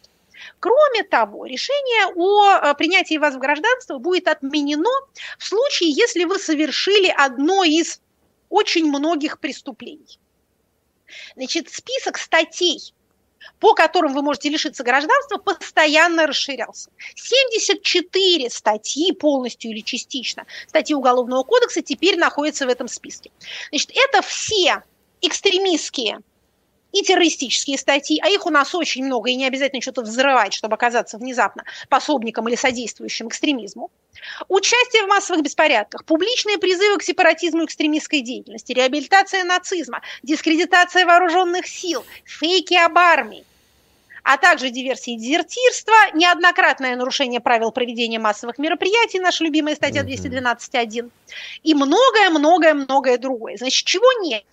Кроме 0.61 1.03
того, 1.05 1.47
решение 1.47 2.13
о 2.15 2.71
э, 2.71 2.75
принятии 2.75 3.19
вас 3.19 3.35
в 3.35 3.39
гражданство 3.39 3.99
будет 3.99 4.29
отменено 4.29 4.91
в 5.39 5.45
случае, 5.45 5.91
если 5.91 6.25
вы 6.25 6.39
совершили 6.39 7.09
одно 7.09 7.65
из 7.65 8.01
очень 8.49 8.87
многих 8.87 9.41
преступлений. 9.41 10.19
Значит, 11.37 11.71
список 11.71 12.19
статей, 12.19 12.95
по 13.61 13.75
которым 13.75 14.15
вы 14.15 14.23
можете 14.23 14.49
лишиться 14.49 14.85
гражданства, 14.85 15.39
постоянно 15.39 16.27
расширялся. 16.27 16.91
74 17.15 18.51
статьи 18.51 19.13
полностью 19.13 19.71
или 19.71 19.81
частично 19.81 20.47
статьи 20.67 20.95
Уголовного 20.95 21.43
кодекса 21.43 21.83
теперь 21.83 22.19
находятся 22.19 22.67
в 22.67 22.69
этом 22.69 22.89
списке. 22.89 23.31
Значит, 23.71 23.93
это 23.95 24.23
все 24.23 24.83
экстремистские 25.21 26.21
и 26.95 27.03
террористические 27.03 27.77
статьи, 27.77 28.21
а 28.23 28.29
их 28.29 28.47
у 28.47 28.51
нас 28.51 28.75
очень 28.75 29.05
много, 29.05 29.29
и 29.29 29.35
не 29.35 29.47
обязательно 29.47 29.83
что-то 29.83 30.03
взрывать, 30.03 30.55
чтобы 30.55 30.75
оказаться 30.75 31.19
внезапно 31.19 31.65
пособником 31.89 32.49
или 32.49 32.55
содействующим 32.55 33.29
экстремизму. 33.29 33.91
Участие 34.49 35.03
в 35.03 35.09
массовых 35.09 35.43
беспорядках, 35.43 36.05
публичные 36.05 36.57
призывы 36.57 36.99
к 36.99 37.03
сепаратизму 37.03 37.63
и 37.63 37.65
экстремистской 37.67 38.21
деятельности, 38.21 38.73
реабилитация 38.73 39.43
нацизма, 39.43 40.03
дискредитация 40.23 41.05
вооруженных 41.05 41.67
сил, 41.67 42.05
фейки 42.25 42.75
об 42.75 42.97
армии, 42.97 43.45
а 44.23 44.39
также 44.39 44.71
диверсии 44.71 45.15
и 45.15 45.19
дезертирства, 45.19 45.95
неоднократное 46.15 46.95
нарушение 46.95 47.41
правил 47.41 47.73
проведения 47.73 48.21
массовых 48.21 48.59
мероприятий, 48.59 49.19
наша 49.19 49.43
любимая 49.43 49.75
статья 49.75 50.03
212.1, 50.05 51.11
и 51.65 51.75
многое-многое-многое 51.75 53.19
другое. 53.19 53.57
Значит, 53.57 53.85
чего 53.85 54.07
нет? 54.23 54.45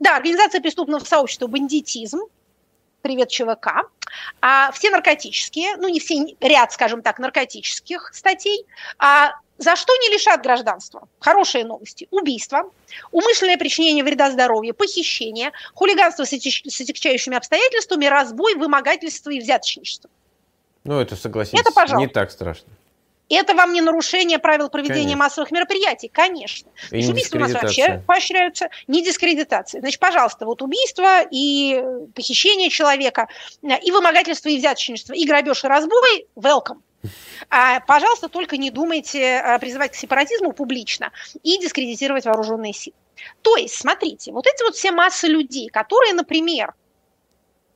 Да, 0.00 0.16
организация 0.16 0.60
преступного 0.60 1.04
сообщества 1.04 1.46
«Бандитизм», 1.46 2.20
привет 3.02 3.28
ЧВК, 3.28 3.88
а 4.40 4.72
все 4.72 4.90
наркотические, 4.90 5.76
ну 5.76 5.88
не 5.88 6.00
все, 6.00 6.36
ряд, 6.40 6.72
скажем 6.72 7.02
так, 7.02 7.18
наркотических 7.18 8.10
статей, 8.12 8.66
а 8.98 9.32
за 9.58 9.76
что 9.76 9.94
не 9.96 10.12
лишат 10.12 10.42
гражданства? 10.42 11.08
Хорошие 11.18 11.64
новости. 11.64 12.08
Убийство, 12.10 12.70
умышленное 13.10 13.56
причинение 13.56 14.04
вреда 14.04 14.30
здоровью, 14.30 14.74
похищение, 14.74 15.52
хулиганство 15.72 16.24
с 16.24 16.32
отягчающими 16.32 17.36
обстоятельствами, 17.36 18.06
разбой, 18.06 18.54
вымогательство 18.54 19.30
и 19.30 19.40
взяточничество. 19.40 20.10
Ну, 20.84 21.00
это, 21.00 21.16
согласитесь, 21.16 21.60
это, 21.60 21.72
пожалуйста. 21.72 22.06
не 22.06 22.06
так 22.06 22.30
страшно. 22.30 22.68
Это 23.28 23.54
вам 23.54 23.72
не 23.72 23.80
нарушение 23.80 24.38
правил 24.38 24.68
проведения 24.68 25.02
конечно. 25.02 25.18
массовых 25.18 25.50
мероприятий? 25.50 26.08
Конечно. 26.08 26.70
И 26.90 27.00
Значит, 27.00 27.10
убийства 27.10 27.36
у 27.38 27.40
нас 27.40 27.52
вообще 27.52 28.02
поощряются, 28.06 28.70
не 28.86 29.04
дискредитация. 29.04 29.80
Значит, 29.80 29.98
пожалуйста, 29.98 30.46
вот 30.46 30.62
убийство 30.62 31.22
и 31.30 31.82
похищение 32.14 32.70
человека, 32.70 33.28
и 33.62 33.90
вымогательство, 33.90 34.48
и 34.48 34.58
взяточничество, 34.58 35.12
и 35.12 35.26
грабеж, 35.26 35.64
и 35.64 35.66
разбой– 35.66 36.26
welcome. 36.36 36.82
А, 37.50 37.80
пожалуйста, 37.80 38.28
только 38.28 38.56
не 38.56 38.70
думайте 38.70 39.38
а, 39.38 39.58
призывать 39.58 39.92
к 39.92 39.94
сепаратизму 39.94 40.52
публично 40.52 41.12
и 41.42 41.58
дискредитировать 41.58 42.24
вооруженные 42.24 42.72
силы. 42.72 42.96
То 43.42 43.56
есть, 43.56 43.76
смотрите, 43.76 44.32
вот 44.32 44.46
эти 44.46 44.62
вот 44.62 44.76
все 44.76 44.92
массы 44.92 45.26
людей, 45.26 45.68
которые, 45.68 46.14
например, 46.14 46.74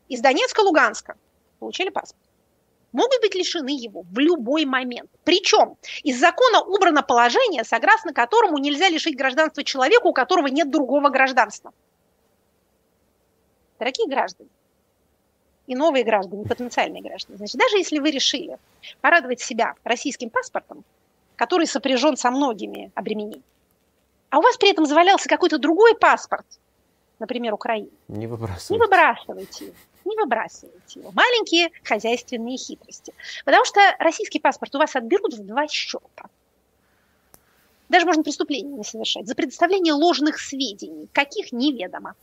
из 0.08 0.20
Донецка, 0.20 0.60
Луганска 0.60 1.16
получили 1.58 1.90
паспорт, 1.90 2.29
могут 2.92 3.20
быть 3.20 3.34
лишены 3.34 3.70
его 3.70 4.02
в 4.02 4.18
любой 4.18 4.64
момент. 4.64 5.10
Причем 5.24 5.76
из 6.02 6.18
закона 6.18 6.62
убрано 6.62 7.02
положение, 7.02 7.64
согласно 7.64 8.12
которому 8.12 8.58
нельзя 8.58 8.88
лишить 8.88 9.16
гражданства 9.16 9.64
человеку, 9.64 10.08
у 10.08 10.12
которого 10.12 10.48
нет 10.48 10.70
другого 10.70 11.08
гражданства. 11.08 11.72
Дорогие 13.78 14.08
граждане, 14.08 14.50
и 15.66 15.74
новые 15.74 16.04
граждане, 16.04 16.44
потенциальные 16.44 17.02
граждане. 17.02 17.38
Значит, 17.38 17.58
даже 17.58 17.78
если 17.78 17.98
вы 17.98 18.10
решили 18.10 18.58
порадовать 19.00 19.40
себя 19.40 19.74
российским 19.84 20.28
паспортом, 20.28 20.84
который 21.36 21.66
сопряжен 21.66 22.16
со 22.16 22.30
многими 22.30 22.90
обременениями, 22.94 23.44
а 24.28 24.38
у 24.38 24.42
вас 24.42 24.56
при 24.56 24.70
этом 24.70 24.84
завалялся 24.84 25.28
какой-то 25.28 25.58
другой 25.58 25.96
паспорт, 25.96 26.44
например, 27.18 27.54
Украины, 27.54 27.90
не 28.08 28.26
выбрасывайте. 28.26 28.74
Не 28.74 28.78
выбрасывайте 28.78 29.64
его 29.66 29.74
не 30.04 30.16
выбрасывайте 30.16 31.00
его. 31.00 31.12
Маленькие 31.12 31.70
хозяйственные 31.84 32.56
хитрости. 32.56 33.14
Потому 33.44 33.64
что 33.64 33.80
российский 33.98 34.38
паспорт 34.38 34.74
у 34.74 34.78
вас 34.78 34.96
отберут 34.96 35.34
в 35.34 35.44
два 35.44 35.66
счета. 35.68 36.28
даже 37.88 38.06
можно 38.06 38.22
преступление 38.22 38.72
не 38.72 38.84
совершать, 38.84 39.26
за 39.26 39.34
предоставление 39.34 39.92
ложных 39.92 40.38
сведений, 40.40 41.08
каких 41.12 41.52
неведомо. 41.52 42.14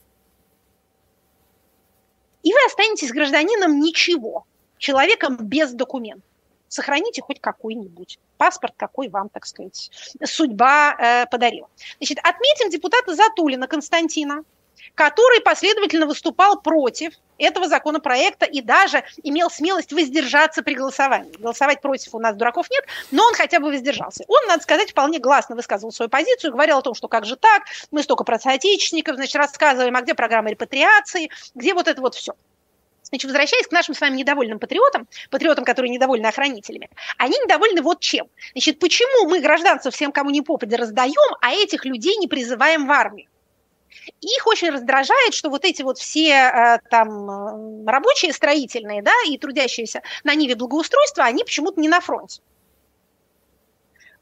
И 2.42 2.52
вы 2.52 2.58
останетесь 2.66 3.12
гражданином 3.12 3.80
ничего, 3.80 4.46
человеком 4.78 5.36
без 5.36 5.72
документов. 5.72 6.24
Сохраните 6.68 7.22
хоть 7.22 7.40
какой-нибудь 7.40 8.18
паспорт, 8.36 8.74
какой 8.76 9.08
вам, 9.08 9.28
так 9.30 9.46
сказать, 9.46 9.90
судьба 10.24 10.96
э, 10.98 11.26
подарила. 11.30 11.68
Значит, 11.98 12.18
отметим 12.18 12.70
депутата 12.70 13.14
Затулина 13.14 13.66
Константина, 13.66 14.44
который 14.94 15.40
последовательно 15.40 16.06
выступал 16.06 16.60
против 16.60 17.12
этого 17.38 17.68
законопроекта 17.68 18.46
и 18.46 18.60
даже 18.60 19.04
имел 19.22 19.50
смелость 19.50 19.92
воздержаться 19.92 20.62
при 20.62 20.74
голосовании. 20.74 21.36
Голосовать 21.38 21.80
против 21.80 22.14
у 22.14 22.18
нас 22.18 22.36
дураков 22.36 22.68
нет, 22.70 22.84
но 23.10 23.24
он 23.24 23.34
хотя 23.34 23.60
бы 23.60 23.70
воздержался. 23.70 24.24
Он, 24.28 24.46
надо 24.48 24.62
сказать, 24.62 24.90
вполне 24.90 25.18
гласно 25.18 25.54
высказывал 25.56 25.92
свою 25.92 26.08
позицию, 26.08 26.52
говорил 26.52 26.78
о 26.78 26.82
том, 26.82 26.94
что 26.94 27.08
как 27.08 27.24
же 27.24 27.36
так, 27.36 27.62
мы 27.90 28.02
столько 28.02 28.24
про 28.24 28.38
соотечественников, 28.38 29.16
значит, 29.16 29.36
рассказываем, 29.36 29.94
а 29.96 30.02
где 30.02 30.14
программа 30.14 30.50
репатриации, 30.50 31.30
где 31.54 31.74
вот 31.74 31.88
это 31.88 32.00
вот 32.00 32.14
все. 32.14 32.34
Значит, 33.08 33.24
возвращаясь 33.24 33.66
к 33.66 33.72
нашим 33.72 33.94
с 33.94 34.00
вами 34.00 34.16
недовольным 34.16 34.58
патриотам, 34.58 35.08
патриотам, 35.30 35.64
которые 35.64 35.90
недовольны 35.90 36.26
охранителями, 36.26 36.90
они 37.16 37.38
недовольны 37.38 37.80
вот 37.80 38.00
чем. 38.00 38.26
Значит, 38.52 38.78
почему 38.78 39.30
мы 39.30 39.40
гражданцев 39.40 39.94
всем, 39.94 40.12
кому 40.12 40.28
не 40.30 40.42
попадя, 40.42 40.76
раздаем, 40.76 41.36
а 41.40 41.52
этих 41.52 41.86
людей 41.86 42.16
не 42.16 42.28
призываем 42.28 42.86
в 42.86 42.90
армию? 42.90 43.28
Их 44.20 44.46
очень 44.46 44.70
раздражает, 44.70 45.34
что 45.34 45.50
вот 45.50 45.64
эти 45.64 45.82
вот 45.82 45.98
все 45.98 46.30
э, 46.30 46.78
там 46.90 47.30
э, 47.30 47.90
рабочие 47.90 48.32
строительные, 48.32 49.02
да, 49.02 49.12
и 49.26 49.38
трудящиеся 49.38 50.02
на 50.24 50.34
Ниве 50.34 50.54
благоустройства, 50.54 51.24
они 51.24 51.44
почему-то 51.44 51.80
не 51.80 51.88
на 51.88 52.00
фронте. 52.00 52.40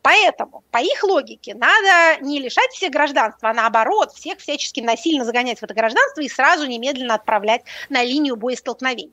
Поэтому, 0.02 0.62
по 0.70 0.78
их 0.78 1.02
логике, 1.02 1.54
надо 1.54 2.22
не 2.22 2.38
лишать 2.38 2.70
всех 2.70 2.92
гражданства, 2.92 3.50
а 3.50 3.54
наоборот, 3.54 4.12
всех 4.12 4.38
всячески 4.38 4.80
насильно 4.80 5.24
загонять 5.24 5.58
в 5.58 5.64
это 5.64 5.74
гражданство 5.74 6.20
и 6.20 6.28
сразу 6.28 6.66
немедленно 6.66 7.14
отправлять 7.14 7.62
на 7.88 8.04
линию 8.04 8.36
боестолкновений. 8.36 9.12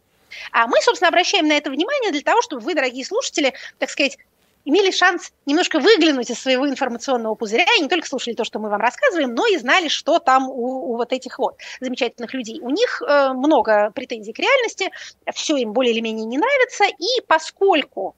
А 0.51 0.67
мы, 0.67 0.79
собственно, 0.81 1.09
обращаем 1.09 1.47
на 1.47 1.53
это 1.53 1.71
внимание 1.71 2.11
для 2.11 2.21
того, 2.21 2.43
чтобы 2.43 2.61
вы, 2.61 2.75
дорогие 2.75 3.05
слушатели, 3.05 3.53
так 3.79 3.89
сказать, 3.89 4.19
имели 4.65 4.91
шанс 4.91 5.31
немножко 5.45 5.79
выглянуть 5.79 6.29
из 6.29 6.39
своего 6.39 6.67
информационного 6.67 7.35
пузыря 7.35 7.65
и 7.77 7.81
не 7.81 7.89
только 7.89 8.07
слушали 8.07 8.33
то, 8.33 8.43
что 8.43 8.59
мы 8.59 8.69
вам 8.69 8.81
рассказываем, 8.81 9.33
но 9.33 9.45
и 9.47 9.57
знали, 9.57 9.87
что 9.87 10.19
там 10.19 10.49
у, 10.49 10.93
у 10.93 10.97
вот 10.97 11.11
этих 11.11 11.39
вот 11.39 11.57
замечательных 11.79 12.33
людей. 12.33 12.59
У 12.61 12.69
них 12.69 13.01
э, 13.01 13.33
много 13.33 13.91
претензий 13.91 14.33
к 14.33 14.39
реальности, 14.39 14.91
все 15.33 15.57
им 15.57 15.73
более 15.73 15.93
или 15.93 15.99
менее 15.99 16.25
не 16.25 16.37
нравится, 16.37 16.85
и 16.85 17.21
поскольку, 17.27 18.15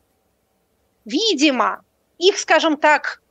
видимо, 1.04 1.84
их, 2.18 2.38
скажем 2.40 2.78
так, 2.78 3.22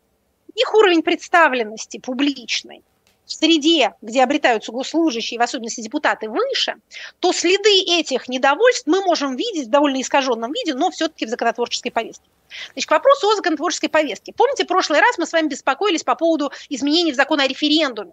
их 0.55 0.75
уровень 0.75 1.03
представленности 1.03 1.99
публичной 1.99 2.83
в 3.27 3.33
среде, 3.33 3.95
где 4.03 4.23
обретаются 4.23 4.71
госслужащие, 4.71 5.41
в 5.41 5.43
особенности 5.43 5.81
депутаты, 5.81 6.29
выше, 6.29 6.77
то 7.21 7.33
следы 7.33 7.83
этих 7.99 8.29
недовольств 8.29 8.87
мы 8.87 9.01
можем 9.01 9.37
видеть 9.37 9.69
в 9.69 9.71
довольно 9.71 10.01
искаженном 10.01 10.53
виде, 10.53 10.75
но 10.75 10.91
все-таки 10.91 11.27
в 11.27 11.31
законотворческой 11.31 11.91
повестке. 11.91 12.29
Значит, 12.73 12.89
к 12.89 12.93
вопросу 12.93 13.29
о 13.29 13.37
законотворческой 13.37 13.89
повестке. 13.89 14.33
Помните, 14.33 14.65
в 14.65 14.69
прошлый 14.69 15.01
раз 15.01 15.19
мы 15.19 15.27
с 15.27 15.33
вами 15.33 15.49
беспокоились 15.49 16.05
по 16.05 16.15
поводу 16.15 16.53
изменений 16.69 17.13
в 17.13 17.17
закон 17.17 17.41
о 17.41 17.47
референдуме, 17.47 18.13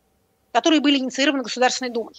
которые 0.52 0.82
были 0.82 0.98
инициированы 0.98 1.44
Государственной 1.44 1.92
Думой. 1.92 2.16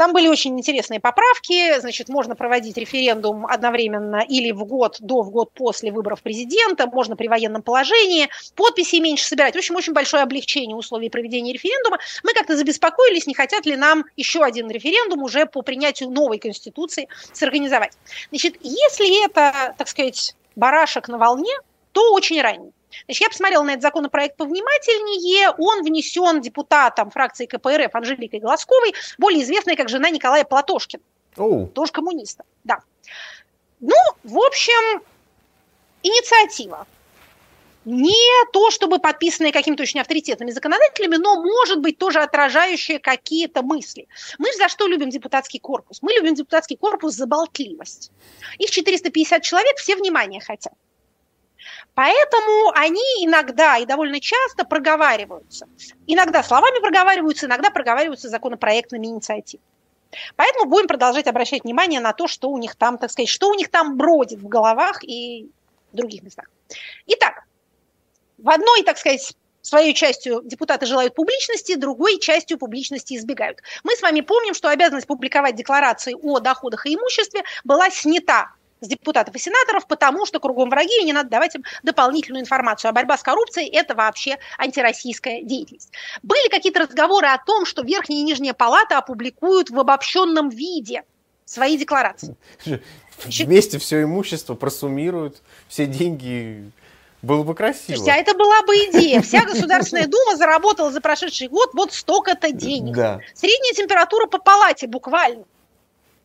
Там 0.00 0.14
были 0.14 0.28
очень 0.28 0.58
интересные 0.58 0.98
поправки, 0.98 1.78
значит, 1.78 2.08
можно 2.08 2.34
проводить 2.34 2.78
референдум 2.78 3.44
одновременно 3.44 4.24
или 4.26 4.50
в 4.50 4.64
год 4.64 4.96
до, 5.00 5.20
в 5.20 5.30
год 5.30 5.52
после 5.52 5.92
выборов 5.92 6.22
президента, 6.22 6.86
можно 6.86 7.16
при 7.16 7.28
военном 7.28 7.60
положении, 7.60 8.30
подписи 8.56 8.96
меньше 8.96 9.26
собирать. 9.26 9.54
В 9.54 9.58
общем, 9.58 9.76
очень 9.76 9.92
большое 9.92 10.22
облегчение 10.22 10.74
условий 10.74 11.10
проведения 11.10 11.52
референдума. 11.52 11.98
Мы 12.22 12.32
как-то 12.32 12.56
забеспокоились, 12.56 13.26
не 13.26 13.34
хотят 13.34 13.66
ли 13.66 13.76
нам 13.76 14.06
еще 14.16 14.42
один 14.42 14.70
референдум 14.70 15.22
уже 15.22 15.44
по 15.44 15.60
принятию 15.60 16.08
новой 16.08 16.38
конституции 16.38 17.06
сорганизовать. 17.34 17.92
Значит, 18.30 18.54
если 18.62 19.22
это, 19.26 19.74
так 19.76 19.86
сказать, 19.86 20.34
барашек 20.56 21.08
на 21.08 21.18
волне, 21.18 21.52
то 21.92 22.12
очень 22.12 22.40
ранний. 22.40 22.72
Значит, 23.06 23.22
я 23.22 23.28
посмотрела 23.28 23.62
на 23.62 23.70
этот 23.70 23.82
законопроект 23.82 24.36
повнимательнее. 24.36 25.50
Он 25.58 25.82
внесен 25.84 26.40
депутатом 26.40 27.10
фракции 27.10 27.46
КПРФ 27.46 27.94
Анжеликой 27.94 28.40
Глазковой, 28.40 28.94
более 29.18 29.42
известной 29.42 29.76
как 29.76 29.88
жена 29.88 30.10
Николая 30.10 30.44
Платошкина. 30.44 31.02
Oh. 31.36 31.66
Тоже 31.68 31.92
коммуниста, 31.92 32.44
да. 32.64 32.80
Ну, 33.80 33.94
в 34.24 34.38
общем, 34.38 35.02
инициатива. 36.02 36.86
Не 37.86 38.44
то, 38.52 38.70
чтобы 38.70 38.98
подписанные 38.98 39.52
какими-то 39.52 39.82
очень 39.82 40.00
авторитетными 40.00 40.50
законодателями, 40.50 41.16
но, 41.16 41.42
может 41.42 41.80
быть, 41.80 41.96
тоже 41.96 42.20
отражающие 42.20 42.98
какие-то 42.98 43.62
мысли. 43.62 44.06
Мы 44.38 44.52
за 44.58 44.68
что 44.68 44.86
любим 44.86 45.08
депутатский 45.08 45.60
корпус? 45.60 46.02
Мы 46.02 46.12
любим 46.12 46.34
депутатский 46.34 46.76
корпус 46.76 47.14
за 47.14 47.26
болтливость. 47.26 48.12
Их 48.58 48.70
450 48.70 49.42
человек, 49.42 49.78
все 49.78 49.96
внимание 49.96 50.40
хотят. 50.42 50.74
Поэтому 51.94 52.70
они 52.74 53.02
иногда 53.24 53.78
и 53.78 53.86
довольно 53.86 54.20
часто 54.20 54.64
проговариваются. 54.64 55.66
Иногда 56.06 56.42
словами 56.42 56.80
проговариваются, 56.80 57.46
иногда 57.46 57.70
проговариваются 57.70 58.28
законопроектными 58.28 59.06
инициативами. 59.06 59.64
Поэтому 60.36 60.68
будем 60.68 60.88
продолжать 60.88 61.26
обращать 61.28 61.64
внимание 61.64 62.00
на 62.00 62.12
то, 62.12 62.26
что 62.26 62.50
у 62.50 62.58
них 62.58 62.74
там, 62.74 62.98
так 62.98 63.10
сказать, 63.10 63.28
что 63.28 63.48
у 63.48 63.54
них 63.54 63.70
там 63.70 63.96
бродит 63.96 64.40
в 64.40 64.48
головах 64.48 65.04
и 65.04 65.48
в 65.92 65.96
других 65.96 66.22
местах. 66.22 66.46
Итак, 67.06 67.44
в 68.42 68.48
одной, 68.48 68.82
так 68.82 68.98
сказать, 68.98 69.34
своей 69.62 69.94
частью 69.94 70.42
депутаты 70.44 70.86
желают 70.86 71.14
публичности, 71.14 71.74
другой 71.74 72.18
частью 72.18 72.58
публичности 72.58 73.14
избегают. 73.14 73.58
Мы 73.84 73.94
с 73.94 74.02
вами 74.02 74.20
помним, 74.20 74.54
что 74.54 74.68
обязанность 74.70 75.06
публиковать 75.06 75.56
декларации 75.56 76.14
о 76.14 76.40
доходах 76.40 76.86
и 76.86 76.94
имуществе 76.94 77.42
была 77.64 77.90
снята 77.90 78.52
с 78.80 78.88
депутатов 78.88 79.34
и 79.34 79.38
сенаторов, 79.38 79.86
потому 79.86 80.24
что 80.24 80.40
кругом 80.40 80.70
враги, 80.70 81.02
и 81.02 81.04
не 81.04 81.12
надо 81.12 81.28
давать 81.28 81.54
им 81.54 81.64
дополнительную 81.82 82.42
информацию. 82.42 82.88
А 82.88 82.92
борьба 82.92 83.18
с 83.18 83.22
коррупцией– 83.22 83.68
это 83.72 83.94
вообще 83.94 84.38
антироссийская 84.56 85.42
деятельность. 85.42 85.92
Были 86.22 86.48
какие-то 86.48 86.80
разговоры 86.80 87.26
о 87.26 87.36
том, 87.36 87.66
что 87.66 87.82
Верхняя 87.82 88.20
и 88.20 88.22
Нижняя 88.22 88.54
палата 88.54 88.96
опубликуют 88.96 89.68
в 89.68 89.78
обобщенном 89.78 90.48
виде 90.48 91.02
свои 91.44 91.76
декларации. 91.76 92.36
Вместе 93.26 93.78
все 93.78 94.02
имущество 94.02 94.54
просуммируют, 94.54 95.42
все 95.68 95.84
деньги 95.84 96.70
было 97.22 97.42
бы 97.42 97.54
красиво. 97.54 97.96
Слушайте, 97.96 98.12
а 98.12 98.16
это 98.16 98.34
была 98.34 98.62
бы 98.62 98.74
идея. 98.74 99.20
Вся 99.20 99.44
Государственная 99.44 100.06
Дума 100.06 100.36
заработала 100.36 100.90
за 100.90 101.00
прошедший 101.00 101.48
год 101.48 101.70
вот 101.74 101.92
столько-то 101.92 102.50
денег. 102.50 102.94
Да. 102.94 103.20
Средняя 103.34 103.74
температура 103.74 104.26
по 104.26 104.38
палате 104.38 104.86
буквально. 104.86 105.44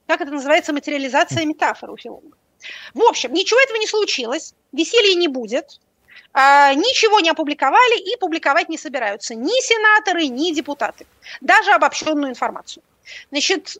Как 0.08 0.22
это 0.22 0.32
называется? 0.32 0.72
Материализация 0.72 1.46
метафоры 1.46 1.94
у 1.94 1.98
филолога. 1.98 2.38
В 2.94 3.02
общем, 3.04 3.34
ничего 3.34 3.60
этого 3.60 3.78
не 3.78 3.88
случилось, 3.88 4.54
веселья 4.72 5.16
не 5.16 5.28
будет, 5.28 5.80
а, 6.34 6.74
ничего 6.74 7.20
не 7.20 7.30
опубликовали 7.30 8.00
и 8.00 8.18
публиковать 8.18 8.70
не 8.70 8.78
собираются 8.78 9.36
ни 9.36 9.62
сенаторы, 9.62 10.28
ни 10.28 10.54
депутаты, 10.54 11.06
даже 11.42 11.72
обобщенную 11.72 12.30
информацию. 12.30 12.84
Значит, 13.32 13.78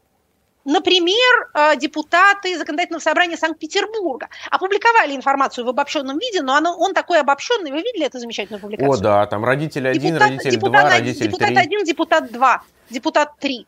Например, 0.66 1.50
а, 1.54 1.76
депутаты 1.76 2.58
Законодательного 2.58 3.00
собрания 3.00 3.38
Санкт-Петербурга 3.38 4.30
опубликовали 4.50 5.16
информацию 5.16 5.64
в 5.64 5.70
обобщенном 5.70 6.18
виде, 6.18 6.42
но 6.42 6.56
оно, 6.56 6.76
он 6.76 6.96
такой 6.96 7.20
обобщенный. 7.20 7.72
Вы 7.72 7.84
видели 7.84 8.06
эту 8.06 8.18
замечательную 8.18 8.60
публикацию? 8.60 8.92
О, 8.92 8.98
да, 8.98 9.26
там 9.28 9.46
родитель 9.46 9.88
один, 9.88 10.02
депутат, 10.02 10.22
родитель 10.22 10.52
депутат, 10.52 10.82
два, 10.82 10.90
родитель 10.90 11.26
депутат 11.28 11.48
три. 11.48 11.58
один, 11.58 11.84
депутат 11.84 12.32
два, 12.32 12.64
депутат 12.90 13.38
три 13.40 13.68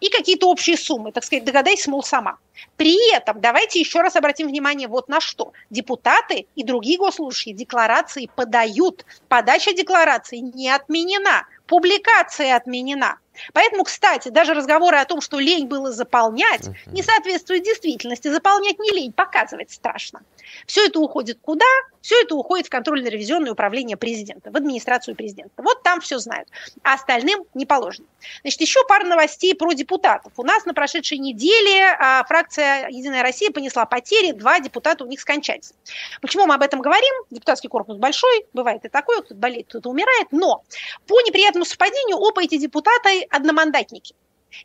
и 0.00 0.08
какие-то 0.10 0.50
общие 0.50 0.76
суммы, 0.76 1.12
так 1.12 1.24
сказать, 1.24 1.44
догадайся, 1.44 1.90
мол, 1.90 2.02
сама. 2.02 2.38
При 2.76 3.14
этом 3.14 3.40
давайте 3.40 3.80
еще 3.80 4.00
раз 4.00 4.16
обратим 4.16 4.48
внимание 4.48 4.88
вот 4.88 5.08
на 5.08 5.20
что. 5.20 5.52
Депутаты 5.70 6.46
и 6.54 6.64
другие 6.64 6.98
госслужащие 6.98 7.54
декларации 7.54 8.30
подают. 8.34 9.04
Подача 9.28 9.72
декларации 9.72 10.38
не 10.38 10.70
отменена, 10.70 11.46
публикация 11.66 12.56
отменена. 12.56 13.18
Поэтому, 13.52 13.84
кстати, 13.84 14.28
даже 14.28 14.54
разговоры 14.54 14.98
о 14.98 15.04
том, 15.04 15.20
что 15.20 15.38
лень 15.38 15.66
было 15.66 15.92
заполнять, 15.92 16.68
не 16.86 17.02
соответствует 17.02 17.62
действительности. 17.62 18.28
Заполнять 18.28 18.78
не 18.78 18.90
лень, 18.90 19.12
показывать 19.12 19.70
страшно. 19.70 20.22
Все 20.66 20.86
это 20.86 21.00
уходит 21.00 21.38
куда? 21.40 21.64
Все 22.00 22.22
это 22.22 22.36
уходит 22.36 22.68
в 22.68 22.70
контрольно-ревизионное 22.70 23.50
управление 23.50 23.96
президента, 23.96 24.52
в 24.52 24.56
администрацию 24.56 25.16
президента. 25.16 25.60
Вот 25.60 25.82
там 25.82 26.00
все 26.00 26.18
знают, 26.18 26.48
а 26.84 26.94
остальным 26.94 27.44
не 27.54 27.66
положено. 27.66 28.06
Значит, 28.42 28.60
еще 28.60 28.84
пара 28.86 29.04
новостей 29.04 29.56
про 29.56 29.72
депутатов. 29.72 30.32
У 30.36 30.44
нас 30.44 30.64
на 30.66 30.74
прошедшей 30.74 31.18
неделе 31.18 31.84
а, 31.98 32.24
фракция 32.24 32.88
«Единая 32.90 33.22
Россия» 33.22 33.50
понесла 33.50 33.86
потери, 33.86 34.30
два 34.30 34.60
депутата 34.60 35.02
у 35.02 35.08
них 35.08 35.20
скончались. 35.20 35.72
Почему 36.20 36.46
мы 36.46 36.54
об 36.54 36.62
этом 36.62 36.80
говорим? 36.80 37.12
Депутатский 37.30 37.68
корпус 37.68 37.96
большой, 37.96 38.46
бывает 38.52 38.84
и 38.84 38.88
такое, 38.88 39.18
кто-то 39.22 39.34
болеет, 39.34 39.66
кто-то 39.68 39.90
умирает, 39.90 40.28
но 40.30 40.62
по 41.08 41.20
неприятному 41.22 41.64
совпадению 41.64 42.18
оба 42.18 42.44
эти 42.44 42.56
депутата 42.56 43.08
одномандатники. 43.30 44.14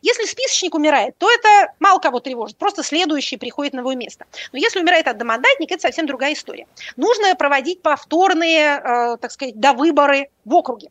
Если 0.00 0.24
списочник 0.24 0.74
умирает, 0.74 1.16
то 1.18 1.30
это 1.30 1.74
мало 1.78 1.98
кого 1.98 2.20
тревожит, 2.20 2.56
просто 2.56 2.82
следующий 2.82 3.36
приходит 3.36 3.74
на 3.74 3.80
его 3.80 3.92
место. 3.94 4.26
Но 4.52 4.58
если 4.58 4.80
умирает 4.80 5.06
одномандатник, 5.06 5.70
это 5.70 5.82
совсем 5.82 6.06
другая 6.06 6.32
история. 6.32 6.66
Нужно 6.96 7.34
проводить 7.34 7.82
повторные, 7.82 8.78
э, 8.78 9.16
так 9.18 9.30
сказать, 9.30 9.58
довыборы 9.58 10.30
в 10.44 10.54
округе. 10.54 10.90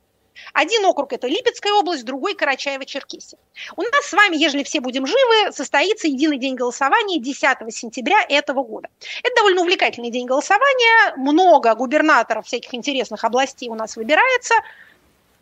Один 0.54 0.86
округ– 0.86 1.14
это 1.14 1.28
Липецкая 1.28 1.74
область, 1.74 2.06
другой– 2.06 2.34
Карачаево-Черкесия. 2.40 3.38
У 3.76 3.82
нас 3.82 4.06
с 4.06 4.14
вами, 4.14 4.38
ежели 4.38 4.64
все 4.64 4.80
будем 4.80 5.06
живы, 5.06 5.52
состоится 5.52 6.08
единый 6.08 6.38
день 6.38 6.56
голосования 6.56 7.20
10 7.20 7.74
сентября 7.74 8.18
этого 8.28 8.64
года. 8.64 8.90
Это 9.24 9.36
довольно 9.36 9.62
увлекательный 9.62 10.10
день 10.10 10.26
голосования. 10.26 11.16
Много 11.18 11.76
губернаторов 11.76 12.46
всяких 12.48 12.74
интересных 12.74 13.24
областей 13.24 13.70
у 13.70 13.76
нас 13.76 13.96
выбирается. 13.96 14.56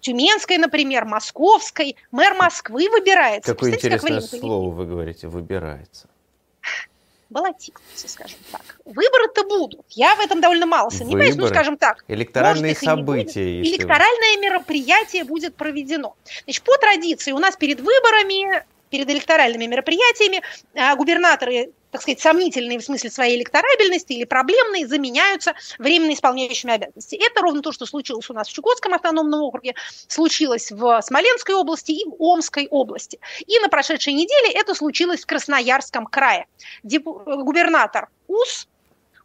Тюменской, 0.01 0.57
например, 0.57 1.05
Московской. 1.05 1.95
Мэр 2.11 2.33
Москвы 2.35 2.89
выбирается. 2.89 3.53
Какое 3.53 3.73
интересное 3.73 4.21
как 4.21 4.29
слово 4.29 4.73
вы 4.73 4.85
говорите 4.85 5.27
«выбирается» 5.27 6.07
баллотируются, 7.29 8.07
скажем 8.07 8.39
так. 8.51 8.79
Выборы-то 8.85 9.43
будут. 9.43 9.85
Я 9.89 10.15
в 10.15 10.19
этом 10.19 10.41
довольно 10.41 10.65
мало 10.65 10.89
сомневаюсь, 10.89 11.31
Выборы? 11.31 11.49
ну, 11.49 11.55
скажем 11.55 11.77
так. 11.77 12.03
Электоральные 12.07 12.71
может, 12.71 12.83
события. 12.83 13.61
Электоральное 13.61 14.35
вы... 14.35 14.41
мероприятие 14.41 15.23
будет 15.23 15.55
проведено. 15.55 16.15
Значит, 16.45 16.63
по 16.63 16.77
традиции 16.77 17.31
у 17.31 17.39
нас 17.39 17.55
перед 17.55 17.79
выборами 17.79 18.63
перед 18.89 19.09
электоральными 19.09 19.65
мероприятиями 19.65 20.41
а, 20.73 20.95
губернаторы, 20.95 21.71
так 21.91 22.01
сказать, 22.01 22.19
сомнительные 22.19 22.79
в 22.79 22.83
смысле 22.83 23.09
своей 23.09 23.37
электорабельности 23.37 24.13
или 24.13 24.25
проблемные, 24.25 24.87
заменяются 24.87 25.53
временно 25.77 26.13
исполняющими 26.13 26.73
обязанности. 26.73 27.15
Это 27.15 27.41
ровно 27.41 27.61
то, 27.61 27.71
что 27.71 27.85
случилось 27.85 28.29
у 28.29 28.33
нас 28.33 28.47
в 28.47 28.53
Чукотском 28.53 28.93
автономном 28.93 29.41
округе, 29.41 29.75
случилось 30.07 30.71
в 30.71 31.01
Смоленской 31.01 31.55
области 31.55 31.91
и 31.91 32.05
в 32.05 32.15
Омской 32.19 32.67
области. 32.69 33.19
И 33.47 33.59
на 33.59 33.69
прошедшей 33.69 34.13
неделе 34.13 34.51
это 34.53 34.75
случилось 34.75 35.21
в 35.21 35.25
Красноярском 35.25 36.05
крае. 36.05 36.45
Губернатор 36.83 38.09
УС 38.27 38.67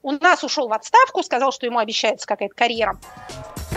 у 0.03 0.13
нас 0.13 0.45
ушел 0.45 0.69
в 0.69 0.73
отставку, 0.73 1.23
сказал, 1.23 1.53
что 1.53 1.67
ему 1.67 1.79
обещается 1.79 2.27
какая-то 2.27 2.55
карьера 2.55 2.99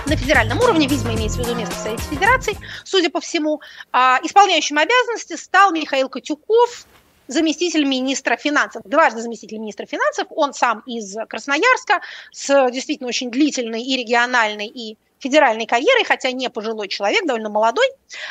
на 0.06 0.16
федеральном 0.16 0.60
уровне, 0.60 0.88
видимо, 0.88 1.14
имеется 1.16 1.42
в 1.42 1.46
виду 1.46 1.56
место 1.56 1.76
в 1.76 1.80
Совете 1.80 2.04
Федерации, 2.04 2.58
судя 2.86 3.10
по 3.10 3.20
всему, 3.20 3.62
а, 3.92 4.20
исполняющим 4.24 4.78
обязанности 4.78 5.36
стал 5.36 5.72
Михаил 5.72 6.08
Котюков, 6.08 6.86
заместитель 7.28 7.86
министра 7.86 8.38
финансов, 8.38 8.84
дважды 8.86 9.22
заместитель 9.22 9.58
министра 9.58 9.86
финансов, 9.86 10.28
он 10.30 10.54
сам 10.54 10.82
из 10.86 11.16
Красноярска, 11.28 12.02
с 12.32 12.70
действительно 12.72 13.10
очень 13.10 13.32
длительной 13.32 13.82
и 13.82 13.98
региональной, 13.98 14.68
и 14.68 14.98
федеральной 15.20 15.66
карьерой, 15.66 16.04
хотя 16.04 16.32
не 16.32 16.50
пожилой 16.50 16.88
человек, 16.88 17.26
довольно 17.26 17.50
молодой. 17.50 17.88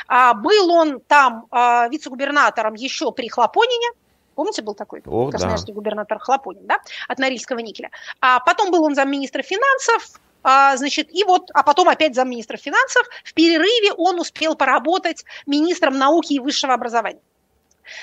А, 0.07 0.35
был 0.35 0.71
он 0.71 1.01
там 1.01 1.47
а, 1.51 1.89
вице-губернатором 1.89 2.75
еще 2.75 3.13
при 3.13 3.29
Хлопонине, 3.29 3.89
Помните, 4.35 4.61
был 4.61 4.75
такой 4.75 5.03
О, 5.07 5.31
красноярский 5.31 5.73
да. 5.73 5.77
губернатор 5.77 6.19
Хлопонин, 6.19 6.67
да, 6.67 6.81
от 7.09 7.19
Норильского 7.19 7.59
никеля. 7.61 7.91
А 8.21 8.39
потом 8.41 8.71
был 8.71 8.85
он 8.85 8.95
замминистра 8.95 9.43
финансов, 9.43 10.21
а, 10.43 10.77
значит, 10.77 11.09
и 11.11 11.25
вот, 11.25 11.51
а 11.55 11.63
потом 11.63 11.89
опять 11.89 12.15
замминистра 12.15 12.59
финансов. 12.59 13.09
В 13.25 13.33
перерыве 13.33 13.95
он 13.97 14.21
успел 14.21 14.55
поработать 14.55 15.25
министром 15.47 15.97
науки 15.97 16.35
и 16.35 16.39
высшего 16.39 16.75
образования. 16.75 17.21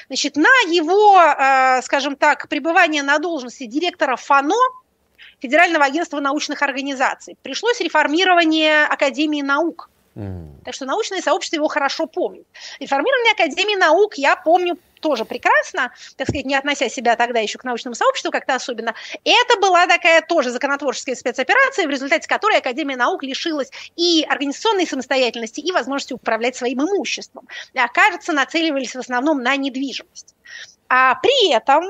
Значит, 0.07 0.35
на 0.35 0.49
его, 0.67 1.17
а, 1.17 1.81
скажем 1.81 2.15
так, 2.15 2.47
пребывание 2.49 3.03
на 3.03 3.19
должности 3.19 3.65
директора 3.65 4.15
ФАНО, 4.15 4.55
Федерального 5.39 5.85
агентства 5.85 6.19
научных 6.19 6.61
организаций, 6.61 7.37
пришлось 7.41 7.79
реформирование 7.81 8.85
Академии 8.85 9.41
наук. 9.41 9.89
Mm. 10.15 10.63
Так 10.63 10.73
что 10.73 10.85
научное 10.85 11.21
сообщество 11.21 11.57
его 11.57 11.67
хорошо 11.67 12.05
помнит. 12.05 12.45
Реформирование 12.79 13.33
Академии 13.33 13.75
наук 13.75 14.15
я 14.15 14.35
помню 14.35 14.77
тоже 15.03 15.25
прекрасно, 15.25 15.93
так 16.15 16.27
сказать, 16.27 16.45
не 16.45 16.55
относя 16.55 16.89
себя 16.89 17.15
тогда 17.15 17.39
еще 17.41 17.59
к 17.59 17.65
научному 17.65 17.93
сообществу 17.93 18.31
как-то 18.31 18.55
особенно. 18.55 18.95
Это 19.23 19.59
была 19.59 19.85
такая 19.85 20.21
тоже 20.21 20.49
законотворческая 20.49 21.15
спецоперация, 21.15 21.85
в 21.85 21.89
результате 21.89 22.27
которой 22.27 22.57
Академия 22.57 22.95
наук 22.95 23.21
лишилась 23.21 23.69
и 23.97 24.23
организационной 24.23 24.87
самостоятельности, 24.87 25.59
и 25.59 25.71
возможности 25.71 26.13
управлять 26.13 26.55
своим 26.55 26.81
имуществом. 26.81 27.47
А, 27.75 27.87
кажется, 27.89 28.31
нацеливались 28.31 28.95
в 28.95 28.99
основном 28.99 29.43
на 29.43 29.55
недвижимость. 29.57 30.33
А 30.87 31.15
при 31.15 31.51
этом 31.51 31.83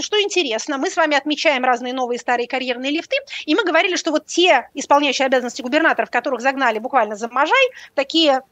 что 0.00 0.22
интересно, 0.22 0.78
мы 0.78 0.88
с 0.88 0.96
вами 0.96 1.16
отмечаем 1.16 1.64
разные 1.64 1.92
новые 1.92 2.20
старые 2.20 2.46
карьерные 2.46 2.92
лифты, 2.92 3.16
и 3.44 3.56
мы 3.56 3.64
говорили, 3.64 3.96
что 3.96 4.12
вот 4.12 4.24
те 4.24 4.68
исполняющие 4.72 5.26
обязанности 5.26 5.62
губернаторов, 5.62 6.10
которых 6.10 6.42
загнали 6.42 6.78
буквально 6.78 7.16
за 7.16 7.28
Можай, 7.28 7.70
такие 7.94 8.42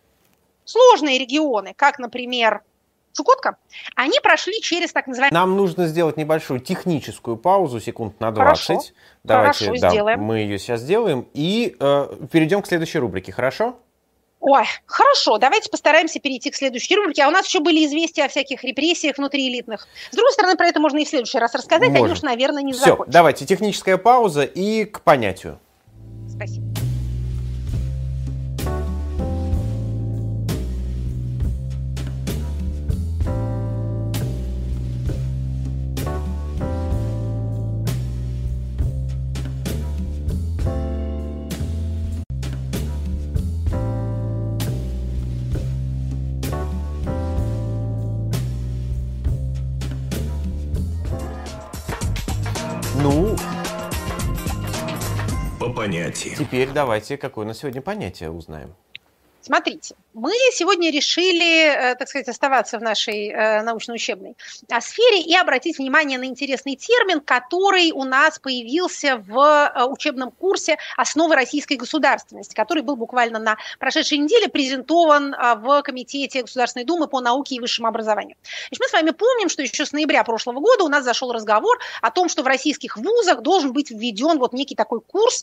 сложные 0.64 1.20
регионы, 1.20 1.74
как, 1.76 2.00
например, 2.00 2.62
Чукотка, 3.12 3.56
они 3.94 4.20
прошли 4.20 4.60
через 4.60 4.92
так 4.92 5.06
называемый... 5.06 5.34
Нам 5.34 5.56
нужно 5.56 5.86
сделать 5.86 6.16
небольшую 6.16 6.60
техническую 6.60 7.36
паузу, 7.36 7.80
секунд 7.80 8.18
на 8.20 8.30
20. 8.30 8.66
Хорошо, 8.66 8.90
Давайте, 9.24 9.64
хорошо 9.66 9.80
да, 9.80 9.90
сделаем. 9.90 10.20
Мы 10.20 10.38
ее 10.38 10.58
сейчас 10.58 10.80
сделаем 10.80 11.26
и 11.34 11.76
э, 11.78 12.16
перейдем 12.30 12.62
к 12.62 12.66
следующей 12.66 12.98
рубрике, 12.98 13.32
хорошо? 13.32 13.76
Ой, 14.44 14.64
хорошо, 14.86 15.38
давайте 15.38 15.70
постараемся 15.70 16.18
перейти 16.18 16.50
к 16.50 16.56
следующей 16.56 16.96
рубрике. 16.96 17.22
А 17.22 17.28
у 17.28 17.30
нас 17.30 17.46
еще 17.46 17.60
были 17.60 17.86
известия 17.86 18.24
о 18.24 18.28
всяких 18.28 18.64
репрессиях 18.64 19.16
внутриэлитных. 19.16 19.86
С 20.10 20.16
другой 20.16 20.32
стороны, 20.32 20.56
про 20.56 20.66
это 20.66 20.80
можно 20.80 20.98
и 20.98 21.04
в 21.04 21.08
следующий 21.08 21.38
раз 21.38 21.54
рассказать, 21.54 21.90
Можем. 21.90 22.04
они 22.04 22.12
уж, 22.12 22.22
наверное, 22.22 22.62
не 22.62 22.72
Все, 22.72 22.86
закончат. 22.86 23.12
давайте, 23.12 23.46
техническая 23.46 23.98
пауза 23.98 24.42
и 24.42 24.84
к 24.84 25.02
понятию. 25.02 25.60
Спасибо. 26.28 26.71
По 55.82 55.88
понятиям. 55.88 56.36
теперь 56.36 56.70
давайте, 56.70 57.16
какое 57.16 57.44
на 57.44 57.54
сегодня 57.54 57.82
понятие 57.82 58.30
узнаем. 58.30 58.72
Смотрите, 59.40 59.96
мы 60.14 60.32
сегодня 60.52 60.90
решили, 60.90 61.66
э, 61.66 61.94
так 61.94 62.08
сказать, 62.08 62.28
оставаться 62.28 62.78
в 62.78 62.82
нашей 62.82 63.28
э, 63.28 63.62
научно-учебной 63.62 64.36
э, 64.68 64.80
сфере 64.80 65.20
и 65.20 65.34
обратить 65.34 65.78
внимание 65.78 66.18
на 66.18 66.24
интересный 66.24 66.76
термин, 66.76 67.20
который 67.20 67.92
у 67.92 68.04
нас 68.04 68.38
появился 68.38 69.16
в 69.16 69.86
учебном 69.88 70.30
курсе 70.30 70.76
«Основы 70.96 71.34
российской 71.34 71.74
государственности», 71.74 72.54
который 72.54 72.82
был 72.82 72.96
буквально 72.96 73.38
на 73.38 73.56
прошедшей 73.78 74.18
неделе 74.18 74.48
презентован 74.48 75.34
в 75.56 75.82
Комитете 75.82 76.42
Государственной 76.42 76.84
Думы 76.84 77.06
по 77.06 77.20
науке 77.20 77.54
и 77.54 77.60
высшему 77.60 77.88
образованию. 77.88 78.36
Значит, 78.68 78.80
мы 78.80 78.88
с 78.88 78.92
вами 78.92 79.10
помним, 79.10 79.48
что 79.48 79.62
еще 79.62 79.86
с 79.86 79.92
ноября 79.92 80.24
прошлого 80.24 80.60
года 80.60 80.84
у 80.84 80.88
нас 80.88 81.04
зашел 81.04 81.32
разговор 81.32 81.78
о 82.00 82.10
том, 82.10 82.28
что 82.28 82.42
в 82.42 82.46
российских 82.46 82.96
вузах 82.96 83.42
должен 83.42 83.72
быть 83.72 83.90
введен 83.90 84.38
вот 84.38 84.52
некий 84.52 84.74
такой 84.74 85.00
курс 85.00 85.42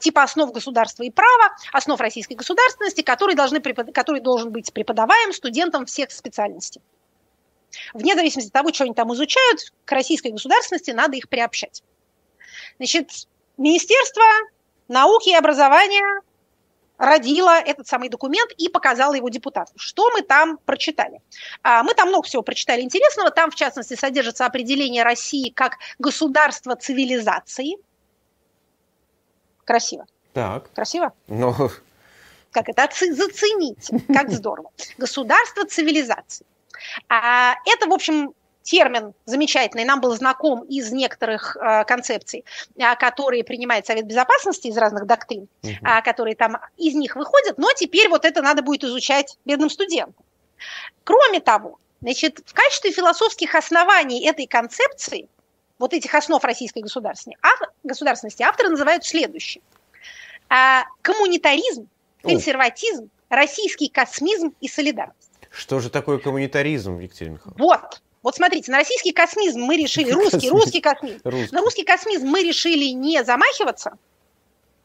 типа 0.00 0.22
основ 0.22 0.52
государства 0.52 1.02
и 1.02 1.10
права, 1.10 1.54
основ 1.72 2.00
российской 2.00 2.34
государственности, 2.34 3.02
который, 3.02 3.34
должны 3.34 3.60
препод... 3.60 3.88
который 3.98 4.20
должен 4.20 4.52
быть 4.52 4.72
преподаваем 4.72 5.32
студентам 5.32 5.84
всех 5.84 6.12
специальностей. 6.12 6.80
Вне 7.92 8.14
зависимости 8.14 8.48
от 8.48 8.52
того, 8.52 8.72
что 8.72 8.84
они 8.84 8.94
там 8.94 9.12
изучают, 9.12 9.72
к 9.84 9.90
российской 9.90 10.30
государственности 10.30 10.92
надо 10.92 11.16
их 11.16 11.28
приобщать. 11.28 11.82
Значит, 12.76 13.10
Министерство 13.56 14.22
науки 14.86 15.30
и 15.30 15.34
образования 15.34 16.22
родила 16.96 17.60
этот 17.60 17.88
самый 17.88 18.08
документ 18.08 18.52
и 18.56 18.68
показала 18.68 19.14
его 19.14 19.28
депутатам. 19.30 19.74
Что 19.76 20.08
мы 20.12 20.22
там 20.22 20.58
прочитали? 20.58 21.20
А, 21.64 21.82
Мы 21.82 21.92
там 21.94 22.10
много 22.10 22.24
всего 22.24 22.42
прочитали 22.42 22.82
интересного. 22.82 23.32
Там, 23.32 23.50
в 23.50 23.56
частности, 23.56 23.94
содержится 23.94 24.46
определение 24.46 25.02
России 25.02 25.50
как 25.50 25.78
государство 25.98 26.76
цивилизации. 26.76 27.78
Красиво. 29.64 30.06
Так, 30.34 30.72
Красиво? 30.72 31.12
ну, 31.26 31.52
как 32.62 32.68
это, 32.68 32.88
зацените, 33.14 34.00
как 34.12 34.30
здорово. 34.30 34.70
Государство 34.98 35.64
цивилизации. 35.64 36.46
А, 37.08 37.54
это, 37.66 37.86
в 37.88 37.92
общем, 37.92 38.32
термин 38.62 39.14
замечательный, 39.24 39.84
нам 39.84 40.00
был 40.00 40.14
знаком 40.14 40.62
из 40.64 40.92
некоторых 40.92 41.56
э, 41.56 41.84
концепций, 41.84 42.44
а, 42.78 42.96
которые 42.96 43.42
принимает 43.42 43.86
Совет 43.86 44.04
Безопасности 44.06 44.68
из 44.68 44.76
разных 44.76 45.06
доктрин, 45.06 45.48
Мгм. 45.62 45.74
а, 45.84 46.02
которые 46.02 46.36
там 46.36 46.58
из 46.76 46.94
них 46.94 47.16
выходят, 47.16 47.56
но 47.56 47.72
теперь 47.72 48.08
вот 48.10 48.24
это 48.26 48.42
надо 48.42 48.62
будет 48.62 48.84
изучать 48.84 49.38
бедным 49.46 49.70
студентам. 49.70 50.22
Кроме 51.04 51.40
того, 51.40 51.78
значит, 52.02 52.40
в 52.44 52.52
качестве 52.52 52.92
философских 52.92 53.54
оснований 53.54 54.26
этой 54.26 54.46
концепции, 54.46 55.28
вот 55.78 55.94
этих 55.94 56.14
основ 56.14 56.42
российской 56.44 56.80
государственности, 56.82 57.40
ав- 57.42 57.70
государственности 57.84 58.42
авторы 58.42 58.68
называют 58.68 59.04
следующее. 59.04 59.62
А, 60.50 60.84
коммунитаризм. 61.02 61.88
Консерватизм, 62.34 63.10
российский 63.28 63.88
космизм 63.88 64.54
и 64.60 64.68
солидарность. 64.68 65.30
Что 65.50 65.80
же 65.80 65.90
такое 65.90 66.18
коммунитаризм, 66.18 66.98
Екатерина 66.98 67.34
Михайловна? 67.34 67.64
Вот. 67.64 68.02
Вот 68.22 68.34
смотрите, 68.36 68.70
на 68.72 68.78
российский 68.78 69.12
космизм 69.12 69.60
мы 69.60 69.76
решили, 69.76 70.10
русский, 70.10 70.50
русский 70.50 70.80
космизм, 70.80 71.20
Русский. 71.24 71.54
на 71.54 71.60
русский 71.60 71.84
космизм 71.84 72.26
мы 72.26 72.42
решили 72.42 72.86
не 72.86 73.22
замахиваться, 73.24 73.92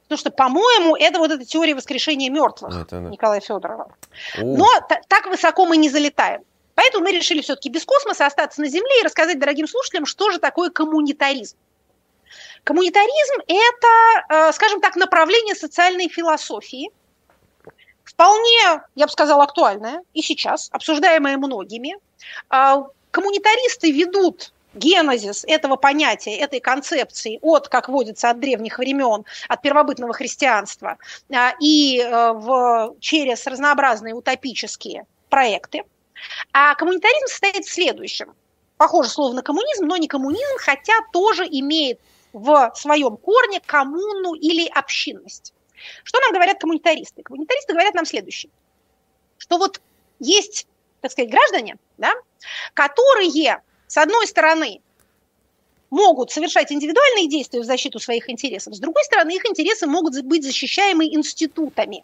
потому 0.03 0.19
что, 0.19 0.29
по-моему, 0.29 0.95
это 0.95 1.17
вот 1.19 1.31
эта 1.31 1.43
теория 1.43 1.73
воскрешения 1.75 2.29
мертвых 2.29 2.73
Это 2.75 3.01
да. 3.01 3.09
Николая 3.09 3.41
Федорова. 3.41 3.93
О, 4.37 4.41
Но 4.41 4.67
та- 4.87 5.01
так 5.07 5.25
высоко 5.25 5.65
мы 5.65 5.77
не 5.77 5.89
залетаем. 5.89 6.41
Поэтому 6.75 7.05
мы 7.05 7.11
решили 7.11 7.41
все-таки 7.41 7.69
без 7.69 7.85
космоса 7.85 8.25
остаться 8.25 8.61
на 8.61 8.67
Земле 8.67 9.01
и 9.01 9.03
рассказать 9.03 9.39
дорогим 9.39 9.67
слушателям, 9.67 10.05
что 10.05 10.31
же 10.31 10.39
такое 10.39 10.69
коммунитаризм. 10.69 11.57
Коммунитаризм– 12.63 13.41
это, 13.47 14.25
э, 14.49 14.51
скажем 14.53 14.79
так, 14.79 14.95
направление 14.95 15.53
социальной 15.55 16.07
философии, 16.07 16.89
вполне, 18.13 18.83
я 18.95 19.05
бы 19.05 19.11
сказала, 19.11 19.43
актуальное 19.43 20.03
и 20.13 20.21
сейчас, 20.21 20.69
обсуждаемое 20.71 21.37
многими. 21.37 21.95
А, 22.49 22.85
Коммунитаристы 23.13 23.91
ведут 23.91 24.51
генезис 24.73 25.45
этого 25.47 25.75
понятия, 25.75 26.35
этой 26.35 26.59
концепции 26.59 27.37
от, 27.43 27.67
как 27.67 27.89
водится, 27.89 28.31
от 28.31 28.39
древних 28.39 28.79
времен, 28.79 29.23
от 29.47 29.61
первобытного 29.61 30.13
христианства 30.13 30.97
а, 31.31 31.53
и 31.59 31.99
э, 31.99 32.31
в, 32.33 32.95
через 32.99 33.45
разнообразные 33.45 34.15
утопические 34.15 35.05
проекты. 35.29 35.83
А 36.53 36.73
коммунитаризм 36.73 37.27
состоит 37.27 37.65
в 37.65 37.71
следующем. 37.71 38.33
Похоже 38.77 39.09
слово 39.09 39.33
на 39.33 39.43
коммунизм, 39.43 39.85
но 39.85 39.97
не 39.97 40.07
коммунизм, 40.07 40.57
хотя 40.57 40.93
тоже 41.11 41.45
имеет 41.45 41.99
в 42.33 42.71
своем 42.75 43.17
корне 43.17 43.61
коммуну 43.63 44.33
или 44.33 44.67
общинность. 44.67 45.53
Что 46.03 46.19
нам 46.19 46.33
говорят 46.33 46.59
коммунитаристы? 46.59 47.23
Коммунитаристы 47.23 47.73
говорят 47.73 47.93
нам 47.93 48.05
следующее, 48.05 48.51
что 49.37 49.57
вот 49.57 49.81
есть, 50.19 50.67
так 51.01 51.11
сказать, 51.11 51.31
граждане, 51.31 51.77
да, 51.97 52.13
которые, 52.73 53.61
с 53.87 53.97
одной 53.97 54.27
стороны, 54.27 54.81
могут 55.89 56.31
совершать 56.31 56.71
индивидуальные 56.71 57.29
действия 57.29 57.59
в 57.61 57.65
защиту 57.65 57.99
своих 57.99 58.29
интересов, 58.29 58.73
с 58.73 58.79
другой 58.79 59.03
стороны, 59.03 59.35
их 59.35 59.45
интересы 59.45 59.85
могут 59.85 60.19
быть 60.23 60.43
защищаемы 60.43 61.05
институтами, 61.05 62.03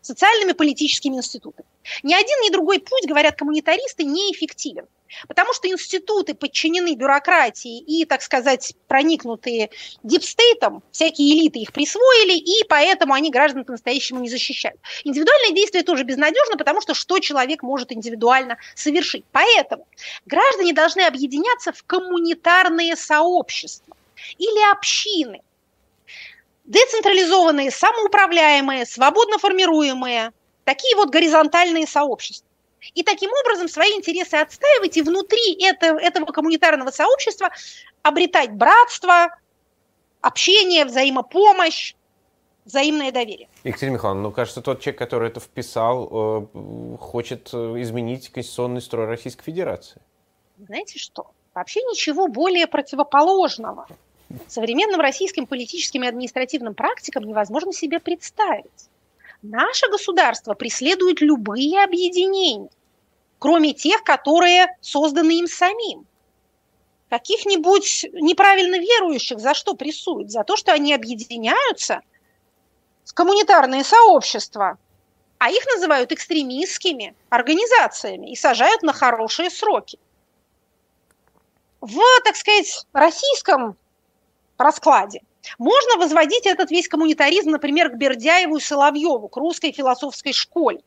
социальными 0.00 0.52
политическими 0.52 1.16
институтами. 1.16 1.68
Ни 2.02 2.14
один, 2.14 2.40
ни 2.42 2.50
другой 2.50 2.80
путь, 2.80 3.06
говорят 3.06 3.36
коммунитаристы, 3.36 4.04
неэффективен. 4.04 4.86
Потому 5.28 5.52
что 5.52 5.68
институты 5.68 6.34
подчинены 6.34 6.94
бюрократии 6.94 7.78
и, 7.78 8.04
так 8.04 8.22
сказать, 8.22 8.74
проникнутые 8.88 9.70
дипстейтом, 10.02 10.82
всякие 10.90 11.34
элиты 11.34 11.60
их 11.60 11.72
присвоили, 11.72 12.36
и 12.36 12.64
поэтому 12.68 13.14
они 13.14 13.30
граждан 13.30 13.64
по-настоящему 13.64 14.20
не 14.20 14.28
защищают. 14.28 14.80
Индивидуальное 15.04 15.52
действие 15.52 15.84
тоже 15.84 16.04
безнадежно, 16.04 16.56
потому 16.56 16.80
что 16.80 16.94
что 16.94 17.18
человек 17.18 17.62
может 17.62 17.92
индивидуально 17.92 18.58
совершить. 18.74 19.24
Поэтому 19.32 19.86
граждане 20.26 20.72
должны 20.72 21.02
объединяться 21.02 21.72
в 21.72 21.82
коммунитарные 21.84 22.96
сообщества 22.96 23.96
или 24.38 24.72
общины, 24.72 25.42
децентрализованные, 26.64 27.70
самоуправляемые, 27.70 28.86
свободно 28.86 29.38
формируемые, 29.38 30.32
такие 30.64 30.96
вот 30.96 31.10
горизонтальные 31.10 31.86
сообщества. 31.86 32.48
И 32.94 33.02
таким 33.02 33.30
образом 33.44 33.68
свои 33.68 33.92
интересы 33.92 34.34
отстаивать 34.34 34.96
и 34.96 35.02
внутри 35.02 35.62
этого, 35.64 35.98
этого 35.98 36.26
коммунитарного 36.26 36.90
сообщества 36.90 37.50
обретать 38.02 38.52
братство, 38.52 39.34
общение, 40.20 40.84
взаимопомощь, 40.84 41.94
взаимное 42.64 43.12
доверие. 43.12 43.48
Екатерина 43.62 43.94
Михайловна, 43.94 44.22
ну, 44.22 44.32
кажется, 44.32 44.62
тот 44.62 44.80
человек, 44.80 44.98
который 44.98 45.28
это 45.28 45.40
вписал, 45.40 46.48
э, 46.54 46.96
хочет 46.98 47.50
э, 47.52 47.56
изменить 47.82 48.30
конституционный 48.30 48.80
строй 48.80 49.06
Российской 49.06 49.44
Федерации. 49.44 50.00
Знаете 50.58 50.98
что? 50.98 51.30
Вообще 51.54 51.80
ничего 51.82 52.28
более 52.28 52.66
противоположного 52.66 53.86
современным 54.48 55.00
российским 55.00 55.46
политическим 55.46 56.04
и 56.04 56.08
административным 56.08 56.74
практикам 56.74 57.24
невозможно 57.24 57.72
себе 57.72 58.00
представить. 58.00 58.88
Наше 59.46 59.90
государство 59.90 60.54
преследует 60.54 61.20
любые 61.20 61.84
объединения, 61.84 62.70
кроме 63.38 63.74
тех, 63.74 64.02
которые 64.02 64.74
созданы 64.80 65.38
им 65.38 65.46
самим. 65.46 66.06
Каких-нибудь 67.10 68.06
неправильно 68.14 68.78
верующих 68.78 69.38
за 69.40 69.52
что 69.52 69.74
прессуют? 69.74 70.30
За 70.30 70.44
то, 70.44 70.56
что 70.56 70.72
они 70.72 70.94
объединяются 70.94 72.00
в 73.04 73.12
коммунитарные 73.12 73.84
сообщества, 73.84 74.78
а 75.36 75.50
их 75.50 75.66
называют 75.66 76.10
экстремистскими 76.10 77.14
организациями 77.28 78.32
и 78.32 78.36
сажают 78.36 78.80
на 78.80 78.94
хорошие 78.94 79.50
сроки. 79.50 79.98
В, 81.82 82.00
так 82.24 82.34
сказать, 82.36 82.86
российском 82.94 83.76
раскладе 84.56 85.20
можно 85.58 85.96
возводить 85.98 86.46
этот 86.46 86.70
весь 86.70 86.88
коммунитаризм, 86.88 87.50
например, 87.50 87.90
к 87.90 87.96
Бердяеву 87.96 88.56
и 88.56 88.60
Соловьеву, 88.60 89.28
к 89.28 89.36
русской 89.36 89.72
философской 89.72 90.32
школе. 90.32 90.80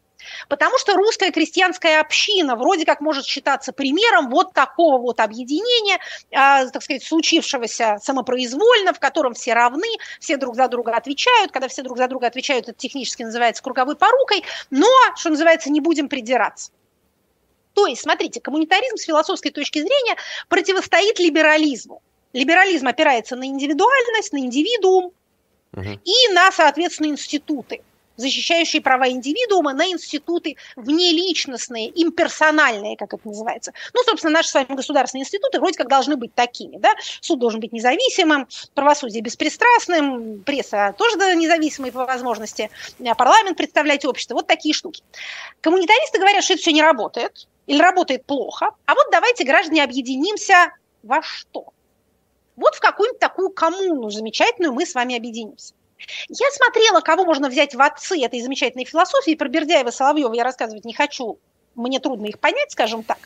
Потому 0.50 0.78
что 0.78 0.96
русская 0.96 1.32
крестьянская 1.32 2.02
община 2.02 2.56
вроде 2.56 2.86
как 2.86 3.02
может 3.02 3.26
считаться 3.26 3.72
примером 3.72 4.30
вот 4.30 4.54
такого 4.54 5.00
вот 5.00 5.20
объединения, 5.20 6.00
э, 6.32 6.70
так 6.70 6.82
сказать, 6.82 7.04
случившегося 7.04 7.98
самопроизвольно, 8.02 8.94
в 8.94 9.00
котором 9.00 9.34
все 9.34 9.54
равны, 9.54 9.88
все 10.20 10.38
друг 10.38 10.56
за 10.56 10.68
друга 10.68 10.96
отвечают. 10.96 11.52
Когда 11.52 11.68
все 11.68 11.84
друг 11.84 11.98
за 11.98 12.08
друга 12.08 12.28
отвечают, 12.28 12.68
это 12.68 12.78
технически 12.78 13.24
называется 13.24 13.64
круговой 13.64 13.96
порукой, 13.96 14.44
но, 14.70 14.90
что 15.16 15.30
называется, 15.30 15.70
не 15.70 15.82
будем 15.82 16.10
придираться. 16.10 16.72
То 17.74 17.86
есть, 17.86 18.02
смотрите, 18.02 18.42
коммунитаризм 18.42 18.98
с 18.98 19.04
философской 19.04 19.52
точки 19.52 19.80
зрения 19.80 20.16
противостоит 20.50 21.20
либерализму. 21.20 22.02
Либерализм 22.38 22.88
опирается 22.88 23.36
на 23.36 23.46
индивидуальность, 23.46 24.34
на 24.34 24.38
индивидуум 24.38 25.12
Угу. 25.74 26.00
и 26.04 26.34
на, 26.34 26.52
соответственно, 26.52 27.08
институты, 27.08 27.82
защищающие 28.16 28.82
права 28.82 29.10
индивидуума, 29.10 29.74
на 29.74 29.86
институты 29.92 30.56
внеличностные, 30.76 31.92
имперсональные, 32.02 32.98
как 32.98 33.14
это 33.14 33.28
называется. 33.28 33.74
Ну, 33.94 34.02
собственно, 34.04 34.34
наши 34.34 34.50
с 34.50 34.54
вами 34.54 34.76
государственные 34.76 35.24
институты 35.24 35.60
вроде 35.60 35.78
как 35.78 35.88
должны 35.88 36.16
быть 36.16 36.34
такими. 36.34 36.78
Да? 36.78 36.94
Суд 37.22 37.40
должен 37.40 37.60
быть 37.60 37.74
независимым, 37.74 38.48
правосудие 38.74 39.22
беспристрастным, 39.22 40.42
пресса 40.44 40.96
тоже 40.98 41.16
независимой 41.36 41.92
по 41.92 42.06
возможности, 42.06 42.72
а 43.06 43.14
парламент 43.14 43.58
представлять 43.58 44.04
общество. 44.06 44.36
Вот 44.36 44.48
такие 44.48 44.74
штуки. 44.74 45.04
Коммунитаристы 45.62 46.18
говорят, 46.18 46.44
что 46.44 46.54
это 46.54 46.62
все 46.62 46.72
не 46.72 46.82
работает 46.82 47.48
или 47.68 47.82
работает 47.82 48.26
плохо. 48.26 48.72
А 48.86 48.96
вот 48.96 49.06
давайте, 49.12 49.44
граждане, 49.44 49.84
объединимся 49.84 50.72
во 51.04 51.22
что? 51.22 51.74
Вот 52.58 52.76
в 52.76 52.82
какую-нибудь 52.82 53.20
такую 53.20 53.52
коммуну 53.52 54.10
замечательную 54.10 54.74
мы 54.74 54.86
с 54.86 54.94
вами 54.96 55.16
объединимся. 55.16 55.74
Я 56.28 56.52
смотрела, 56.52 57.02
кого 57.02 57.24
можно 57.24 57.50
взять 57.50 57.74
в 57.74 57.82
отцы 57.82 58.20
этой 58.22 58.42
замечательной 58.42 58.86
философии. 58.86 59.36
Про 59.36 59.48
Бердяева 59.48 59.90
и 59.90 59.92
Соловьева 59.92 60.34
я 60.34 60.44
рассказывать 60.44 60.86
не 60.86 60.94
хочу. 60.94 61.40
Мне 61.76 62.00
трудно 62.00 62.26
их 62.26 62.40
понять, 62.40 62.72
скажем 62.72 63.04
так. 63.04 63.20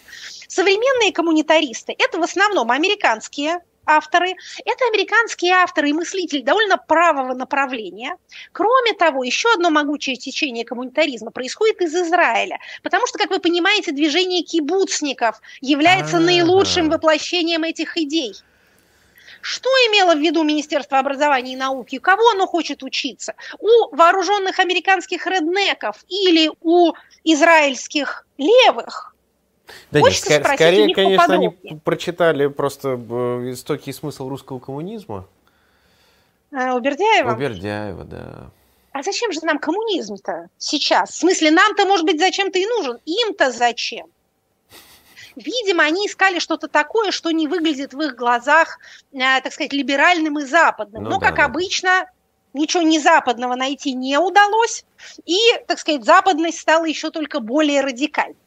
Современные 0.48 1.14
коммунитаристы– 1.14 1.96
это 1.98 2.20
в 2.20 2.24
основном 2.24 2.70
американские 2.72 3.62
авторы. 3.86 4.36
Это 4.66 4.86
американские 4.94 5.54
авторы 5.54 5.90
и 5.90 5.94
мыслители 5.94 6.42
довольно 6.42 6.78
правого 6.78 7.34
направления. 7.34 8.18
Кроме 8.52 8.94
того, 8.94 9.24
еще 9.24 9.52
одно 9.54 9.70
могучее 9.70 10.18
течение 10.18 10.66
коммунитаризма 10.66 11.32
происходит 11.32 11.82
из 11.82 11.96
Израиля. 11.96 12.60
Потому 12.84 13.08
что, 13.08 13.18
как 13.18 13.30
вы 13.30 13.40
понимаете, 13.40 13.92
движение 13.92 14.44
кибуцников 14.44 15.42
является 15.62 16.20
наилучшим 16.20 16.90
воплощением 16.90 17.64
этих 17.64 17.98
идей. 17.98 18.36
Что 19.42 19.70
имело 19.90 20.16
в 20.16 20.20
виду 20.20 20.44
Министерство 20.44 21.00
образования 21.00 21.54
и 21.54 21.56
науки? 21.56 21.98
Кого 21.98 22.30
оно 22.30 22.48
хочет 22.48 22.84
учиться? 22.84 23.36
У 23.60 23.96
вооруженных 23.96 24.60
американских 24.60 25.26
реднеков 25.28 26.04
или 26.08 26.52
у 26.62 26.94
израильских 27.24 28.26
левых? 28.38 29.16
Да 29.92 30.00
нет, 30.00 30.08
Хочется 30.08 30.40
у 30.40 30.56
скорее, 30.56 30.94
конечно, 30.94 31.34
они 31.34 31.50
прочитали 31.84 32.48
просто 32.48 32.90
э, 32.90 33.52
истоки 33.54 33.90
и 33.90 33.94
смысл 33.94 34.28
русского 34.28 34.60
коммунизма. 34.60 35.26
А, 36.54 36.76
У 36.76 36.80
Бердяева? 36.80 37.34
У 37.34 37.38
Бердяева, 37.38 38.04
да. 38.04 38.52
А 38.92 39.04
зачем 39.04 39.32
же 39.32 39.40
нам 39.44 39.58
коммунизм-то 39.60 40.50
сейчас? 40.58 41.12
В 41.12 41.16
смысле, 41.16 41.52
нам-то, 41.52 41.86
может 41.86 42.06
быть, 42.06 42.20
зачем-то 42.20 42.60
и 42.60 42.66
нужен. 42.66 43.00
Им-то 43.06 43.52
зачем? 43.52 44.08
Видимо, 45.36 45.84
они 45.84 46.08
искали 46.08 46.40
что-то 46.40 46.68
такое, 46.68 47.12
что 47.12 47.32
не 47.32 47.48
выглядит 47.48 47.94
в 47.94 48.02
их 48.02 48.16
глазах, 48.16 48.80
э, 49.14 49.18
так 49.42 49.54
сказать, 49.54 49.74
либеральным 49.74 50.40
и 50.40 50.46
западным. 50.46 51.04
Ну 51.04 51.10
Но, 51.12 51.20
да, 51.20 51.28
как 51.28 51.38
да. 51.38 51.46
обычно, 51.46 52.06
ничего 52.54 52.84
не 52.84 53.00
западного 53.00 53.56
найти 53.56 53.94
не 53.94 54.18
удалось. 54.18 54.86
И, 55.26 55.38
так 55.68 55.80
сказать, 55.80 56.04
западность 56.04 56.60
стала 56.60 56.86
еще 56.86 57.12
только 57.12 57.40
более 57.40 57.82
радикальной. 57.82 58.38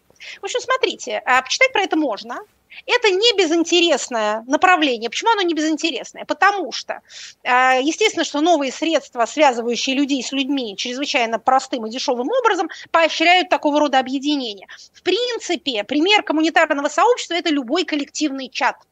В 0.40 0.44
общем, 0.44 0.60
смотрите, 0.60 1.22
а, 1.24 1.42
почитать 1.42 1.72
про 1.72 1.82
это 1.82 1.96
можно. 1.96 2.40
Это 2.86 3.10
не 3.10 3.36
безинтересное 3.36 4.44
направление. 4.46 5.10
Почему 5.10 5.32
оно 5.32 5.42
не 5.42 5.54
безинтересное? 5.54 6.24
Потому 6.24 6.72
что, 6.72 7.00
э, 7.42 7.80
естественно, 7.82 8.24
что 8.24 8.40
новые 8.40 8.72
средства, 8.72 9.26
связывающие 9.26 9.96
людей 9.96 10.22
с 10.22 10.32
людьми 10.32 10.76
чрезвычайно 10.76 11.38
простым 11.38 11.86
и 11.86 11.90
дешевым 11.90 12.28
образом, 12.28 12.68
поощряют 12.90 13.48
такого 13.48 13.80
рода 13.80 13.98
объединения. 13.98 14.66
В 14.92 15.02
принципе, 15.02 15.84
пример 15.84 16.22
коммунитарного 16.22 16.88
сообщества– 16.88 17.34
это 17.34 17.50
любой 17.50 17.84
коллективный 17.84 18.48
чат– 18.48 18.76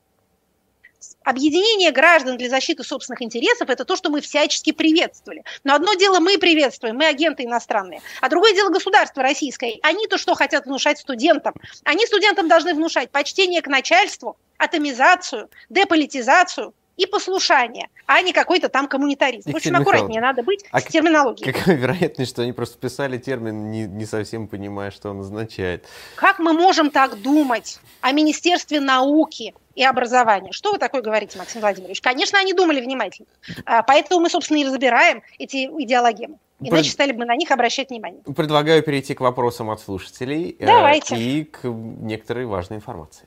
объединение 1.24 1.90
граждан 1.90 2.36
для 2.36 2.48
защиты 2.48 2.84
собственных 2.84 3.22
интересов– 3.22 3.68
это 3.70 3.84
то, 3.84 3.96
что 3.96 4.10
мы 4.10 4.20
всячески 4.20 4.72
приветствовали. 4.72 5.44
Но 5.64 5.74
одно 5.74 5.94
дело 5.94 6.20
мы 6.20 6.38
приветствуем, 6.38 6.96
мы 6.96 7.06
агенты 7.06 7.44
иностранные, 7.44 8.00
а 8.20 8.28
другое 8.28 8.54
дело 8.54 8.70
государство 8.70 9.22
российское. 9.22 9.78
Они 9.82 10.06
то, 10.06 10.18
что 10.18 10.34
хотят 10.34 10.66
внушать 10.66 10.98
студентам. 10.98 11.54
Они 11.84 12.06
студентам 12.06 12.48
должны 12.48 12.74
внушать 12.74 13.10
почтение 13.10 13.62
к 13.62 13.66
начальству, 13.68 14.36
атомизацию, 14.58 15.50
деполитизацию, 15.70 16.72
и 17.02 17.06
послушание, 17.06 17.88
а 18.06 18.22
не 18.22 18.32
какой-то 18.32 18.68
там 18.68 18.86
коммунитаризм. 18.86 19.50
В 19.50 19.56
общем, 19.56 19.76
аккуратнее 19.76 20.20
надо 20.20 20.42
быть 20.42 20.64
а 20.70 20.80
с 20.80 20.84
терминологией. 20.84 21.52
Какая 21.52 21.76
вероятность, 21.76 22.30
что 22.30 22.42
они 22.42 22.52
просто 22.52 22.78
писали 22.78 23.18
термин, 23.18 23.70
не, 23.70 23.84
не 23.86 24.06
совсем 24.06 24.46
понимая, 24.46 24.90
что 24.90 25.10
он 25.10 25.20
означает? 25.20 25.86
Как 26.14 26.38
мы 26.38 26.52
можем 26.52 26.90
так 26.90 27.20
думать 27.20 27.80
о 28.00 28.12
Министерстве 28.12 28.80
науки 28.80 29.54
и 29.74 29.84
образования? 29.84 30.52
Что 30.52 30.72
вы 30.72 30.78
такое 30.78 31.02
говорите, 31.02 31.38
Максим 31.38 31.60
Владимирович? 31.60 32.00
Конечно, 32.00 32.38
они 32.38 32.52
думали 32.52 32.80
внимательно. 32.80 33.28
А, 33.64 33.82
поэтому 33.82 34.20
мы, 34.20 34.30
собственно, 34.30 34.58
и 34.58 34.64
разбираем 34.64 35.22
эти 35.38 35.66
идеологемы. 35.66 36.38
Иначе 36.60 36.82
Пред... 36.82 36.92
стали 36.92 37.12
бы 37.12 37.24
на 37.24 37.34
них 37.34 37.50
обращать 37.50 37.90
внимание. 37.90 38.22
Предлагаю 38.36 38.82
перейти 38.84 39.14
к 39.14 39.20
вопросам 39.20 39.70
от 39.70 39.80
слушателей 39.80 40.54
э, 40.60 40.66
Давайте. 40.66 41.16
и 41.16 41.42
к 41.42 41.64
некоторой 41.64 42.46
важной 42.46 42.76
информации. 42.76 43.26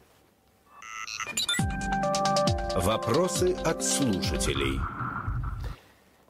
Вопросы 2.75 3.55
от 3.63 3.81
слушателей. 3.85 4.81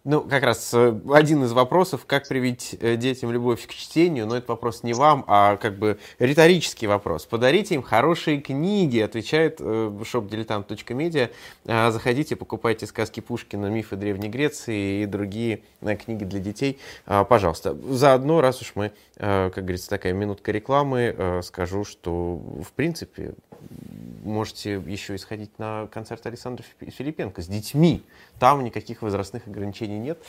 Ну, 0.04 0.22
как 0.22 0.44
раз 0.44 0.72
э, 0.76 0.96
один 1.12 1.44
из 1.44 1.52
вопросов, 1.54 2.06
как 2.06 2.28
привить 2.28 2.76
э, 2.80 2.98
детям 2.98 3.32
любовь 3.32 3.66
к 3.66 3.72
чтению, 3.72 4.28
но 4.28 4.38
это 4.38 4.52
вопрос 4.52 4.84
не 4.84 4.94
вам, 4.94 5.26
а 5.28 5.58
как 5.58 5.80
бы 5.80 5.98
риторический 6.20 6.86
вопрос. 6.86 7.26
Подарите 7.26 7.74
им 7.74 7.82
хорошие 7.82 8.40
книги, 8.40 9.00
отвечает 9.00 9.60
shopdiletant.media. 9.60 11.32
Э, 11.66 11.90
заходите, 11.90 12.36
покупайте 12.36 12.86
сказки 12.86 13.22
Пушкина, 13.22 13.66
мифы 13.66 13.96
Древней 13.96 14.30
Греции 14.30 15.02
и 15.02 15.06
другие 15.08 15.64
книги 15.82 16.26
для 16.26 16.40
детей. 16.40 16.78
Пожалуйста. 17.06 17.76
Заодно, 17.90 18.42
раз 18.42 18.62
уж 18.62 18.74
мы, 18.76 18.92
как 19.18 19.56
говорится, 19.56 19.90
такая 19.90 20.14
минутка 20.14 20.52
рекламы, 20.52 21.42
скажу, 21.44 21.84
что 21.84 22.36
в 22.64 22.72
принципе 22.76 23.34
можете 24.26 24.74
еще 24.86 25.16
исходить 25.16 25.58
на 25.60 25.88
концерт 25.88 26.26
Александра 26.26 26.66
Филипенко 26.80 27.42
с 27.42 27.48
детьми. 27.48 28.04
Там 28.40 28.64
никаких 28.64 29.02
возрастных 29.02 29.48
ограничений 29.48 30.00
нет. 30.00 30.20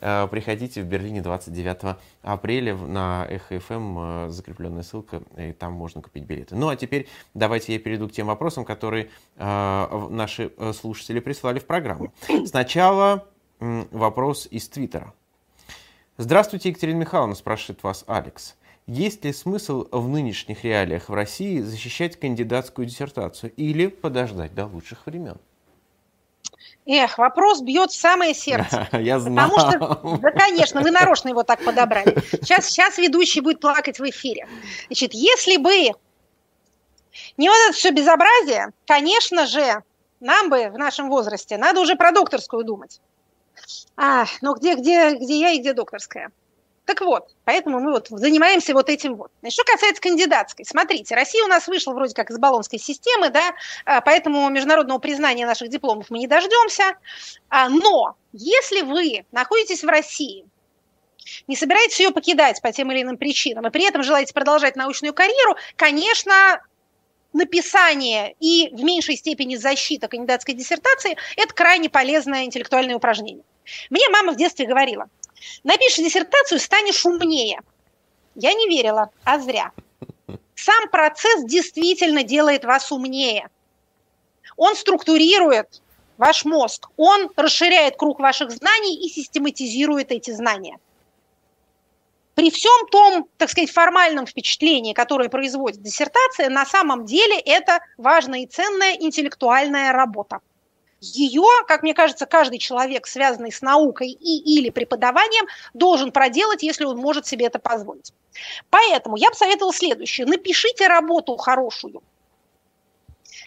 Э, 0.00 0.28
приходите 0.30 0.82
в 0.82 0.86
Берлине 0.86 1.22
29 1.22 1.96
апреля 2.22 2.76
на 2.76 3.26
Эхо 3.28 3.58
ФМ, 3.58 3.74
эм, 3.74 3.98
э, 3.98 4.30
закрепленная 4.30 4.82
ссылка, 4.82 5.22
и 5.36 5.52
там 5.52 5.72
можно 5.72 6.02
купить 6.02 6.24
билеты. 6.24 6.54
Ну 6.54 6.68
а 6.68 6.76
теперь 6.76 7.08
давайте 7.34 7.72
я 7.72 7.78
перейду 7.78 8.08
к 8.08 8.12
тем 8.12 8.26
вопросам, 8.28 8.64
которые 8.64 9.10
э, 9.36 10.06
наши 10.10 10.52
слушатели 10.74 11.20
прислали 11.20 11.58
в 11.58 11.66
программу. 11.66 12.12
Сначала 12.46 13.26
вопрос 13.58 14.46
из 14.50 14.68
Твиттера. 14.68 15.14
Здравствуйте, 16.18 16.70
Екатерина 16.70 16.98
Михайловна, 16.98 17.34
спрашивает 17.34 17.82
вас 17.82 18.04
Алекс. 18.06 18.54
Есть 18.86 19.24
ли 19.24 19.32
смысл 19.32 19.88
в 19.90 20.08
нынешних 20.08 20.62
реалиях 20.62 21.08
в 21.08 21.14
России 21.14 21.60
защищать 21.60 22.20
кандидатскую 22.20 22.86
диссертацию 22.86 23.52
или 23.56 23.88
подождать 23.88 24.54
до 24.54 24.66
лучших 24.66 25.06
времен? 25.06 25.38
Эх, 26.86 27.18
вопрос 27.18 27.62
бьет 27.62 27.90
в 27.90 27.96
самое 27.96 28.32
сердце. 28.34 28.88
Я 28.92 29.18
знаю. 29.18 29.50
Потому 29.50 29.70
что, 29.70 30.18
да, 30.18 30.30
конечно, 30.30 30.82
вы 30.82 30.92
нарочно 30.92 31.30
его 31.30 31.42
так 31.42 31.64
подобрали. 31.64 32.22
Сейчас, 32.30 32.66
сейчас 32.66 32.96
ведущий 32.98 33.40
будет 33.40 33.60
плакать 33.60 33.98
в 33.98 34.08
эфире. 34.08 34.46
Значит, 34.86 35.14
если 35.14 35.56
бы 35.56 35.90
не 37.36 37.48
вот 37.48 37.56
это 37.68 37.72
все 37.72 37.90
безобразие, 37.90 38.68
конечно 38.86 39.46
же, 39.46 39.82
нам 40.20 40.48
бы 40.48 40.70
в 40.70 40.78
нашем 40.78 41.08
возрасте 41.08 41.58
надо 41.58 41.80
уже 41.80 41.96
про 41.96 42.12
докторскую 42.12 42.62
думать. 42.62 43.00
А, 43.96 44.26
ну 44.42 44.54
где, 44.54 44.76
где, 44.76 45.16
где 45.16 45.40
я 45.40 45.50
и 45.50 45.58
где 45.58 45.72
докторская? 45.72 46.30
Так 46.86 47.00
вот, 47.00 47.28
поэтому 47.44 47.80
мы 47.80 47.90
вот 47.90 48.06
занимаемся 48.08 48.72
вот 48.72 48.88
этим 48.88 49.16
вот. 49.16 49.32
Значит, 49.40 49.54
что 49.54 49.72
касается 49.72 50.00
кандидатской, 50.00 50.64
смотрите, 50.64 51.16
Россия 51.16 51.44
у 51.44 51.48
нас 51.48 51.66
вышла 51.66 51.92
вроде 51.92 52.14
как 52.14 52.30
из 52.30 52.38
баллонской 52.38 52.78
системы, 52.78 53.28
да, 53.30 53.54
а, 53.84 54.00
поэтому 54.00 54.48
международного 54.50 54.98
признания 55.00 55.46
наших 55.46 55.68
дипломов 55.68 56.10
мы 56.10 56.20
не 56.20 56.28
дождемся. 56.28 56.94
А, 57.48 57.68
но 57.68 58.14
если 58.32 58.82
вы 58.82 59.26
находитесь 59.32 59.82
в 59.82 59.88
России, 59.88 60.46
не 61.48 61.56
собираетесь 61.56 61.98
ее 61.98 62.12
покидать 62.12 62.62
по 62.62 62.70
тем 62.70 62.92
или 62.92 63.02
иным 63.02 63.16
причинам, 63.16 63.66
и 63.66 63.70
при 63.70 63.84
этом 63.84 64.04
желаете 64.04 64.32
продолжать 64.32 64.76
научную 64.76 65.12
карьеру, 65.12 65.56
конечно, 65.74 66.60
написание 67.32 68.36
и 68.38 68.70
в 68.72 68.84
меньшей 68.84 69.16
степени 69.16 69.56
защита 69.56 70.06
кандидатской 70.06 70.54
диссертации– 70.54 71.16
это 71.36 71.52
крайне 71.52 71.90
полезное 71.90 72.44
интеллектуальное 72.44 72.94
упражнение. 72.94 73.42
Мне 73.90 74.08
мама 74.10 74.32
в 74.32 74.36
детстве 74.36 74.66
говорила, 74.66 75.08
Напишешь 75.64 76.04
диссертацию, 76.04 76.60
станешь 76.60 77.04
умнее. 77.04 77.60
Я 78.34 78.52
не 78.52 78.68
верила, 78.68 79.10
а 79.24 79.38
зря. 79.38 79.72
Сам 80.54 80.88
процесс 80.90 81.44
действительно 81.44 82.22
делает 82.22 82.64
вас 82.64 82.90
умнее. 82.92 83.48
Он 84.56 84.74
структурирует 84.74 85.82
ваш 86.18 86.44
мозг, 86.44 86.88
он 86.96 87.30
расширяет 87.36 87.96
круг 87.96 88.20
ваших 88.20 88.50
знаний 88.50 88.96
и 89.04 89.08
систематизирует 89.08 90.12
эти 90.12 90.30
знания. 90.30 90.78
При 92.34 92.50
всем 92.50 92.86
том, 92.90 93.28
так 93.38 93.48
сказать, 93.50 93.70
формальном 93.70 94.26
впечатлении, 94.26 94.92
которое 94.92 95.30
производит 95.30 95.80
диссертация, 95.80 96.50
на 96.50 96.66
самом 96.66 97.06
деле 97.06 97.38
это 97.38 97.80
важная 97.96 98.40
и 98.40 98.46
ценная 98.46 98.94
интеллектуальная 98.94 99.92
работа. 99.92 100.40
Ее, 101.00 101.44
как 101.68 101.82
мне 101.82 101.94
кажется, 101.94 102.26
каждый 102.26 102.58
человек, 102.58 103.06
связанный 103.06 103.52
с 103.52 103.60
наукой 103.60 104.08
и 104.08 104.58
или 104.58 104.70
преподаванием, 104.70 105.46
должен 105.74 106.10
проделать, 106.10 106.62
если 106.62 106.84
он 106.84 106.96
может 106.96 107.26
себе 107.26 107.46
это 107.46 107.58
позволить. 107.58 108.12
Поэтому 108.70 109.16
я 109.16 109.30
бы 109.30 109.36
советовала 109.36 109.74
следующее. 109.74 110.26
Напишите 110.26 110.88
работу 110.88 111.36
хорошую, 111.36 112.02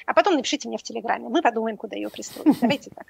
а 0.05 0.13
потом 0.13 0.35
напишите 0.35 0.67
мне 0.67 0.77
в 0.77 0.83
Телеграме. 0.83 1.29
Мы 1.29 1.41
подумаем, 1.41 1.77
куда 1.77 1.95
ее 1.95 2.09
пристроить. 2.09 2.59
Давайте 2.61 2.89
так. 2.89 3.07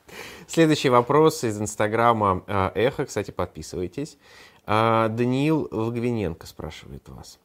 Следующий 0.48 0.90
вопрос 0.90 1.44
из 1.44 1.60
Инстаграма 1.60 2.44
э, 2.48 2.72
Эхо. 2.76 3.06
Кстати, 3.06 3.32
подписывайтесь. 3.32 4.18
Э, 4.66 5.08
Даниил 5.10 5.68
Логвиненко 5.72 6.46
спрашивает 6.46 7.08
вас. 7.08 7.40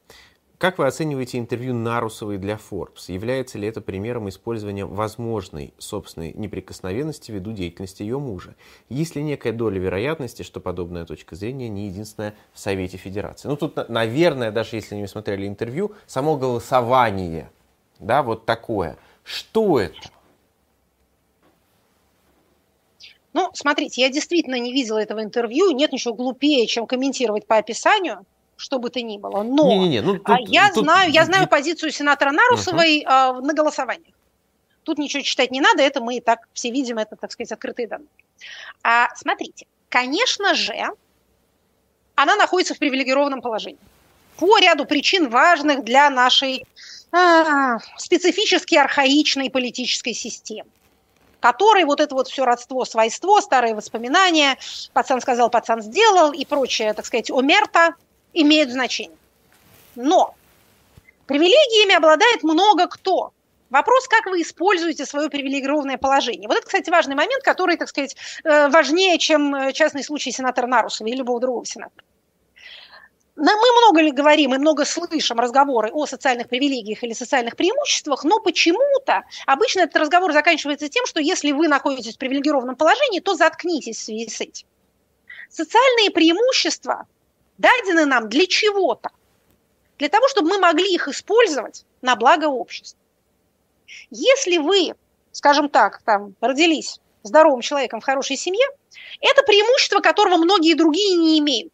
Как 0.65 0.79
вы 0.79 0.87
оцениваете 0.87 1.37
интервью 1.37 1.75
Нарусовой 1.75 2.39
для 2.39 2.55
Forbes? 2.55 3.03
Является 3.13 3.59
ли 3.59 3.67
это 3.67 3.81
примером 3.81 4.29
использования 4.29 4.83
возможной 4.83 5.75
собственной 5.77 6.33
неприкосновенности 6.33 7.31
ввиду 7.31 7.51
деятельности 7.51 8.01
ее 8.01 8.17
мужа? 8.17 8.55
Есть 8.89 9.15
ли 9.15 9.21
некая 9.21 9.53
доля 9.53 9.79
вероятности, 9.79 10.41
что 10.41 10.59
подобная 10.59 11.05
точка 11.05 11.35
зрения 11.35 11.69
не 11.69 11.85
единственная 11.85 12.33
в 12.51 12.59
Совете 12.59 12.97
Федерации? 12.97 13.47
Ну, 13.47 13.57
тут, 13.57 13.89
наверное, 13.89 14.49
даже 14.49 14.77
если 14.77 14.95
не 14.95 15.07
смотрели 15.07 15.47
интервью, 15.47 15.91
само 16.07 16.35
голосование, 16.35 17.51
да, 17.99 18.23
вот 18.23 18.47
такое. 18.47 18.97
Что 19.23 19.79
это? 19.79 20.09
Ну, 23.33 23.51
смотрите, 23.53 24.01
я 24.01 24.09
действительно 24.09 24.57
не 24.57 24.73
видела 24.73 24.97
этого 24.97 25.21
интервью. 25.21 25.69
Нет 25.69 25.91
ничего 25.91 26.15
глупее, 26.15 26.65
чем 26.65 26.87
комментировать 26.87 27.45
по 27.45 27.57
описанию 27.57 28.25
что 28.57 28.79
бы 28.79 28.89
то 28.89 29.01
ни 29.01 29.17
было. 29.17 29.43
Но 29.43 29.67
не, 29.67 29.79
не, 29.79 29.89
не, 29.89 30.01
ну, 30.01 30.19
а 30.23 30.37
тут, 30.37 30.49
я, 30.49 30.71
тут, 30.71 30.83
знаю, 30.83 31.11
я 31.11 31.25
знаю 31.25 31.47
позицию 31.47 31.91
сенатора 31.91 32.31
Нарусовой 32.31 32.99
угу. 32.99 33.07
а, 33.09 33.33
на 33.41 33.53
голосованиях. 33.53 34.13
Тут 34.83 34.97
ничего 34.97 35.23
читать 35.23 35.51
не 35.51 35.61
надо, 35.61 35.81
это 35.81 35.99
мы 35.99 36.17
и 36.17 36.21
так 36.21 36.47
все 36.53 36.69
видим, 36.69 36.97
это, 36.97 37.15
так 37.15 37.31
сказать, 37.31 37.51
открытые 37.51 37.87
данные. 37.87 38.07
А, 38.83 39.09
смотрите, 39.15 39.65
конечно 39.89 40.53
же, 40.53 40.75
она 42.15 42.35
находится 42.35 42.75
в 42.75 42.79
привилегированном 42.79 43.41
положении. 43.41 43.79
По 44.37 44.59
ряду 44.59 44.85
причин, 44.85 45.29
важных 45.29 45.83
для 45.83 46.09
нашей 46.09 46.65
а, 47.11 47.79
специфически 47.97 48.75
архаичной 48.75 49.49
политической 49.49 50.13
системы 50.13 50.69
которой 51.41 51.83
вот 51.83 51.99
это 51.99 52.15
вот 52.15 52.27
все 52.27 52.43
родство, 52.43 52.85
свойство, 52.85 53.39
старые 53.39 53.75
воспоминания, 53.75 54.57
пацан 54.93 55.21
сказал, 55.21 55.51
пацан 55.51 55.79
сделал 55.79 56.31
и 56.31 56.43
прочее, 56.43 56.91
так 56.93 57.05
сказать, 57.05 57.29
омерта, 57.29 57.93
имеют 58.35 58.69
значение. 58.69 59.17
Но 59.95 60.35
привилегиями 61.25 61.95
обладает 61.95 62.43
много 62.43 62.87
кто. 62.87 63.31
Вопрос, 63.71 64.07
как 64.07 64.27
вы 64.27 64.41
используете 64.41 65.05
свое 65.05 65.29
привилегированное 65.29 65.97
положение. 65.97 66.47
Вот 66.47 66.57
это, 66.57 66.67
кстати, 66.67 66.89
важный 66.89 67.15
момент, 67.15 67.43
который, 67.43 67.77
так 67.77 67.89
сказать, 67.89 68.15
э, 68.43 68.69
важнее, 68.69 69.17
чем 69.17 69.55
э, 69.55 69.73
частный 69.73 70.03
случай 70.03 70.31
сенатора 70.31 70.67
Нарусова 70.67 71.07
или 71.07 71.17
любого 71.17 71.39
другого 71.41 71.65
сенатора. 71.65 72.05
мы 73.35 73.45
много 73.79 74.01
ли 74.01 74.11
говорим 74.11 74.53
и 74.53 74.59
много 74.59 74.85
слышим 74.85 75.39
разговоры 75.39 75.89
о 75.91 76.05
социальных 76.05 76.47
привилегиях 76.47 77.03
или 77.03 77.13
социальных 77.13 77.55
преимуществах, 77.55 78.23
но 78.23 78.39
почему-то 78.39 79.23
обычно 79.47 79.81
этот 79.81 79.97
разговор 79.97 80.31
заканчивается 80.31 80.87
тем, 80.87 81.05
что 81.07 81.19
если 81.19 81.51
вы 81.51 81.67
находитесь 81.67 82.15
в 82.15 82.19
привилегированном 82.19 82.75
положении, 82.75 83.19
то 83.19 83.33
заткнитесь 83.33 83.97
в 83.97 84.03
связи 84.03 84.29
с 84.29 84.39
этим. 84.41 84.67
Социальные 85.49 86.11
преимущества 86.11 87.07
дадены 87.57 88.05
нам 88.05 88.29
для 88.29 88.47
чего-то. 88.47 89.09
Для 89.97 90.09
того, 90.09 90.27
чтобы 90.27 90.49
мы 90.49 90.59
могли 90.59 90.93
их 90.93 91.07
использовать 91.07 91.85
на 92.01 92.15
благо 92.15 92.45
общества. 92.45 92.99
Если 94.09 94.57
вы, 94.57 94.95
скажем 95.31 95.69
так, 95.69 96.01
там, 96.03 96.35
родились 96.41 96.99
здоровым 97.23 97.61
человеком 97.61 98.01
в 98.01 98.05
хорошей 98.05 98.37
семье, 98.37 98.65
это 99.21 99.43
преимущество, 99.43 99.99
которого 99.99 100.37
многие 100.37 100.75
другие 100.75 101.15
не 101.15 101.39
имеют. 101.39 101.71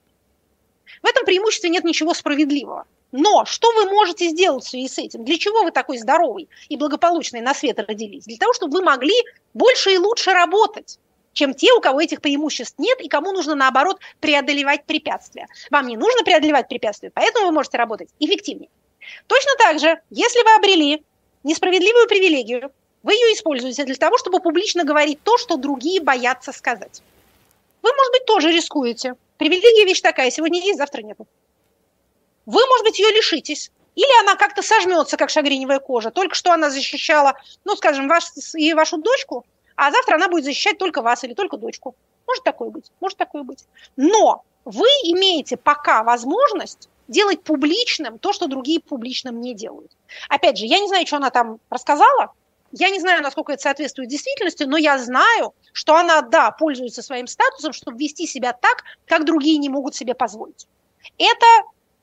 В 1.02 1.08
этом 1.08 1.26
преимуществе 1.26 1.70
нет 1.70 1.84
ничего 1.84 2.14
справедливого. 2.14 2.86
Но 3.12 3.44
что 3.46 3.72
вы 3.74 3.86
можете 3.86 4.30
сделать 4.30 4.64
в 4.64 4.70
связи 4.70 4.88
с 4.88 4.98
этим? 4.98 5.26
Для 5.26 5.38
чего 5.38 5.64
вы 5.64 5.72
такой 5.72 5.98
здоровый 5.98 6.48
и 6.70 6.78
благополучный 6.78 7.42
на 7.42 7.54
свет 7.54 7.80
родились? 7.80 8.26
Для 8.26 8.38
того, 8.38 8.54
чтобы 8.54 8.78
вы 8.78 8.84
могли 8.84 9.16
больше 9.54 9.92
и 9.92 9.98
лучше 9.98 10.32
работать 10.32 10.98
чем 11.34 11.54
те, 11.54 11.72
у 11.74 11.80
кого 11.80 12.02
этих 12.02 12.22
преимуществ 12.22 12.78
нет, 12.78 13.00
и 13.02 13.08
кому 13.08 13.32
нужно, 13.32 13.56
наоборот, 13.56 14.00
преодолевать 14.20 14.86
препятствия. 14.86 15.48
Вам 15.70 15.88
не 15.88 15.98
нужно 15.98 16.24
преодолевать 16.24 16.68
препятствия, 16.68 17.12
поэтому 17.14 17.48
вы 17.48 17.52
можете 17.52 17.78
работать 17.78 18.10
эффективнее. 18.20 18.70
Точно 19.28 19.52
так 19.58 19.80
же, 19.80 20.00
если 20.10 20.44
вы 20.44 20.56
обрели 20.56 21.04
несправедливую 21.44 22.08
привилегию, 22.08 22.72
вы 23.04 23.14
ее 23.14 23.34
используете 23.34 23.84
для 23.84 23.96
того, 23.96 24.18
чтобы 24.18 24.40
публично 24.40 24.84
говорить 24.84 25.24
то, 25.24 25.38
что 25.38 25.58
другие 25.58 26.02
боятся 26.02 26.52
сказать. 26.52 27.02
Вы, 27.82 27.92
может 27.94 28.12
быть, 28.12 28.26
тоже 28.26 28.52
рискуете. 28.52 29.16
Привилегия 29.38 29.86
вещь 29.86 30.02
такая, 30.02 30.30
сегодня 30.30 30.60
есть, 30.62 30.78
завтра 30.78 31.02
нет. 31.02 31.18
Вы, 32.46 32.66
может 32.68 32.86
быть, 32.86 33.00
ее 33.00 33.12
лишитесь. 33.12 33.72
Или 33.96 34.20
она 34.22 34.36
как-то 34.36 34.62
сожмется, 34.62 35.18
как 35.18 35.30
шагреневая 35.30 35.80
кожа. 35.80 36.12
Только 36.12 36.36
что 36.36 36.52
она 36.52 36.70
защищала, 36.70 37.34
ну, 37.66 37.76
скажем, 37.76 38.08
ваш, 38.08 38.26
и 38.56 38.74
вашу 38.74 38.98
дочку, 38.98 39.46
а 39.76 39.92
завтра 39.92 40.16
она 40.16 40.28
будет 40.28 40.46
защищать 40.46 40.78
только 40.78 41.02
вас 41.02 41.24
или 41.24 41.34
только 41.34 41.58
дочку. 41.58 41.96
Может 42.28 42.44
такое 42.44 42.70
быть, 42.70 42.92
может 43.00 43.18
такое 43.18 43.44
быть. 43.44 43.66
Но 43.96 44.44
вы 44.66 44.88
имеете 45.04 45.58
пока 45.58 46.04
возможность 46.04 46.90
делать 47.08 47.44
публичным 47.44 48.20
то, 48.20 48.32
что 48.32 48.48
другие 48.48 48.80
публичным 48.80 49.42
не 49.42 49.54
делают. 49.54 49.92
Опять 50.30 50.58
же, 50.58 50.66
я 50.66 50.80
не 50.80 50.88
знаю, 50.88 51.06
что 51.06 51.18
она 51.18 51.30
там 51.30 51.60
рассказала, 51.70 52.34
я 52.72 52.90
не 52.90 53.00
знаю, 53.00 53.22
насколько 53.22 53.52
это 53.52 53.62
соответствует 53.62 54.10
действительности, 54.10 54.64
но 54.64 54.78
я 54.78 54.98
знаю, 54.98 55.54
что 55.74 55.96
она, 55.96 56.22
да, 56.22 56.52
пользуется 56.52 57.02
своим 57.02 57.28
статусом, 57.28 57.74
чтобы 57.74 57.98
вести 57.98 58.28
себя 58.28 58.54
так, 58.54 58.84
как 59.06 59.26
другие 59.26 59.58
не 59.58 59.70
могут 59.70 59.94
себе 59.96 60.16
позволить. 60.16 60.68
Это 61.18 61.46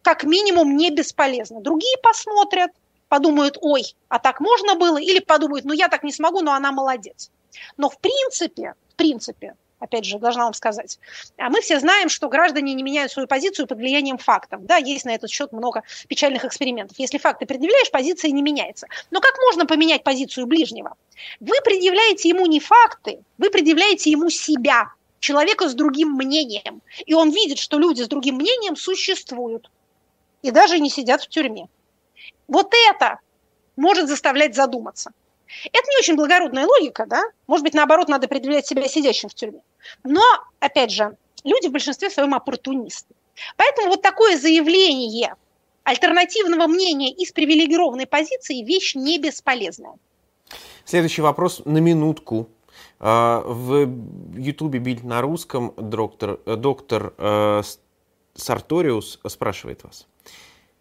как 0.03 0.25
минимум 0.25 0.77
не 0.77 0.91
бесполезно. 0.91 1.61
Другие 1.61 1.97
посмотрят, 2.03 2.71
подумают, 3.09 3.57
ой, 3.61 3.95
а 4.09 4.19
так 4.19 4.41
можно 4.41 4.75
было, 4.75 4.99
или 4.99 5.21
подумают, 5.21 5.65
ну 5.65 5.73
я 5.73 5.89
так 5.89 6.03
не 6.03 6.13
смогу, 6.13 6.41
но 6.41 6.53
она 6.53 6.71
молодец. 6.71 7.31
Но 7.77 7.89
в 7.89 7.99
принципе, 7.99 8.75
в 8.91 8.95
принципе, 8.95 9.55
опять 9.79 10.05
же, 10.05 10.19
должна 10.19 10.45
вам 10.45 10.55
сказать. 10.55 10.99
А 11.37 11.51
мы 11.51 11.61
все 11.61 11.79
знаем, 11.81 12.09
что 12.09 12.29
граждане 12.29 12.75
не 12.75 12.83
меняют 12.83 13.13
свою 13.13 13.29
позицию 13.29 13.67
под 13.67 13.79
влиянием 13.79 14.19
фактов. 14.19 14.65
Да, 14.65 14.77
есть 14.77 15.05
на 15.05 15.15
этот 15.15 15.31
счет 15.31 15.53
много 15.53 15.83
печальных 16.09 16.45
экспериментов. 16.45 16.99
Если 16.99 17.19
факты 17.19 17.47
предъявляешь, 17.47 17.91
позиция 17.91 18.31
не 18.31 18.43
меняется. 18.43 18.87
Но 19.11 19.21
как 19.21 19.37
можно 19.39 19.67
поменять 19.67 20.03
позицию 20.03 20.47
ближнего? 20.47 20.97
Вы 21.41 21.55
предъявляете 21.65 22.29
ему 22.29 22.47
не 22.47 22.61
факты, 22.61 23.21
вы 23.39 23.51
предъявляете 23.51 24.11
ему 24.11 24.31
себя, 24.31 24.93
человека 25.21 25.69
с 25.69 25.75
другим 25.75 26.13
мнением. 26.13 26.83
И 27.07 27.15
он 27.15 27.31
видит, 27.31 27.59
что 27.59 27.79
люди 27.79 28.03
с 28.03 28.09
другим 28.09 28.37
мнением 28.37 28.77
существуют. 28.77 29.71
И 30.43 30.51
даже 30.51 30.79
не 30.79 30.91
сидят 30.91 31.23
в 31.23 31.29
тюрьме. 31.29 31.69
Вот 32.47 32.73
это 32.91 33.19
может 33.77 34.09
заставлять 34.09 34.55
задуматься. 34.55 35.13
Это 35.65 35.85
не 35.91 35.99
очень 35.99 36.17
благородная 36.17 36.67
логика, 36.67 37.07
да? 37.07 37.23
Может 37.47 37.65
быть, 37.65 37.75
наоборот, 37.75 38.09
надо 38.09 38.29
предъявлять 38.29 38.67
себя 38.67 38.87
сидящим 38.89 39.29
в 39.29 39.35
тюрьме. 39.35 39.61
Но, 40.05 40.23
опять 40.61 40.91
же, 40.91 41.17
люди 41.45 41.69
в 41.69 41.73
большинстве 41.73 42.11
своем 42.11 42.35
оппортунисты. 42.35 43.15
Поэтому 43.57 43.89
вот 43.89 44.03
такое 44.03 44.37
заявление 44.37 45.35
альтернативного 45.85 46.67
мнения 46.67 47.11
из 47.11 47.33
привилегированной 47.33 48.07
позиции– 48.07 48.63
вещь 48.65 48.95
не 48.95 49.19
бесполезная. 49.19 49.95
Следующий 50.85 51.23
вопрос 51.23 51.63
на 51.65 51.79
минутку. 51.79 52.49
А, 53.01 53.43
в 53.45 53.89
Ютубе 54.37 54.81
«Бильд 54.81 55.05
на 55.05 55.21
русском» 55.21 55.73
доктор, 55.77 56.39
доктор 56.45 57.15
э, 57.17 57.63
Сарториус 58.35 59.21
спрашивает 59.27 59.85
вас– 59.85 60.07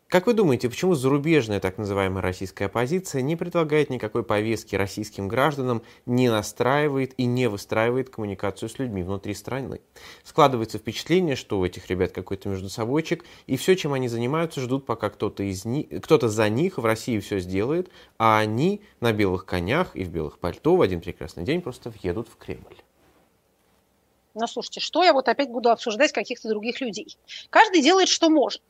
как 0.09 0.25
вы 0.25 0.33
думаете, 0.33 0.69
почему 0.69 0.95
зарубежная 0.95 1.59
так 1.59 1.77
называемая 1.77 2.21
российская 2.21 2.65
оппозиция 2.65 3.21
не 3.21 3.35
предлагает 3.35 3.89
никакой 3.89 4.23
повестки 4.23 4.75
российским 4.75 5.27
гражданам, 5.27 5.81
не 6.05 6.29
настраивает 6.29 7.13
и 7.17 7.25
не 7.25 7.49
выстраивает 7.49 8.09
коммуникацию 8.09 8.69
с 8.69 8.79
людьми 8.79 9.03
внутри 9.03 9.33
страны? 9.33 9.81
Складывается 10.23 10.77
впечатление, 10.77 11.35
что 11.35 11.59
у 11.59 11.65
этих 11.65 11.89
ребят 11.89 12.13
какой-то 12.13 12.47
между 12.47 12.69
собойчик, 12.69 13.25
и 13.47 13.57
все, 13.57 13.75
чем 13.75 13.91
они 13.91 14.07
занимаются, 14.07 14.61
ждут, 14.61 14.85
пока 14.85 15.09
кто-то 15.09 15.43
из 15.43 15.65
них, 15.65 15.87
кто-то 16.01 16.29
за 16.29 16.47
них 16.47 16.77
в 16.77 16.85
России 16.85 17.19
все 17.19 17.39
сделает, 17.39 17.89
а 18.17 18.39
они 18.39 18.81
на 19.01 19.11
белых 19.11 19.45
конях 19.45 19.93
и 19.93 20.05
в 20.05 20.09
белых 20.09 20.39
пальто 20.39 20.77
в 20.77 20.81
один 20.81 21.01
прекрасный 21.01 21.43
день 21.43 21.61
просто 21.61 21.89
въедут 21.89 22.29
в 22.29 22.37
Кремль. 22.37 22.77
Ну, 24.35 24.47
слушайте, 24.47 24.79
что 24.79 25.03
я 25.03 25.11
вот 25.11 25.27
опять 25.27 25.49
буду 25.49 25.69
обсуждать 25.69 26.13
каких-то 26.13 26.47
других 26.47 26.79
людей? 26.79 27.17
Каждый 27.49 27.81
делает, 27.81 28.07
что 28.07 28.29
может. 28.29 28.61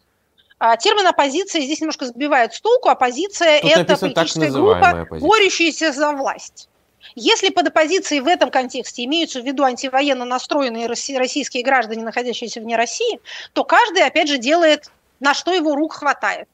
А 0.59 0.75
термин 0.75 1.05
оппозиция 1.05 1.61
здесь 1.61 1.81
немножко 1.81 2.05
сбивает 2.05 2.53
с 2.53 2.61
толку. 2.61 2.89
Оппозиция– 2.89 3.59
это 3.63 3.95
политическая 3.97 4.51
группа, 4.51 4.89
оппозиция. 4.89 5.27
борющаяся 5.27 5.91
за 5.91 6.11
власть. 6.13 6.67
Если 7.15 7.49
под 7.49 7.67
оппозицией 7.67 8.21
в 8.21 8.27
этом 8.27 8.49
контексте 8.49 9.05
имеются 9.05 9.41
в 9.41 9.45
виду 9.45 9.63
антивоенно 9.63 10.25
настроенные 10.25 10.87
российские 10.87 11.63
граждане, 11.63 12.03
находящиеся 12.03 12.59
вне 12.59 12.75
России, 12.75 13.19
то 13.53 13.63
каждый, 13.63 14.03
опять 14.03 14.27
же, 14.27 14.37
делает, 14.37 14.91
на 15.19 15.33
что 15.33 15.53
его 15.53 15.75
рук 15.75 15.93
хватает. 15.93 16.47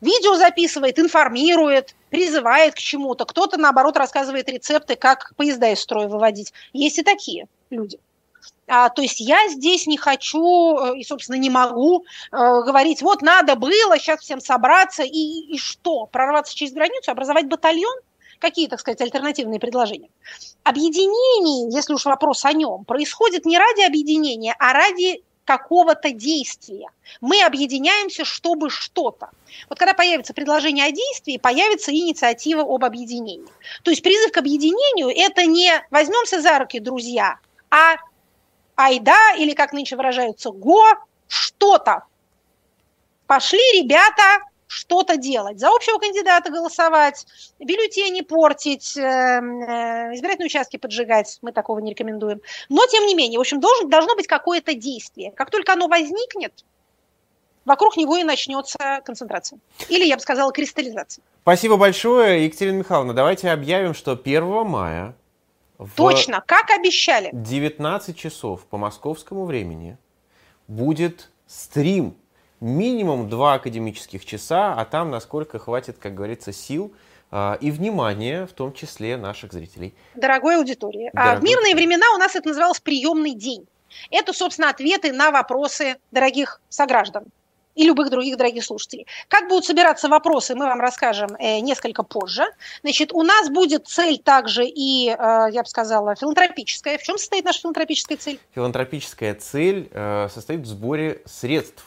Видео 0.00 0.34
записывает, 0.34 0.98
информирует, 0.98 1.94
призывает 2.10 2.74
к 2.74 2.78
чему-то. 2.78 3.24
Кто-то, 3.24 3.56
наоборот, 3.56 3.96
рассказывает 3.96 4.48
рецепты, 4.48 4.96
как 4.96 5.32
поезда 5.36 5.70
из 5.70 5.80
строя 5.80 6.08
выводить. 6.08 6.52
Есть 6.72 6.98
и 6.98 7.02
такие 7.02 7.46
люди. 7.70 7.98
А, 8.68 8.88
то 8.88 9.02
есть 9.02 9.20
я 9.20 9.48
здесь 9.48 9.86
не 9.86 9.98
хочу 9.98 10.76
э, 10.76 10.98
и, 10.98 11.04
собственно, 11.04 11.36
не 11.36 11.50
могу 11.50 12.04
э, 12.30 12.36
говорить, 12.36 13.02
вот 13.02 13.20
надо 13.20 13.56
было 13.56 13.98
сейчас 13.98 14.20
всем 14.20 14.40
собраться 14.40 15.02
и, 15.02 15.54
и 15.54 15.58
что, 15.58 16.06
прорваться 16.06 16.54
через 16.54 16.72
границу, 16.72 17.10
образовать 17.10 17.46
батальон? 17.46 17.94
Какие, 18.38 18.68
так 18.68 18.80
сказать, 18.80 19.00
альтернативные 19.00 19.60
предложения? 19.60 20.08
Объединение, 20.64 21.72
если 21.72 21.94
уж 21.94 22.04
вопрос 22.06 22.44
о 22.44 22.52
нем, 22.52 22.84
происходит 22.84 23.44
не 23.44 23.58
ради 23.58 23.82
объединения, 23.82 24.56
а 24.58 24.72
ради 24.72 25.22
какого-то 25.44 26.10
действия. 26.10 26.88
Мы 27.20 27.42
объединяемся, 27.42 28.24
чтобы 28.24 28.70
что-то. 28.70 29.30
Вот 29.68 29.78
когда 29.78 29.92
появится 29.92 30.34
предложение 30.34 30.86
о 30.86 30.92
действии, 30.92 31.36
появится 31.36 31.92
инициатива 31.92 32.62
об 32.62 32.84
объединении. 32.84 33.48
То 33.82 33.90
есть 33.90 34.02
призыв 34.02 34.32
к 34.32 34.38
объединению– 34.38 35.08
это 35.14 35.44
не 35.44 35.70
возьмемся 35.90 36.40
за 36.40 36.58
руки, 36.58 36.78
друзья, 36.78 37.38
а 37.70 37.96
айда, 38.76 39.34
или 39.38 39.54
как 39.54 39.72
нынче 39.72 39.96
выражаются, 39.96 40.50
го, 40.50 40.82
что-то. 41.28 42.04
Пошли 43.26 43.60
ребята 43.80 44.44
что-то 44.72 45.16
делать, 45.18 45.58
за 45.60 45.68
общего 45.68 45.98
кандидата 45.98 46.50
голосовать, 46.50 47.26
бюллетени 47.58 48.22
портить, 48.22 48.96
э, 48.96 49.00
э, 49.00 50.14
избирательные 50.14 50.46
участки 50.46 50.78
поджигать, 50.78 51.38
мы 51.42 51.52
такого 51.52 51.78
не 51.80 51.90
рекомендуем. 51.90 52.40
Но, 52.70 52.86
тем 52.86 53.06
не 53.06 53.14
менее, 53.14 53.38
в 53.38 53.42
общем, 53.42 53.60
должен, 53.60 53.90
должно 53.90 54.16
быть 54.16 54.26
какое-то 54.26 54.74
действие. 54.74 55.30
Как 55.32 55.50
только 55.50 55.74
оно 55.74 55.88
возникнет, 55.88 56.64
вокруг 57.66 57.96
него 57.98 58.16
и 58.16 58.24
начнется 58.24 59.02
концентрация. 59.04 59.58
Или, 59.88 60.04
я 60.04 60.16
бы 60.16 60.22
сказала, 60.22 60.52
кристаллизация. 60.52 61.22
Спасибо 61.42 61.76
большое, 61.76 62.46
Екатерина 62.46 62.78
Михайловна. 62.78 63.12
Давайте 63.12 63.50
объявим, 63.50 63.92
что 63.94 64.12
1 64.12 64.66
мая 64.66 65.14
Точно, 65.96 66.42
как 66.46 66.70
обещали. 66.70 67.30
19 67.32 68.16
часов 68.16 68.64
по 68.66 68.76
московскому 68.76 69.44
времени 69.44 69.98
будет 70.68 71.30
стрим. 71.46 72.16
Минимум 72.60 73.28
два 73.28 73.54
академических 73.54 74.24
часа, 74.24 74.74
а 74.74 74.84
там 74.84 75.10
насколько 75.10 75.58
хватит, 75.58 75.98
как 75.98 76.14
говорится, 76.14 76.52
сил 76.52 76.94
э, 77.32 77.56
и 77.60 77.72
внимания, 77.72 78.46
в 78.46 78.52
том 78.52 78.72
числе 78.72 79.16
наших 79.16 79.52
зрителей. 79.52 79.94
Дорогой 80.14 80.58
аудитории. 80.58 81.10
Дорогой... 81.12 81.36
А 81.36 81.40
в 81.40 81.42
мирные 81.42 81.74
времена 81.74 82.06
у 82.14 82.18
нас 82.18 82.36
это 82.36 82.48
называлось 82.48 82.78
приемный 82.78 83.34
день. 83.34 83.66
Это, 84.10 84.32
собственно, 84.32 84.70
ответы 84.70 85.12
на 85.12 85.32
вопросы 85.32 85.96
дорогих 86.12 86.60
сограждан 86.68 87.24
и 87.74 87.84
любых 87.84 88.10
других 88.10 88.36
дорогих 88.36 88.64
слушателей. 88.64 89.06
Как 89.28 89.48
будут 89.48 89.64
собираться 89.64 90.08
вопросы, 90.08 90.54
мы 90.54 90.66
вам 90.66 90.80
расскажем 90.80 91.34
э, 91.38 91.60
несколько 91.60 92.02
позже. 92.02 92.44
Значит, 92.82 93.12
у 93.12 93.22
нас 93.22 93.48
будет 93.48 93.86
цель 93.86 94.18
также 94.18 94.64
и, 94.66 95.08
э, 95.08 95.14
я 95.52 95.62
бы 95.62 95.68
сказала, 95.68 96.14
филантропическая. 96.14 96.98
В 96.98 97.02
чем 97.02 97.18
состоит 97.18 97.44
наша 97.44 97.60
филантропическая 97.60 98.16
цель? 98.18 98.38
Филантропическая 98.54 99.34
цель 99.34 99.88
э, 99.92 100.28
состоит 100.32 100.60
в 100.60 100.66
сборе 100.66 101.22
средств 101.26 101.84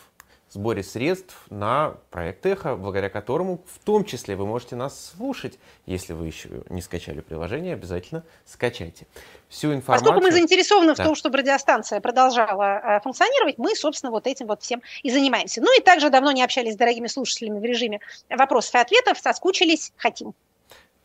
сборе 0.55 0.83
средств 0.83 1.35
на 1.49 1.95
проект 2.09 2.45
«Эхо», 2.45 2.75
благодаря 2.75 3.09
которому 3.09 3.61
в 3.67 3.79
том 3.79 4.05
числе 4.05 4.35
вы 4.35 4.45
можете 4.45 4.75
нас 4.75 5.13
слушать. 5.15 5.59
Если 5.85 6.13
вы 6.13 6.27
еще 6.27 6.49
не 6.69 6.81
скачали 6.81 7.19
приложение, 7.19 7.73
обязательно 7.73 8.23
скачайте. 8.45 9.05
Всю 9.49 9.73
информацию... 9.73 10.05
Поскольку 10.05 10.23
мы 10.23 10.31
заинтересованы 10.31 10.95
да. 10.95 11.03
в 11.03 11.05
том, 11.05 11.15
чтобы 11.15 11.37
радиостанция 11.39 11.99
продолжала 11.99 12.63
э, 12.63 12.99
функционировать, 13.01 13.57
мы, 13.57 13.75
собственно, 13.75 14.11
вот 14.11 14.27
этим 14.27 14.47
вот 14.47 14.63
всем 14.63 14.81
и 15.03 15.11
занимаемся. 15.11 15.61
Ну 15.61 15.77
и 15.77 15.83
также 15.83 16.09
давно 16.09 16.31
не 16.31 16.41
общались 16.41 16.73
с 16.73 16.77
дорогими 16.77 17.07
слушателями 17.07 17.59
в 17.59 17.63
режиме 17.63 17.99
вопросов 18.29 18.75
и 18.75 18.77
ответов, 18.77 19.19
соскучились, 19.19 19.91
хотим. 19.97 20.33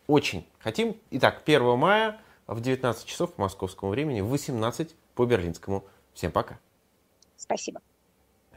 Очень 0.07 0.47
хотим. 0.61 0.97
Итак, 1.11 1.43
1 1.45 1.77
мая 1.77 2.21
в 2.47 2.61
19 2.61 3.05
часов 3.05 3.35
по 3.35 3.43
московскому 3.43 3.91
времени, 3.91 4.21
в 4.21 4.29
18 4.29 4.95
по 5.17 5.25
берлинскому. 5.27 5.85
Всем 6.15 6.31
пока. 6.31 6.59
Спасибо. 7.37 7.81